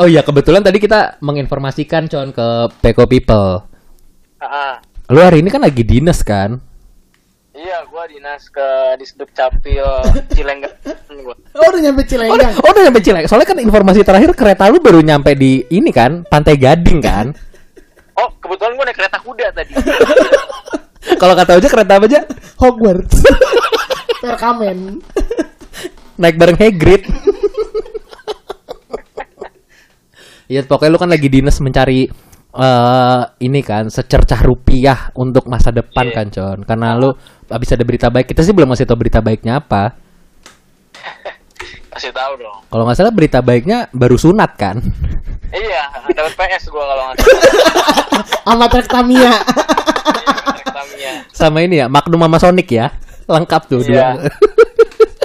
Oh 0.00 0.08
iya 0.08 0.24
kebetulan 0.24 0.64
tadi 0.64 0.80
kita 0.80 1.20
menginformasikan 1.20 2.08
con 2.08 2.32
ke 2.32 2.48
Peko 2.80 3.04
People. 3.04 3.68
Ah, 4.40 4.80
Lu 5.12 5.20
hari 5.20 5.44
ini 5.44 5.52
kan 5.52 5.60
lagi 5.60 5.84
dinas 5.84 6.24
kan? 6.24 6.56
iya 7.52 7.84
gua 7.84 8.08
dinas 8.08 8.48
ke 8.48 8.64
Disduk 8.96 9.36
Capil 9.36 9.84
Cilenggang 10.32 10.72
gua 11.20 11.36
Oh, 11.52 11.68
udah 11.68 11.80
nyampe 11.84 12.00
Oh, 12.00 12.08
udah, 12.08 12.08
Cilenggang. 12.08 12.52
oh, 12.56 12.70
udah 12.72 12.82
nyampe 12.88 13.00
Cilek. 13.04 13.24
Soalnya 13.28 13.48
kan 13.52 13.58
informasi 13.60 14.00
terakhir 14.00 14.32
kereta 14.32 14.72
lu 14.72 14.80
baru 14.80 15.04
nyampe 15.04 15.36
di 15.36 15.68
ini 15.68 15.92
kan, 15.92 16.24
Pantai 16.24 16.56
Gading 16.56 17.04
kan? 17.04 17.36
oh 18.20 18.28
kebetulan 18.40 18.72
gua 18.72 18.84
naik 18.88 18.96
kereta 18.96 19.18
kuda 19.20 19.46
tadi 19.52 19.72
Kalau 21.20 21.36
kata 21.36 21.60
aja 21.60 21.68
kereta 21.68 21.92
apa 22.00 22.06
aja? 22.08 22.20
Hogwarts. 22.56 23.20
Perkamen. 24.20 25.04
Naik 26.16 26.40
bareng 26.40 26.56
Hagrid. 26.56 27.04
Iya, 30.50 30.66
pokoknya 30.66 30.90
lu 30.90 30.98
kan 30.98 31.06
lagi 31.08 31.30
dinas 31.30 31.62
mencari 31.62 32.10
eh 32.50 33.20
ini 33.40 33.62
kan 33.62 33.86
secercah 33.86 34.42
rupiah 34.42 35.14
untuk 35.14 35.46
masa 35.46 35.70
depan 35.70 36.10
Iya. 36.10 36.14
kan, 36.18 36.26
Con. 36.28 36.58
Karena 36.66 36.98
lu 36.98 37.14
habis 37.46 37.70
ada 37.70 37.86
berita 37.86 38.10
baik. 38.10 38.26
Kita 38.26 38.42
sih 38.42 38.50
belum 38.50 38.66
masih 38.68 38.82
tahu 38.82 38.98
berita 38.98 39.22
baiknya 39.22 39.62
apa. 39.62 39.94
kasih 41.90 42.14
tahu 42.14 42.38
dong 42.38 42.54
Kalau 42.70 42.86
nggak 42.86 42.96
salah 42.96 43.10
berita 43.10 43.42
baiknya 43.42 43.90
baru 43.90 44.14
sunat 44.14 44.54
kan? 44.54 44.78
iya 45.50 45.90
dapat 46.06 46.38
PS 46.38 46.70
gua 46.70 46.86
kalau 46.86 47.02
nggak 47.02 47.16
salah 47.18 47.42
Sama 48.46 48.66
Trek 48.66 48.86
Tamiya. 48.86 49.32
Iya. 50.94 51.12
Sama 51.30 51.58
ini 51.62 51.78
ya, 51.78 51.86
Magnum 51.86 52.20
sama 52.20 52.38
Sonic 52.38 52.68
ya. 52.70 52.90
Lengkap 53.26 53.62
tuh 53.66 53.80
Iya. 53.82 54.18
dua. 54.18 54.26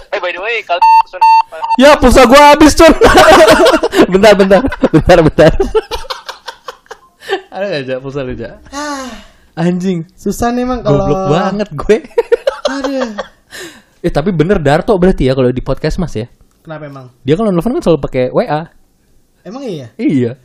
eh 0.09 0.19
by 0.19 0.29
the 0.29 0.41
way 0.41 0.61
kalau 0.61 0.81
ya, 1.75 1.95
pulsa 1.99 2.23
gua 2.27 2.55
habis, 2.55 2.73
Con. 2.75 2.91
bentar, 4.13 4.33
bentar. 4.35 4.61
Bentar, 4.91 5.17
bentar. 5.23 5.51
Ada 7.49 7.65
nggak 7.71 7.81
aja 7.87 7.95
pulsa 8.03 8.21
lu, 8.21 8.35
Ja? 8.35 8.59
Anjing. 9.55 10.03
Susah 10.19 10.51
nih 10.51 10.67
emang 10.67 10.83
kalau 10.83 11.07
Goblok 11.07 11.21
banget 11.31 11.69
gue. 11.71 11.97
Aduh. 12.67 13.09
eh, 14.03 14.11
tapi 14.11 14.35
bener 14.35 14.59
Darto 14.59 14.91
berarti 14.99 15.31
ya 15.31 15.33
kalau 15.33 15.47
di 15.49 15.63
podcast 15.63 15.95
Mas 15.95 16.11
ya. 16.11 16.27
Kenapa 16.59 16.91
emang? 16.91 17.07
Dia 17.23 17.39
kalau 17.39 17.55
nelfon 17.55 17.71
kan 17.79 17.83
selalu 17.85 17.99
pakai 18.03 18.23
WA. 18.35 18.67
Emang 19.47 19.63
iya? 19.63 19.87
Iya. 19.95 20.35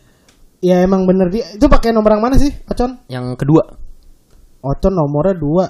Ya 0.62 0.84
emang 0.86 1.08
bener 1.10 1.26
dia. 1.32 1.42
Itu 1.56 1.66
pakai 1.66 1.90
nomor 1.90 2.14
yang 2.14 2.22
mana 2.22 2.36
sih, 2.38 2.52
Ocon? 2.68 3.02
Yang 3.10 3.34
kedua, 3.40 3.64
Ocon 4.62 4.92
nomornya 4.94 5.34
dua. 5.34 5.66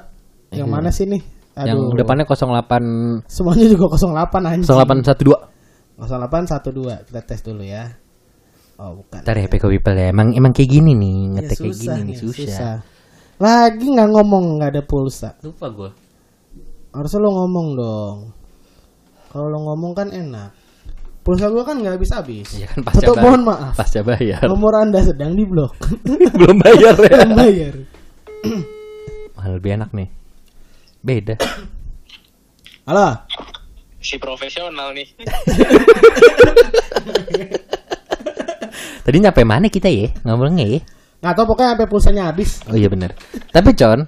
Yang 0.51 0.68
Iya. 0.68 0.75
mana 0.77 0.90
sih 0.90 1.07
nih? 1.07 1.23
yang 1.61 1.92
depannya 1.92 2.25
08 2.25 3.27
Semuanya 3.29 3.66
juga 3.68 3.92
08 3.92 4.49
anjing. 4.49 4.64
0812. 4.64 5.50
0812. 6.01 7.07
Kita 7.13 7.21
tes 7.23 7.41
dulu 7.45 7.63
ya. 7.63 7.85
Oh, 8.81 9.05
bukan. 9.05 9.21
Ntar 9.21 9.37
ya 9.37 9.47
Peko 9.53 9.69
People 9.69 9.97
ya. 9.97 10.09
Emang 10.09 10.33
emang 10.33 10.57
kayak 10.57 10.71
gini 10.73 10.97
nih, 10.97 11.17
Ya, 11.21 11.29
ngetek 11.37 11.57
kayak 11.61 11.69
susah 11.77 11.95
gini 11.97 12.01
nih 12.01 12.05
nih, 12.09 12.17
susah. 12.25 12.75
Lagi 13.41 13.87
nggak 13.93 14.09
ngomong 14.09 14.45
nggak 14.57 14.71
ada 14.73 14.83
pulsa. 14.85 15.37
Lupa 15.45 15.69
gue. 15.69 15.91
Harusnya 16.97 17.21
lo 17.21 17.31
ngomong 17.45 17.67
dong. 17.77 18.17
Kalau 19.31 19.47
lo 19.47 19.59
ngomong 19.63 19.93
kan 19.93 20.09
enak. 20.09 20.51
Pulsa 21.21 21.53
gua 21.53 21.63
kan 21.69 21.77
nggak 21.77 22.01
habis-habis. 22.01 22.49
Iya 22.57 22.67
kan 22.73 22.81
pasca 22.81 23.05
Untuk 23.05 23.17
bayar. 23.21 23.25
mohon 23.29 23.43
maaf. 23.45 23.75
Pasca 23.77 24.01
bayar. 24.01 24.41
Nomor 24.49 24.73
anda 24.81 25.05
sedang 25.05 25.37
diblok. 25.37 25.77
Belum 26.41 26.57
bayar 26.57 26.97
ya. 26.97 27.13
Belum 27.21 27.33
bayar. 27.37 27.75
Wah, 29.37 29.47
lebih 29.53 29.71
enak 29.77 29.91
nih. 29.93 30.09
Beda. 31.05 31.37
Halo. 32.89 33.09
Si 34.01 34.17
profesional 34.17 34.97
nih 34.97 35.09
Tadi 39.01 39.17
nyampe 39.17 39.43
mana 39.49 39.67
kita 39.67 39.89
ya 39.89 40.13
ngomongnya 40.23 40.67
ya? 40.77 40.81
Nggak 41.21 41.35
tahu 41.37 41.47
pokoknya 41.53 41.71
sampai 41.77 41.89
pulsanya 41.89 42.23
habis. 42.33 42.65
Oh 42.69 42.77
iya 42.77 42.89
bener 42.89 43.13
Tapi 43.53 43.77
Con, 43.77 44.01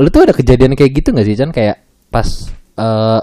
lu 0.00 0.08
tuh 0.08 0.22
ada 0.24 0.34
kejadian 0.36 0.76
kayak 0.76 0.92
gitu 0.94 1.12
gak 1.12 1.26
sih 1.26 1.36
Con? 1.36 1.50
Kayak 1.52 1.82
pas 2.12 2.28
eh, 2.78 3.20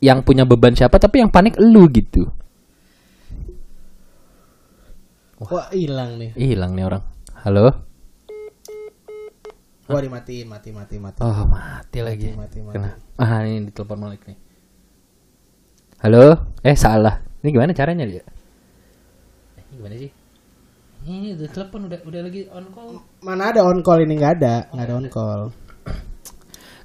yang 0.00 0.24
punya 0.24 0.48
beban 0.48 0.72
siapa 0.72 0.96
tapi 0.96 1.20
yang 1.20 1.30
panik 1.30 1.58
lu 1.60 1.84
gitu. 1.92 2.26
Wah 5.40 5.72
hilang 5.72 6.20
nih. 6.20 6.30
Ih, 6.36 6.52
hilang 6.56 6.76
nih 6.76 6.84
orang. 6.84 7.02
Halo? 7.44 7.72
Wah 9.90 10.00
dimatiin, 10.00 10.46
mati, 10.46 10.70
mati, 10.70 10.96
mati. 11.02 11.18
Oh 11.24 11.44
mati 11.50 11.98
lagi. 11.98 12.30
mati, 12.36 12.62
mati. 12.62 12.76
Kena. 12.78 12.94
Ah 13.18 13.42
ini 13.44 13.68
ditelepon 13.68 13.98
Malik 13.98 14.22
nih. 14.28 14.49
Halo? 16.00 16.32
Eh 16.64 16.72
salah. 16.72 17.20
Ini 17.44 17.52
gimana 17.52 17.76
caranya 17.76 18.08
dia? 18.08 18.24
Eh, 19.56 19.62
ini 19.68 19.74
gimana 19.76 19.94
sih? 20.00 20.10
Ini 21.04 21.36
udah 21.36 21.48
telepon 21.52 21.92
udah 21.92 22.00
udah 22.08 22.20
lagi 22.24 22.48
on 22.48 22.72
call. 22.72 23.04
Mana 23.20 23.52
ada 23.52 23.60
on 23.68 23.84
call 23.84 24.08
ini 24.08 24.16
nggak 24.16 24.32
ada, 24.40 24.64
nggak 24.72 24.86
ada 24.88 24.94
on 24.96 25.06
call. 25.12 25.42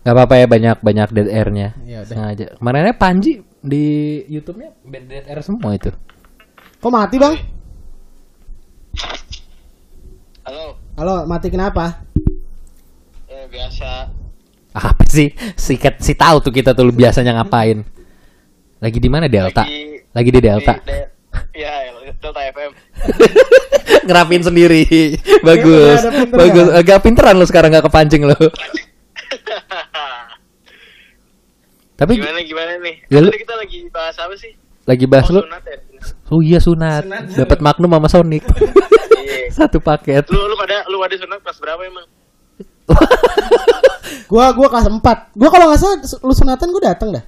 Gak 0.04 0.14
apa-apa 0.14 0.36
ya 0.38 0.46
banyak 0.52 0.78
banyak 0.84 1.08
dead 1.16 1.30
airnya. 1.32 1.80
Ya 1.88 2.04
udah. 2.04 2.12
Sengaja. 2.12 2.46
Kemarinnya 2.60 2.96
Panji 3.00 3.40
di 3.64 3.86
YouTube-nya 4.28 4.84
band 4.84 5.06
dead 5.08 5.26
air 5.32 5.40
semua 5.40 5.72
itu. 5.80 5.96
Kok 6.84 6.92
mati 6.92 7.16
bang? 7.16 7.36
halo 10.46 10.78
Halo, 11.00 11.16
mati 11.26 11.48
kenapa? 11.50 12.04
ya 13.32 13.48
biasa 13.48 14.12
Apa 14.76 15.04
sih? 15.08 15.32
Sikat 15.56 16.04
si 16.04 16.20
tahu 16.20 16.44
tuh 16.44 16.52
kita 16.52 16.76
tuh 16.76 16.92
biasanya 16.92 17.40
ngapain. 17.40 17.95
Lagi 18.86 19.02
di 19.02 19.10
mana 19.10 19.26
Delta? 19.26 19.66
Lagi- 19.66 20.06
Lagi 20.14 20.30
di 20.30 20.40
Delta. 20.40 20.74
Di 20.78 20.86
De- 20.86 21.10
ya 21.58 21.74
Delta 22.16 22.42
FM 22.46 22.72
Ngerapin 24.06 24.42
sendiri. 24.42 24.86
Bagus. 25.48 26.00
ada 26.00 26.14
pinter 26.14 26.38
Bagus. 26.38 26.68
ya? 26.70 26.78
Agak 26.78 27.00
pinteran 27.02 27.36
lu 27.36 27.46
sekarang 27.46 27.74
gak 27.74 27.82
kepancing 27.84 28.24
lu. 28.24 28.38
Tapi 31.96 32.12
gimana 32.14 32.44
gimana 32.44 32.72
nih 32.78 32.96
Ya, 33.08 33.24
lu- 33.24 33.32
kita 33.32 33.56
lagi 33.56 33.88
bahas 33.90 34.20
apa 34.20 34.36
sih 34.36 34.52
lagi 34.86 35.08
bahas 35.08 35.26
oh, 35.32 35.40
lu. 35.40 35.42
sunat 35.42 35.64
ya 35.64 35.78
Oh 36.30 36.40
iya 36.40 36.60
sunat. 36.60 37.02
Sunat. 37.08 37.24
Dapat 37.36 37.58
Magnum 37.60 37.90
sama 37.90 38.06
Sonic. 38.06 38.44
iya 39.18 39.50
Satu 39.50 39.82
paket. 39.82 40.30
lu 40.30 40.46
lu 40.46 40.54
pada 40.54 40.86
lu 40.86 41.00
pada 41.00 41.16
sunat 41.16 41.42
kelas 41.42 41.58
berapa 41.58 41.82
emang 41.82 42.06
Gua 44.28 44.54
gua 44.54 44.68
kelas 44.70 44.86
4 44.92 45.02
Gua 45.34 45.50
kalau 45.50 45.66
nggak 45.68 45.80
salah 45.80 45.98
lu 46.22 46.34
sunatan 46.34 46.70
gua 46.70 46.84
datang 46.86 47.10
dah. 47.12 47.24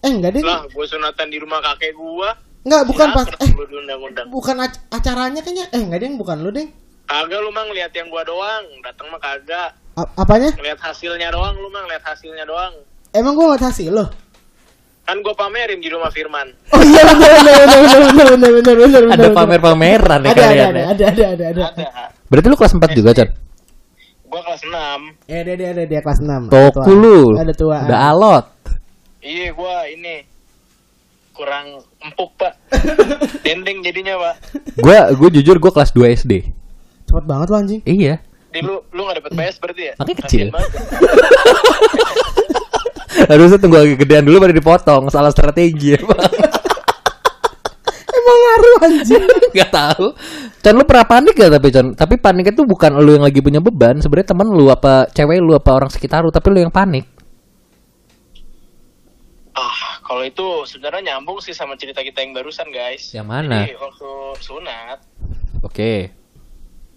Eh 0.00 0.10
enggak 0.10 0.32
deh. 0.36 0.42
Lah, 0.44 0.64
gue 0.64 0.86
sunatan 0.88 1.26
di 1.28 1.38
rumah 1.40 1.60
kakek 1.60 1.92
gua. 1.92 2.32
Enggak, 2.60 2.82
bukan 2.88 3.08
pas 3.16 3.28
eh, 3.40 3.50
bukan 4.28 4.56
ac 4.60 4.74
acaranya 4.92 5.40
kayaknya. 5.40 5.66
Eh 5.72 5.80
enggak 5.80 6.00
deh, 6.04 6.08
bukan 6.16 6.36
lu 6.40 6.50
deh. 6.52 6.68
Kagak 7.08 7.40
lu 7.42 7.50
mang 7.50 7.68
lihat 7.72 7.90
yang 7.96 8.06
gua 8.06 8.22
doang, 8.22 8.64
datang 8.84 9.08
mah 9.10 9.20
kagak. 9.20 9.76
Apanya? 9.96 10.54
Lihat 10.56 10.80
hasilnya 10.80 11.32
doang 11.32 11.56
lu 11.56 11.68
mang 11.72 11.84
lihat 11.88 12.04
hasilnya 12.04 12.44
doang. 12.46 12.72
Emang 13.10 13.34
gua 13.34 13.52
ngeliat 13.52 13.66
hasil 13.72 13.90
lo? 13.90 14.06
Kan 15.04 15.18
gua 15.24 15.34
pamerin 15.34 15.80
di 15.82 15.88
rumah 15.90 16.12
Firman. 16.14 16.48
Oh 16.70 16.80
iya 16.84 17.02
benar 17.02 17.30
benar 17.42 17.54
benar 17.66 17.88
benar 18.06 18.50
benar 18.54 18.74
benar. 18.78 19.02
Ada 19.10 19.28
pamer-pameran 19.34 20.20
ya 20.22 20.30
ada, 20.30 20.42
ada, 20.44 20.52
ada, 20.54 20.82
ada, 20.86 21.04
ada, 21.10 21.24
ada, 21.26 21.64
ada. 21.74 22.04
Berarti 22.30 22.46
lu 22.46 22.56
kelas 22.56 22.72
4 22.78 22.94
juga, 22.94 23.10
Chan? 23.10 23.28
Gua 24.30 24.40
kelas 24.46 24.62
6. 24.62 25.34
eh 25.34 25.40
dia 25.42 25.54
dia 25.58 25.70
dia, 25.74 25.86
dia 25.90 26.00
kelas 26.00 26.22
6. 26.22 26.46
Toku 26.46 26.92
lu. 26.94 27.34
Ada 27.34 27.52
tua. 27.58 27.90
Udah 27.90 28.00
alot. 28.14 28.44
Iya, 29.20 29.52
gua 29.52 29.84
ini 29.84 30.24
kurang 31.36 31.84
empuk, 32.00 32.32
Pak. 32.40 32.56
Dendeng 33.44 33.84
jadinya, 33.84 34.16
Pak. 34.16 34.34
Gua 34.80 35.12
gua 35.12 35.28
jujur 35.28 35.60
gua 35.60 35.72
kelas 35.76 35.92
2 35.92 36.16
SD. 36.24 36.32
Cepet 37.04 37.24
banget 37.28 37.46
lu 37.52 37.56
anjing. 37.60 37.80
Iya. 37.84 38.24
Di 38.50 38.64
lu 38.64 38.80
lu 38.96 39.00
gak 39.06 39.20
dapet 39.20 39.32
PS 39.36 39.56
berarti 39.60 39.82
ya? 39.92 39.94
Makanya 40.00 40.18
kecil. 40.24 40.46
Banget. 40.50 40.72
Harusnya 43.30 43.58
tunggu 43.60 43.76
agak 43.78 43.96
gedean 44.02 44.24
dulu 44.24 44.40
baru 44.40 44.56
dipotong. 44.56 45.12
Salah 45.12 45.30
strategi 45.30 45.94
ya, 45.94 46.00
Bang. 46.00 46.18
Emang 48.16 48.38
ngaruh 48.40 48.76
anjing. 48.88 49.24
Gak 49.52 49.70
tahu. 49.70 50.16
Con 50.64 50.74
lu 50.80 50.84
pernah 50.88 51.06
panik 51.06 51.34
gak 51.36 51.52
tapi 51.60 51.68
Con? 51.68 51.86
Tapi 51.92 52.14
panik 52.16 52.56
itu 52.56 52.64
bukan 52.64 52.96
lu 53.04 53.20
yang 53.20 53.24
lagi 53.28 53.44
punya 53.44 53.60
beban, 53.60 54.00
sebenarnya 54.00 54.32
teman 54.32 54.48
lu 54.48 54.72
apa 54.72 55.12
cewek 55.12 55.44
lu 55.44 55.52
apa 55.54 55.70
orang 55.76 55.92
sekitar 55.92 56.24
lu, 56.24 56.32
tapi 56.32 56.48
lu 56.48 56.64
yang 56.64 56.72
panik. 56.72 57.19
Kalau 60.10 60.26
itu 60.26 60.66
sebenarnya 60.66 61.14
nyambung 61.14 61.38
sih 61.38 61.54
sama 61.54 61.78
cerita 61.78 62.02
kita 62.02 62.18
yang 62.18 62.34
barusan, 62.34 62.66
guys. 62.74 63.14
Yang 63.14 63.30
mana? 63.30 63.62
Jadi 63.62 63.78
waktu 63.78 64.10
sunat, 64.42 64.98
Oke. 65.62 66.10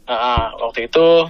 ah, 0.09 0.49
waktu 0.57 0.89
itu 0.89 1.29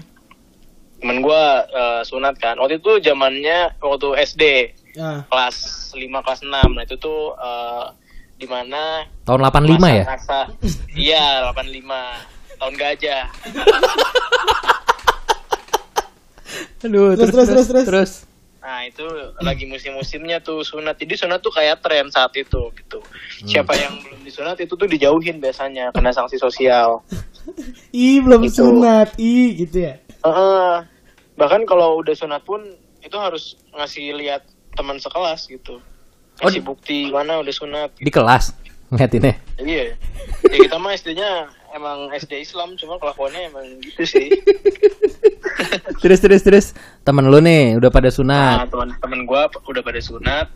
temen 1.03 1.19
gua 1.19 1.67
eh, 1.67 2.01
sunat 2.07 2.39
kan. 2.39 2.55
Waktu 2.55 2.79
itu 2.79 3.03
zamannya 3.03 3.75
waktu 3.83 4.15
SD, 4.15 4.43
Nah, 4.95 5.27
kelas 5.27 5.91
5 5.91 6.07
kelas 6.23 6.39
6. 6.47 6.71
Nah, 6.71 6.83
itu 6.87 6.95
tuh 6.95 7.35
eh, 7.35 7.85
di 8.39 8.47
mana 8.47 9.03
Tahun 9.27 9.43
85 9.43 9.83
ya? 9.91 10.03
Iya, 10.95 11.51
85. 11.51 12.63
Tahun 12.63 12.73
gajah. 12.79 13.23
Aduh, 16.83 17.15
Terus, 17.15 17.31
terus, 17.31 17.67
terus, 17.67 17.87
terus. 17.87 18.11
Nah 18.63 18.87
itu 18.87 19.03
lagi 19.37 19.67
musim-musimnya 19.67 20.39
tuh 20.39 20.63
sunat. 20.63 20.95
Jadi 20.95 21.19
sunat 21.19 21.39
tuh 21.39 21.51
kayak 21.51 21.83
tren 21.83 22.07
saat 22.07 22.31
itu 22.33 22.71
gitu. 22.73 22.99
Hmm. 22.99 23.43
Siapa 23.45 23.75
yang 23.75 23.99
belum 23.99 24.23
disunat 24.23 24.55
itu 24.57 24.73
tuh 24.73 24.87
dijauhin 24.87 25.37
biasanya 25.37 25.91
kena 25.91 26.09
sanksi 26.09 26.35
sosial. 26.37 27.03
ih 27.91 28.23
belum 28.23 28.47
Gitu. 28.47 28.63
sunat, 28.63 29.19
ih 29.19 29.51
gitu 29.59 29.83
ya. 29.83 29.99
Heeh. 30.23 30.75
bahkan 31.33 31.65
kalau 31.65 31.97
udah 31.97 32.13
sunat 32.13 32.39
pun 32.41 32.61
itu 32.99 33.17
harus 33.17 33.57
ngasih 33.73 34.13
lihat 34.15 34.45
teman 34.71 34.95
sekelas 34.95 35.43
gitu. 35.45 35.81
Oh, 36.39 36.47
Kasih 36.47 36.61
di- 36.61 36.65
bukti 36.65 36.97
mana 37.09 37.41
udah 37.41 37.51
sunat. 37.51 37.89
Di 37.93 38.07
kelas 38.07 38.53
ngeliatinnya. 38.87 39.35
Iya. 39.57 39.97
Ya 40.45 40.57
kita 40.61 40.77
mah 40.77 40.93
SD-nya 40.93 41.29
emang 41.73 42.13
SD 42.13 42.37
Islam 42.39 42.77
cuma 42.77 42.95
kelakuannya 42.95 43.49
emang 43.49 43.65
gitu 43.81 44.05
sih. 44.07 44.29
Terus 46.01 46.19
terus 46.19 46.41
terus. 46.41 46.67
Temen 47.03 47.27
lu 47.27 47.43
nih 47.43 47.75
udah 47.75 47.91
pada 47.91 48.07
Nah, 48.07 48.15
sunat. 48.15 48.71
teman-teman 48.71 49.19
gua 49.27 49.51
udah 49.67 49.83
pada 49.83 49.99
sunat. 49.99 50.47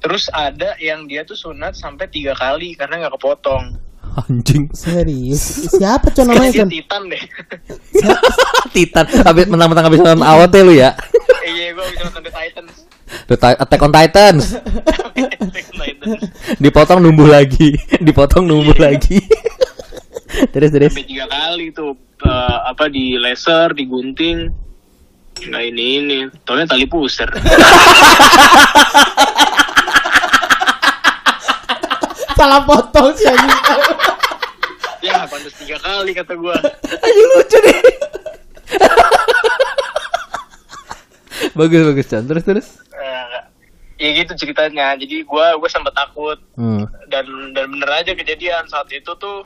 Terus 0.00 0.32
ada 0.32 0.72
yang 0.80 1.04
dia 1.04 1.20
tuh 1.28 1.36
sunat 1.36 1.76
sampai 1.76 2.08
tiga 2.08 2.32
kali 2.32 2.72
karena 2.72 3.04
nggak 3.04 3.20
kepotong. 3.20 3.76
Anjing. 4.24 4.72
Serius. 4.72 5.68
Siapa 5.76 6.10
con 6.16 6.32
namanya 6.32 6.64
con? 6.64 6.72
titan 6.72 7.02
deh. 7.12 7.22
Titan. 8.74 9.04
Habis 9.22 9.46
mentang-mentang 9.46 9.86
habis 9.86 10.00
nonton 10.02 10.24
AOT 10.24 10.54
lu 10.64 10.72
ya. 10.74 10.96
Iya, 11.46 11.76
gua 11.76 11.84
bisa 11.92 12.02
nonton 12.08 12.22
The 12.24 12.32
Titans. 12.32 12.74
The 13.28 13.36
Attack 13.36 13.80
on 13.84 13.92
Titans. 13.92 14.44
Titans. 15.76 16.22
Dipotong 16.56 17.00
numbuh 17.04 17.28
lagi. 17.28 17.76
Dipotong 18.06 18.48
numbuh 18.48 18.74
lagi. 18.80 19.20
terus 20.54 20.70
terus. 20.72 20.90
Sampai 20.96 21.06
tiga 21.06 21.26
kali 21.28 21.70
tuh 21.70 21.94
eh, 22.24 22.58
apa 22.66 22.88
di 22.88 23.14
laser, 23.20 23.76
digunting. 23.76 24.69
Nggak 25.40 25.64
ini 25.66 25.84
ini, 25.98 26.18
taunya 26.44 26.66
tali 26.66 26.84
pusar. 26.84 27.28
Salah 32.36 32.60
potong 32.64 33.12
sih 33.12 33.28
anjing. 33.28 33.52
ya, 35.02 35.24
pantas 35.24 35.52
tiga 35.56 35.76
kali 35.78 36.12
kata 36.12 36.32
gua. 36.34 36.56
Anjing 36.80 37.28
lucu 37.30 37.58
deh. 37.60 37.78
bagus 41.52 41.80
bagus 41.84 42.06
Chan. 42.06 42.24
Terus 42.24 42.44
terus. 42.44 42.66
Eh, 42.94 43.40
ya 43.98 44.08
gitu 44.16 44.32
ceritanya. 44.36 44.96
Jadi 44.96 45.24
gua 45.24 45.56
gua 45.56 45.68
sempat 45.68 45.92
takut 45.92 46.40
Hmm. 46.56 46.84
dan 47.08 47.24
dan 47.52 47.68
bener 47.68 47.90
aja 47.90 48.12
kejadian 48.12 48.64
saat 48.66 48.88
itu 48.88 49.12
tuh 49.14 49.44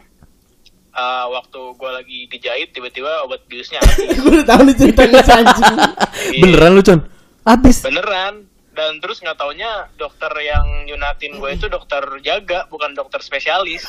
eh, 0.94 1.26
waktu 1.28 1.60
gua 1.74 1.90
lagi 1.98 2.30
dijahit 2.30 2.70
tiba-tiba 2.70 3.26
obat 3.26 3.42
biusnya 3.50 3.78
habis. 3.84 4.18
Gue 4.22 4.40
udah 4.40 4.46
tahu 4.46 4.60
nih 4.70 4.76
ceritanya 4.78 5.20
si 5.20 5.32
anjing. 5.34 5.76
Beneran 6.42 6.70
lu 6.78 6.82
Con? 6.82 7.00
Abis. 7.44 7.84
beneran 7.84 8.48
dan 8.74 8.98
terus 8.98 9.22
nggak 9.22 9.38
taunya 9.38 9.86
dokter 9.94 10.32
yang 10.42 10.66
nyunatin 10.88 11.38
gue 11.38 11.50
itu 11.54 11.70
dokter 11.70 12.02
jaga 12.26 12.66
bukan 12.66 12.90
dokter 12.96 13.22
spesialis 13.22 13.86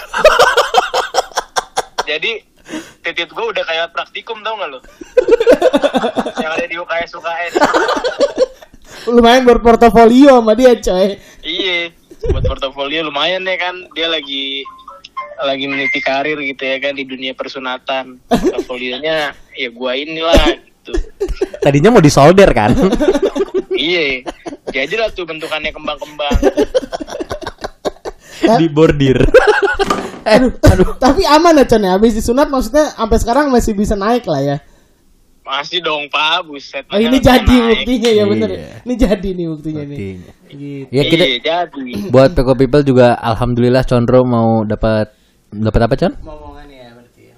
jadi 2.10 2.46
titit 3.02 3.34
gue 3.34 3.46
udah 3.50 3.64
kayak 3.66 3.96
praktikum 3.96 4.46
tau 4.46 4.60
gak 4.62 4.70
lo 4.70 4.80
yang 6.38 6.52
ada 6.54 6.66
di 6.70 6.78
UKS 6.78 7.12
UKS 7.18 7.54
Lumayan 9.06 9.46
berportofolio 9.46 10.42
sama 10.42 10.58
dia 10.58 10.74
coy. 10.82 11.18
iya 11.46 11.94
buat 12.26 12.42
portofolio 12.46 13.06
lumayan 13.06 13.46
ya 13.46 13.58
kan 13.58 13.76
dia 13.94 14.10
lagi 14.10 14.66
lagi 15.38 15.66
meniti 15.66 16.00
karir 16.00 16.38
gitu 16.38 16.62
ya 16.62 16.78
kan 16.80 16.94
di 16.94 17.04
dunia 17.04 17.32
persunatan 17.32 18.22
portofolionya 18.26 19.30
ya 19.52 19.70
gua 19.70 19.92
inilah 19.94 20.36
gitu 20.54 20.94
Tadinya 21.60 21.90
mau 21.90 22.00
disolder 22.00 22.50
kan? 22.52 22.72
iya 23.72 24.22
jadilah 24.68 25.10
tuh 25.10 25.26
bentukannya 25.26 25.70
kembang-kembang 25.70 26.38
Di 28.46 28.68
bordir. 28.70 29.18
eh, 30.22 30.38
Aduh, 30.38 30.54
aduh. 30.62 30.90
Tapi 30.98 31.26
aman 31.26 31.56
ya 31.56 31.66
con 31.66 31.82
ya. 31.82 31.98
Habis 31.98 32.14
disunat 32.14 32.46
maksudnya 32.46 32.94
sampai 32.94 33.18
sekarang 33.18 33.46
masih 33.50 33.74
bisa 33.74 33.96
naik 33.96 34.28
lah 34.28 34.38
ya. 34.38 34.58
Masih 35.42 35.78
dong 35.80 36.10
pak, 36.10 36.42
buset. 36.44 36.86
Oh 36.90 36.98
ini 36.98 37.18
jadi 37.18 37.42
naik. 37.42 37.66
buktinya 37.72 38.12
ya 38.12 38.24
bener. 38.26 38.50
ya? 38.50 38.58
Iya. 38.58 38.70
Ini 38.82 38.94
jadi 38.96 39.30
nih 39.32 39.48
buktinya 39.48 39.84
nih. 39.84 39.98
Buktinya. 39.98 40.32
Gitu. 40.46 40.90
Ya 40.92 41.04
kita 41.06 41.24
Iya 41.24 41.38
jadi. 41.42 41.92
buat 42.10 42.30
Peko 42.34 42.54
People 42.54 42.84
juga 42.84 43.14
alhamdulillah 43.16 43.84
Condro 43.84 44.22
mau 44.22 44.62
dapat 44.62 45.10
dapat 45.64 45.82
apa 45.88 45.96
Con? 45.96 46.14
Ngomongan 46.20 46.68
ya 46.68 46.88
berarti 46.92 47.22
ya. 47.32 47.38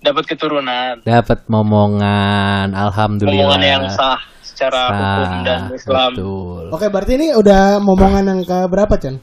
Dapat 0.00 0.24
keturunan. 0.24 0.94
Dapat 1.04 1.38
momongan 1.50 2.72
alhamdulillah. 2.72 3.52
Omongan 3.52 3.64
yang 3.64 3.84
sah 3.92 4.20
secara 4.40 4.88
hukum 4.88 5.30
dan 5.44 5.60
Sah, 5.68 5.76
Islam. 5.76 6.10
Betul. 6.16 6.64
Oke 6.72 6.86
berarti 6.88 7.12
ini 7.20 7.28
udah 7.36 7.76
momongan 7.82 8.24
yang 8.24 8.40
ke 8.40 8.58
berapa 8.72 8.94
Con? 8.96 9.20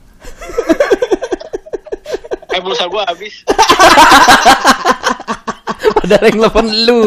Eh 2.54 2.62
pulsa 2.62 2.86
gua 2.86 3.02
habis. 3.10 3.42
Ada 6.04 6.20
yang 6.30 6.38
telepon 6.38 6.68
lu. 6.70 7.02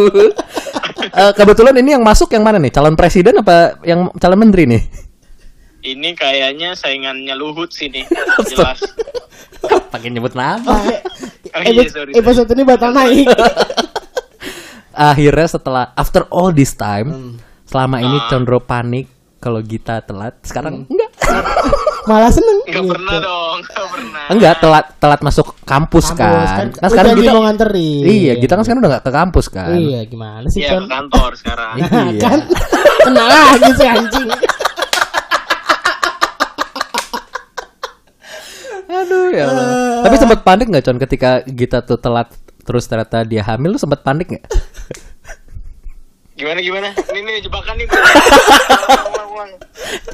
Eh, 1.06 1.32
kebetulan 1.36 1.76
ini 1.78 1.94
yang 1.94 2.02
masuk 2.02 2.32
yang 2.34 2.42
mana 2.42 2.58
nih? 2.58 2.72
Calon 2.74 2.98
presiden 2.98 3.38
apa 3.40 3.78
yang 3.86 4.10
calon 4.18 4.40
menteri 4.40 4.66
nih? 4.66 4.82
Ini 5.86 6.10
kayaknya 6.12 6.74
saingannya 6.74 7.30
Luhut 7.32 7.70
sih 7.70 7.86
nih. 7.86 8.02
Jelas. 8.50 8.82
Pakai 9.86 10.10
nyebut 10.10 10.34
nama. 10.34 10.66
Oh 10.66 10.82
iya, 11.62 11.78
Episode- 11.78 11.88
sorry, 11.88 12.10
sorry. 12.10 12.12
episode 12.18 12.48
ini 12.50 12.62
batal 12.62 12.90
naik. 12.90 13.26
Akhirnya 14.92 15.46
setelah 15.46 15.84
after 15.92 16.24
all 16.28 16.50
this 16.50 16.72
time, 16.72 17.38
selama 17.64 18.00
ini 18.00 18.18
Ah. 18.18 18.26
Condro 18.26 18.58
panik 18.58 19.06
kalau 19.36 19.60
Gita 19.60 20.00
telat. 20.00 20.40
Sekarang 20.40 20.84
enggak. 20.84 21.10
Malah 22.08 22.30
seneng. 22.30 22.58
Enggak 22.64 22.82
Gitu. 22.82 22.92
pernah 22.92 23.16
dong, 23.20 23.56
enggak 23.60 23.86
pernah. 23.88 24.24
Enggak 24.28 24.54
telat 24.56 24.86
telat 24.96 25.20
masuk 25.20 25.46
kampus, 25.62 26.06
Kampus, 26.08 26.48
kan. 26.50 26.66
kan. 26.72 26.80
Lu 26.80 26.88
sekarang 26.88 27.12
kita 27.14 27.30
mau 27.30 27.44
nganterin. 27.44 28.02
Iya, 28.02 28.32
kita 28.36 28.52
kan 28.52 28.62
sekarang 28.62 28.80
udah 28.80 28.90
nggak 28.92 29.04
ke 29.04 29.12
kampus 29.12 29.46
kan. 29.48 29.70
Iya 29.72 30.00
gimana 30.04 30.46
sih 30.48 30.60
Iya 30.60 30.70
ke 30.76 30.86
kantor 30.88 31.30
sekarang. 31.36 31.72
Iya. 31.76 32.20
kan 32.20 32.38
kena 33.02 33.22
lagi 33.24 33.70
si 33.70 33.84
anjing. 33.84 34.28
Aduh 39.06 39.30
ya 39.30 39.44
Allah. 39.46 39.66
Tapi 40.02 40.16
sempat 40.18 40.40
panik 40.42 40.66
nggak 40.66 40.82
Con 40.82 40.98
ketika 40.98 41.46
Gita 41.46 41.78
tuh 41.86 41.98
telat 42.02 42.34
terus 42.66 42.90
ternyata 42.90 43.22
dia 43.22 43.46
hamil 43.46 43.74
lu 43.74 43.78
sempat 43.78 44.02
panik 44.02 44.26
nggak? 44.34 44.44
Gimana 46.36 46.58
gimana? 46.60 46.90
Ini 46.92 47.20
nih 47.22 47.42
jebakan 47.46 47.74
nih. 47.78 47.86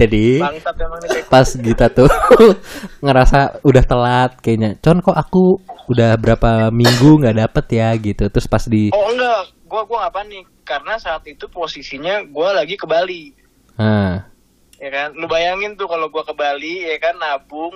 Jadi 0.00 0.38
Bangsat 0.38 0.76
emang 0.78 1.00
nih. 1.02 1.10
Bek. 1.10 1.24
pas 1.32 1.48
kita 1.48 1.86
tuh 1.90 2.10
ngerasa 3.04 3.64
udah 3.64 3.84
telat 3.88 4.30
kayaknya. 4.38 4.76
Con 4.78 5.00
kok 5.00 5.16
aku 5.16 5.58
udah 5.90 6.14
berapa 6.20 6.68
minggu 6.70 7.24
nggak 7.24 7.36
dapet 7.42 7.66
ya 7.74 7.88
gitu. 7.96 8.28
Terus 8.28 8.46
pas 8.46 8.62
di 8.68 8.92
Oh 8.92 9.10
enggak, 9.10 9.50
gua 9.66 9.82
gua 9.88 10.06
nggak 10.06 10.14
panik 10.14 10.46
karena 10.62 10.94
saat 11.00 11.24
itu 11.26 11.48
posisinya 11.48 12.22
gua 12.28 12.54
lagi 12.54 12.76
ke 12.76 12.86
Bali. 12.86 13.34
ah, 13.80 14.20
ya 14.76 14.88
kan 14.92 15.16
lu 15.16 15.24
bayangin 15.24 15.72
tuh 15.80 15.88
kalau 15.88 16.12
gua 16.12 16.22
ke 16.28 16.36
Bali 16.36 16.84
ya 16.84 17.00
kan 17.00 17.16
nabung 17.16 17.72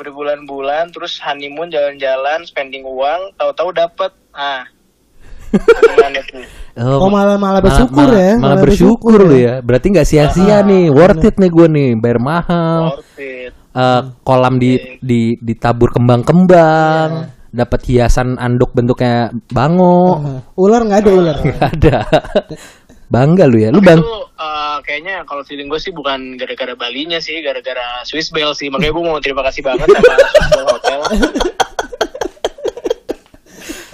berbulan-bulan 0.00 0.88
terus 0.90 1.20
honeymoon 1.20 1.68
jalan-jalan 1.68 2.40
spending 2.42 2.80
uang 2.82 3.36
tahu-tahu 3.36 3.70
dapet 3.70 4.10
ah 4.32 4.64
tuh 5.50 6.44
Oh, 6.80 7.10
malah- 7.10 7.36
malah 7.36 7.60
bersyukur 7.60 8.06
malah- 8.08 8.16
ya, 8.16 8.32
Malah 8.32 8.40
malah 8.40 8.62
bersyukur 8.62 9.12
bersyukur 9.18 9.28
lu 9.28 9.36
ya. 9.36 9.42
ya. 9.42 9.54
Berarti 9.60 9.86
nggak 9.90 10.08
sia-sia 10.08 10.56
nih. 10.62 10.86
Worth 10.88 11.26
it 11.26 11.36
nih 11.36 11.50
gue 11.50 11.66
nih. 11.68 11.90
Bayar 11.98 12.18
mahal. 12.22 12.82
worth 12.96 13.18
it 13.18 13.52
Eh, 13.70 14.02
kolam 14.22 14.56
di 14.56 14.72
di 14.98 15.20
ditabur 15.36 15.90
kembang-kembang. 15.90 17.10
Dapat 17.50 17.80
hiasan 17.84 18.38
anduk 18.38 18.70
bentuknya 18.70 19.34
bango. 19.50 20.22
Heeh. 20.22 20.38
Ular 20.56 20.80
nggak 20.86 21.00
ada 21.02 21.10
ular. 21.10 21.36
Nggak 21.44 21.60
ada. 21.74 21.96
Bangga 23.10 23.44
lu 23.44 23.58
ya. 23.58 23.68
Lu 23.68 23.82
bang. 23.82 23.98
itu 23.98 24.14
eh, 24.38 24.76
kayaknya 24.80 25.26
kalau 25.26 25.42
feeling 25.42 25.66
gue 25.66 25.76
sih 25.76 25.90
bukan 25.90 26.38
gara-gara 26.38 26.72
Balinya 26.72 27.18
sih 27.18 27.42
gara-gara 27.42 28.06
Swiss 28.06 28.30
Bell 28.30 28.54
sih 28.54 28.70
makanya 28.70 28.94
gue 28.94 29.04
mau 29.04 29.18
terima 29.18 29.42
kasih 29.42 29.60
banget 29.60 29.84
sama 29.84 30.00
Swiss 30.00 30.48
Bell 30.48 30.66
Hotel 30.66 31.00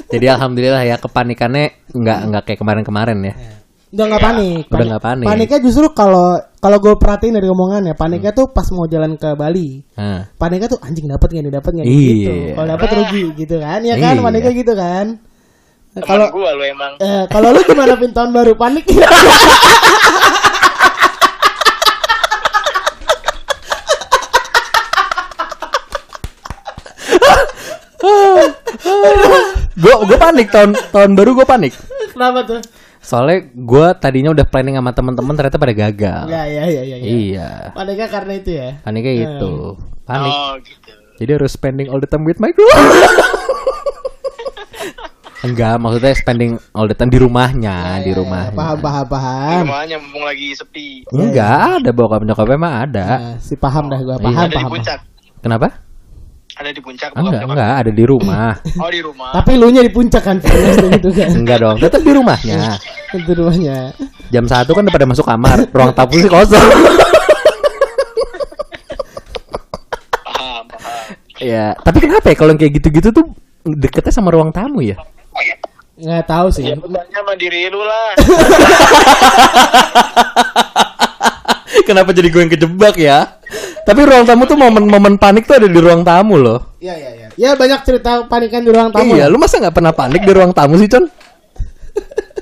Jadi 0.07 0.27
alhamdulillah 0.31 0.87
ya 0.87 0.97
kepanikannya 0.97 1.91
nggak 1.91 2.19
nggak 2.31 2.43
kayak 2.47 2.59
kemarin-kemarin 2.63 3.19
ya. 3.27 3.35
Udah 3.91 4.05
nggak 4.07 4.23
panik. 4.23 4.63
Udah 4.71 4.87
nggak 4.87 5.03
panik. 5.03 5.27
Paniknya 5.27 5.59
justru 5.59 5.87
kalau 5.91 6.39
kalau 6.63 6.79
gue 6.79 6.95
perhatiin 6.95 7.35
dari 7.35 7.51
omongannya, 7.51 7.95
paniknya 7.99 8.31
tuh 8.31 8.51
pas 8.51 8.67
mau 8.71 8.87
jalan 8.87 9.19
ke 9.19 9.35
Bali. 9.35 9.83
Nah, 9.99 10.31
Paniknya 10.35 10.71
tuh 10.71 10.79
anjing 10.79 11.11
dapat 11.11 11.29
nggak 11.31 11.43
nih 11.43 11.55
dapat 11.55 11.71
nggak 11.75 11.87
Iya. 11.87 11.99
gitu. 11.99 12.33
Kalau 12.55 12.69
dapat 12.69 12.89
rugi 12.93 13.25
gitu 13.35 13.57
kan, 13.59 13.81
ya 13.83 13.95
kan? 13.99 14.15
Iya. 14.15 14.23
Paniknya 14.23 14.53
gitu 14.55 14.73
kan. 14.79 15.07
Teman 15.97 16.09
Kalau 16.13 16.29
gue 16.29 16.51
lu 16.61 16.65
emang 16.69 16.93
eh, 17.01 17.25
kalau 17.33 17.57
lu 17.57 17.61
gimana 17.65 17.97
pin 17.97 18.13
tahun 18.13 18.29
baru 18.37 18.53
panik? 18.53 18.85
gue 29.77 29.95
gue 30.05 30.19
panik 30.21 30.49
tahun 30.53 30.77
tahun 30.93 31.17
baru 31.17 31.31
gue 31.33 31.47
panik. 31.49 31.73
Kenapa 32.13 32.45
tuh? 32.45 32.61
Soalnya 33.01 33.49
gue 33.57 33.87
tadinya 33.97 34.37
udah 34.37 34.45
planning 34.45 34.77
sama 34.77 34.93
teman-teman 34.93 35.33
ternyata 35.33 35.57
pada 35.57 35.73
gagal. 35.73 36.29
Ya 36.29 36.45
ya 36.45 36.65
ya 36.69 36.83
ya. 36.85 36.97
ya. 37.01 37.07
Iya. 37.09 37.51
Paniknya 37.73 38.09
karena 38.13 38.33
itu 38.37 38.51
ya. 38.53 38.85
Paniknya 38.85 39.15
itu. 39.17 39.81
Panik. 40.05 40.29
oh 40.29 40.53
gitu 40.61 40.93
Jadi 41.17 41.31
harus 41.41 41.57
spending 41.57 41.89
all 41.89 42.05
the 42.05 42.09
time 42.11 42.29
with 42.29 42.37
my 42.37 42.53
girl. 42.53 42.69
Enggak, 45.37 45.77
maksudnya 45.77 46.13
spending 46.13 46.53
all 46.73 46.85
the 46.85 46.95
time 46.95 47.09
di 47.09 47.21
rumahnya, 47.21 48.01
di 48.01 48.11
rumahnya. 48.11 48.53
Paham 48.53 48.79
paham 48.79 49.05
di 49.05 49.13
paham. 49.13 49.63
rumahnya 49.69 49.97
mumpung 49.99 50.25
lagi 50.25 50.47
sepi 50.53 51.05
Enggak, 51.09 51.85
ada 51.85 51.91
bokap 51.91 52.23
nyokapnya 52.23 52.57
mah 52.57 52.73
ada. 52.83 53.07
Nah, 53.07 53.35
si 53.37 53.55
paham 53.55 53.85
dah 53.87 54.01
gua 54.01 54.17
Iya. 54.17 54.25
paham 54.25 54.37
ada 54.39 54.49
di 54.49 54.57
paham. 54.57 54.71
puncak 54.73 54.99
Kenapa? 55.39 55.69
ada 56.57 56.71
di 56.73 56.81
puncak 56.81 57.11
Enggak, 57.13 57.33
nyokap. 57.37 57.49
enggak, 57.53 57.73
ada 57.77 57.91
di 57.93 58.05
rumah. 58.07 58.51
oh 58.81 58.89
di 58.89 59.01
rumah 59.05 59.29
Tapi 59.31 59.53
lu 59.55 59.69
nya 59.69 59.83
di 59.85 59.93
puncak 59.93 60.23
kan 60.25 60.37
gitu 60.41 61.09
kan. 61.13 61.29
enggak 61.31 61.59
dong, 61.61 61.77
tetap 61.77 62.01
di 62.01 62.13
rumahnya. 62.13 62.61
Itu 63.17 63.33
rumahnya. 63.33 63.93
Jam 64.29 64.45
satu 64.49 64.73
kan 64.73 64.83
udah 64.83 64.95
pada 64.95 65.07
masuk 65.07 65.25
kamar, 65.25 65.69
ruang 65.69 65.93
tamu 65.93 66.17
sih 66.17 66.27
kosong. 66.27 66.65
paham 70.25 70.65
paham 70.67 71.13
ya, 71.39 71.77
tapi 71.77 71.99
kenapa 72.01 72.27
ya 72.33 72.35
kalau 72.35 72.51
yang 72.51 72.61
kayak 72.61 72.73
gitu-gitu 72.75 73.09
tuh 73.13 73.27
deketnya 73.69 74.11
sama 74.11 74.33
ruang 74.33 74.49
tamu 74.49 74.81
ya? 74.81 74.97
Nggak 75.97 76.25
tahu 76.29 76.53
sih. 76.53 76.65
ya 76.69 76.77
bebannya 76.77 77.09
sama 77.09 77.33
diri 77.41 77.73
lu 77.73 77.81
lah 77.81 78.13
Kenapa 81.87 82.11
jadi 82.11 82.29
gue 82.29 82.41
yang 82.43 82.51
kejebak 82.51 82.99
ya? 82.99 83.39
Tapi 83.87 84.01
ruang 84.03 84.27
tamu 84.27 84.43
tuh 84.43 84.59
momen-momen 84.59 85.15
panik 85.23 85.47
tuh 85.47 85.63
ada 85.63 85.71
di 85.71 85.79
ruang 85.79 86.03
tamu 86.03 86.35
loh. 86.35 86.75
Iya 86.83 86.99
iya 86.99 87.11
iya. 87.15 87.29
Ya 87.39 87.51
banyak 87.55 87.87
cerita 87.87 88.27
panikan 88.27 88.67
di 88.67 88.75
ruang 88.75 88.91
tamu. 88.91 89.15
iya, 89.15 89.31
lu 89.31 89.39
masa 89.39 89.63
nggak 89.63 89.71
pernah 89.71 89.95
panik 89.95 90.27
di 90.27 90.33
ruang 90.35 90.51
tamu 90.51 90.75
sih, 90.77 90.91
Con? 90.91 91.07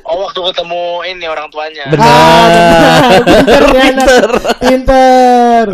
oh 0.04 0.16
waktu 0.28 0.36
ketemu 0.36 0.82
ini 1.16 1.24
orang 1.28 1.48
tuanya 1.48 1.84
Benar. 1.88 2.04
Ah, 2.04 2.44
benar. 3.24 3.62
Pinter. 3.72 4.24
Pinter. 4.60 5.64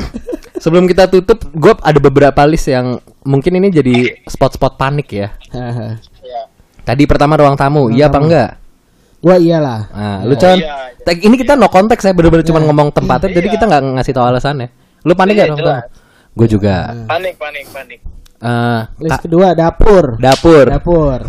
Sebelum 0.61 0.85
kita 0.87 1.07
tutup, 1.07 1.41
gue 1.51 1.73
ada 1.79 1.99
beberapa 2.03 2.43
list 2.45 2.67
yang 2.69 2.99
mungkin 3.23 3.59
ini 3.59 3.71
jadi 3.71 3.97
spot-spot 4.27 4.75
panik 4.75 5.09
ya. 5.15 5.29
Tadi 6.91 7.07
pertama 7.07 7.39
ruang 7.39 7.55
tamu, 7.55 7.87
iya 7.87 8.11
apa 8.11 8.19
enggak? 8.19 8.51
Gua 9.17 9.39
iyalah. 9.39 9.81
Nah, 9.89 10.19
lu 10.25 10.35
Con, 10.35 10.59
iya. 10.59 10.91
tag- 10.99 11.23
ini 11.23 11.37
kita 11.37 11.55
no 11.55 11.69
konteks 11.69 12.03
ya, 12.03 12.11
bener-bener 12.11 12.43
cuma 12.43 12.59
ngomong 12.59 12.91
tempatnya, 12.91 13.31
jadi 13.31 13.47
Iya. 13.47 13.55
kita 13.55 13.65
nggak 13.65 13.83
ngasih 13.95 14.11
tahu 14.11 14.27
alasannya. 14.27 14.69
Lu 15.01 15.15
panik 15.15 15.33
Iya, 15.33 15.41
gak 15.41 15.49
ruang 15.49 15.61
tamu? 15.63 15.83
Gue 16.33 16.47
juga. 16.49 16.75
panik 17.07 17.35
panik 17.37 17.67
panik 17.69 18.01
Eh, 18.41 18.81
List 18.99 19.21
kedua 19.21 19.53
dapur. 19.53 20.17
dapur. 20.17 20.67
Dapur. 20.67 21.21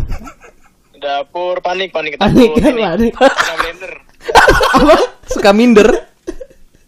dapur 0.95 1.55
panik 1.59 1.89
panik 1.89 2.13
Panik 2.15 2.49
kan 2.55 2.73
panik. 2.73 3.13
kena 3.13 3.55
blender 3.59 3.93
Suka 5.27 5.49
minder. 5.51 5.89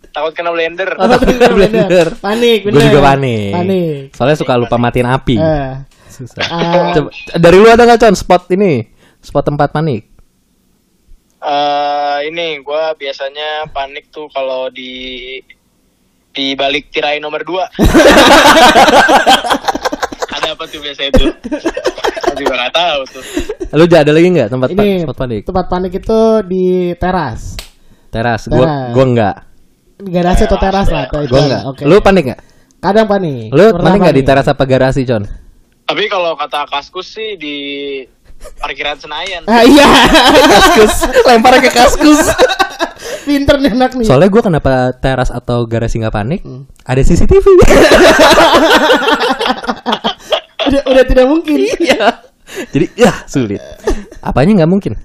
takut 0.10 0.32
kena 0.32 0.50
blender 0.50 0.90
Oh, 0.96 1.06
takut 1.08 1.28
kena 1.28 1.50
blender. 1.58 2.08
Panik, 2.18 2.60
Gue 2.64 2.78
juga 2.80 3.02
panik. 3.04 3.52
Panik. 3.52 4.02
Soalnya 4.14 4.34
suka 4.36 4.54
lupa 4.56 4.78
matiin 4.78 5.06
api. 5.06 5.36
Eh, 5.36 5.72
Susah. 6.14 6.46
ah, 6.46 6.94
Coba, 6.94 7.10
dari 7.34 7.58
lu 7.58 7.66
ada 7.66 7.84
nggak 7.84 8.00
con 8.00 8.14
spot 8.14 8.46
ini? 8.50 8.86
Spot 9.20 9.42
tempat 9.42 9.70
panik? 9.70 10.06
Eh, 11.40 12.20
ini 12.26 12.56
gue 12.58 12.84
biasanya 12.96 13.68
panik 13.68 14.08
tuh 14.10 14.30
kalau 14.30 14.70
di 14.70 15.36
di 16.30 16.54
balik 16.54 16.88
tirai 16.90 17.18
nomor 17.18 17.42
2 17.42 17.52
ada 20.34 20.48
apa 20.50 20.64
tuh 20.66 20.80
biasa 20.80 21.02
itu 21.06 21.26
juga 22.34 22.54
nggak 22.56 22.74
tahu 22.74 23.00
tuh 23.08 23.24
Lu 23.72 23.84
ada 23.86 24.08
lagi 24.08 24.28
nggak 24.30 24.50
tempat 24.50 24.70
pa- 24.70 24.82
ini 24.82 25.04
spot 25.04 25.18
panik? 25.18 25.42
tempat 25.44 25.66
panik 25.68 25.92
itu 25.94 26.20
di 26.44 26.66
teras. 26.96 27.58
Teras. 28.08 28.46
Gua 28.46 28.62
Teras. 28.62 28.90
gua 28.92 29.04
enggak. 29.04 29.36
Garasi 30.00 30.44
atau 30.46 30.58
teras 30.58 30.88
lah. 30.88 31.06
Gua 31.10 31.42
enggak. 31.42 31.62
Oke. 31.66 31.82
Lu 31.84 31.98
panik 32.00 32.24
nggak? 32.28 32.40
Kadang 32.80 33.08
panik. 33.08 33.50
Lu 33.50 33.66
Pernah 33.68 33.82
panik 33.84 34.00
nggak 34.00 34.16
di 34.16 34.24
teras 34.24 34.46
apa 34.46 34.64
garasi, 34.64 35.02
Con? 35.04 35.24
Tapi 35.94 36.10
kalau 36.10 36.34
kata 36.34 36.66
kaskus 36.74 37.06
sih 37.06 37.38
di 37.38 37.58
parkiran 38.58 38.98
Senayan 38.98 39.46
Ah 39.46 39.62
iya. 39.62 39.86
Kaskus. 40.50 41.06
Lempar 41.30 41.62
ke 41.62 41.70
kaskus. 41.70 42.34
Pinter 43.30 43.62
nih 43.62 43.78
anak 43.78 43.94
nih. 43.94 44.10
Soalnya 44.10 44.34
gua 44.34 44.42
kenapa 44.42 44.90
teras 44.98 45.30
atau 45.30 45.70
garasi 45.70 46.02
nggak 46.02 46.10
panik? 46.10 46.42
Hmm. 46.42 46.66
Ada 46.82 47.06
CCTV. 47.06 47.46
udah, 50.66 50.82
udah 50.82 51.04
tidak 51.06 51.26
mungkin. 51.30 51.62
Iya. 51.62 52.26
Jadi 52.74 52.86
ya 52.98 53.14
sulit. 53.30 53.62
Apanya 54.26 54.66
nggak 54.66 54.72
mungkin? 54.74 54.98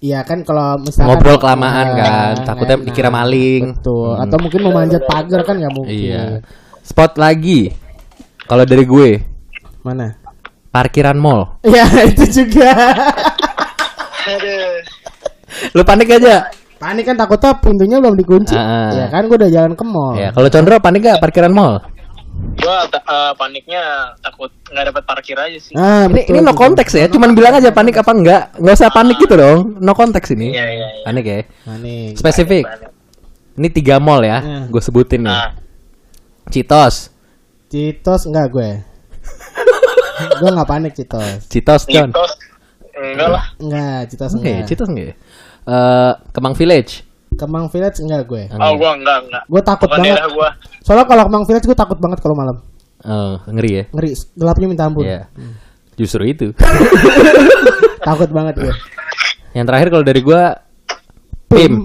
Iya 0.00 0.24
kan 0.24 0.40
kalau 0.48 0.80
misalkan 0.80 1.20
Ngobrol 1.20 1.36
kelamaan 1.36 1.86
Ah, 1.92 1.96
kan, 2.00 2.34
takutnya 2.48 2.80
enak. 2.80 2.88
dikira 2.88 3.12
maling. 3.12 3.76
Betul. 3.76 4.16
Hmm. 4.16 4.24
Atau 4.24 4.36
mungkin 4.40 4.60
mau 4.64 4.72
manjat 4.72 5.04
pagar 5.04 5.44
kan 5.44 5.60
nggak 5.60 5.74
mungkin. 5.76 5.92
Iya. 5.92 6.40
Spot 6.80 7.12
lagi. 7.20 7.68
Kalau 8.48 8.64
dari 8.64 8.82
gue, 8.88 9.10
Mana? 9.80 10.19
Parkiran 10.70 11.18
mall. 11.18 11.58
Ya 11.62 11.86
itu 12.10 12.24
juga. 12.42 12.70
Aduh. 14.26 14.70
Lu 15.74 15.82
panik 15.82 16.10
aja. 16.10 16.50
Panik 16.80 17.04
kan 17.04 17.16
takutnya 17.18 17.52
pintunya 17.60 18.00
belum 18.00 18.16
dikunci. 18.16 18.56
Ah. 18.56 18.88
Ya 18.94 19.06
kan 19.12 19.28
gue 19.28 19.36
udah 19.36 19.50
jalan 19.52 19.76
ke 19.76 19.84
mall. 19.84 20.16
Ya, 20.16 20.32
kalau 20.32 20.48
Condro 20.48 20.80
panik 20.80 21.04
gak 21.04 21.20
parkiran 21.20 21.52
mall? 21.52 21.82
gua 22.40 22.88
eh, 22.88 23.32
paniknya 23.36 24.16
takut 24.24 24.48
nggak 24.72 24.84
dapat 24.88 25.02
parkir 25.04 25.36
aja 25.36 25.58
sih 25.60 25.76
Ah, 25.76 26.08
Ini, 26.08 26.24
betul, 26.24 26.32
ini 26.32 26.38
no 26.40 26.56
konteks 26.56 26.92
ya, 26.96 27.04
cuman 27.12 27.36
bilang 27.36 27.52
aja 27.52 27.68
panik 27.68 28.00
apa 28.00 28.16
enggak. 28.16 28.42
Nggak 28.56 28.74
usah 28.80 28.88
panik 28.88 29.16
gitu 29.20 29.36
dong. 29.36 29.76
No 29.76 29.92
konteks 29.92 30.32
ini. 30.32 30.56
Iya, 30.56 30.64
iya, 30.72 30.86
iya. 30.88 31.04
Panik 31.04 31.24
ya. 31.24 31.36
Panik. 31.68 32.12
Spesifik. 32.16 32.64
Ini 33.60 33.68
tiga 33.68 34.00
mall 34.00 34.24
ya, 34.24 34.40
Hmm. 34.40 34.64
gue 34.72 34.80
sebutin 34.80 35.20
nih. 35.20 35.28
nah 35.28 35.52
Citos, 36.48 37.12
Citos 37.68 38.24
enggak 38.24 38.46
gue. 38.48 38.70
Gue 40.36 40.50
nggak 40.50 40.68
panik 40.68 40.92
Citos. 40.92 41.40
Citos 41.46 41.82
John. 41.86 42.10
mitos 42.10 42.32
enggak 42.92 43.28
lah 43.28 43.44
Enggak, 43.56 44.00
Citos 44.08 44.32
enggak. 44.34 44.60
Citos 44.64 44.88
enggak? 44.88 45.14
Eh, 45.62 46.12
Kemang 46.30 46.54
Village. 46.54 46.92
Kemang 47.32 47.66
Village 47.68 47.98
enggak 48.00 48.22
gue. 48.24 48.42
oh 48.50 48.72
gua 48.74 48.90
enggak 48.92 49.18
enggak 49.24 49.42
Gue 49.46 49.62
takut 49.62 49.86
Bukan 49.86 50.00
banget. 50.02 50.28
gua 50.30 50.48
Soalnya 50.82 51.06
kalau 51.06 51.22
Kemang 51.24 51.44
Village 51.44 51.64
gue 51.64 51.78
takut 51.78 51.98
banget 51.98 52.18
kalau 52.18 52.34
malam. 52.34 52.56
Oh, 53.00 53.40
ngeri 53.48 53.70
ya. 53.72 53.84
Ngeri, 53.90 54.10
gelapnya 54.34 54.66
minta 54.66 54.84
ampun. 54.84 55.08
Iya. 55.08 55.24
Justru 55.96 56.20
itu. 56.24 56.52
Takut 58.08 58.28
banget 58.28 58.56
gue. 58.56 58.74
Yang 59.52 59.66
terakhir 59.66 59.88
kalau 59.88 60.04
dari 60.04 60.20
gua 60.20 60.42
Pim. 61.46 61.84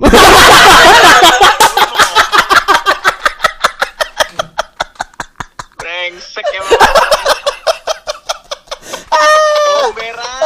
Brengsek 5.75 6.45
emang. 6.57 6.81
Oh, 9.11 9.85
merah. 9.93 10.39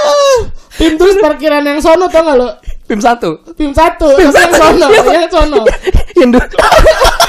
Pim 0.79 0.95
terus 0.95 1.19
parkiran 1.19 1.59
yang 1.61 1.77
sono 1.77 2.07
tau 2.07 2.23
gak 2.23 2.35
lo? 2.35 2.49
Pim 2.87 2.97
satu. 2.97 3.43
Pim 3.53 3.69
satu, 3.69 4.15
Pim 4.15 4.31
yang 4.31 4.53
sono, 4.55 4.87
yang 4.87 5.27
sono. 5.35 5.61
Yang 6.15 6.29
du- 6.33 6.49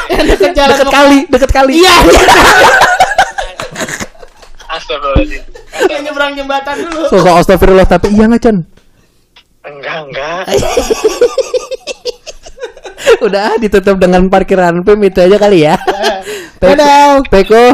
Yang 0.08 0.24
deket 0.30 0.50
jalan 0.54 0.70
deket 0.72 0.88
kali, 0.88 1.18
deket 1.26 1.50
kali. 1.50 1.72
Iya, 1.76 1.94
iya. 2.04 2.22
Astagfirullahaladzim. 4.70 5.42
yang 5.88 6.02
nyebrang 6.04 6.32
jembatan 6.32 6.76
dulu. 6.80 7.02
Sosok 7.08 7.34
astagfirullah 7.36 7.86
tapi 7.86 8.06
iya 8.10 8.24
nggak 8.24 8.38
Con? 8.40 8.56
Enggak, 9.60 9.98
enggak. 10.06 10.42
Udah 13.20 13.58
ditutup 13.58 13.96
dengan 13.96 14.24
parkiran 14.26 14.80
Pim 14.80 15.00
itu 15.02 15.18
aja 15.18 15.36
kali 15.36 15.66
ya. 15.66 15.74
Peko, 16.56 16.70
Dadah. 16.70 17.10
Peko. 17.26 17.64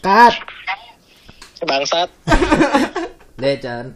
Cut. 0.00 0.34
Bangsat. 1.62 2.08
Deh 3.36 3.56
Con. 3.56 3.86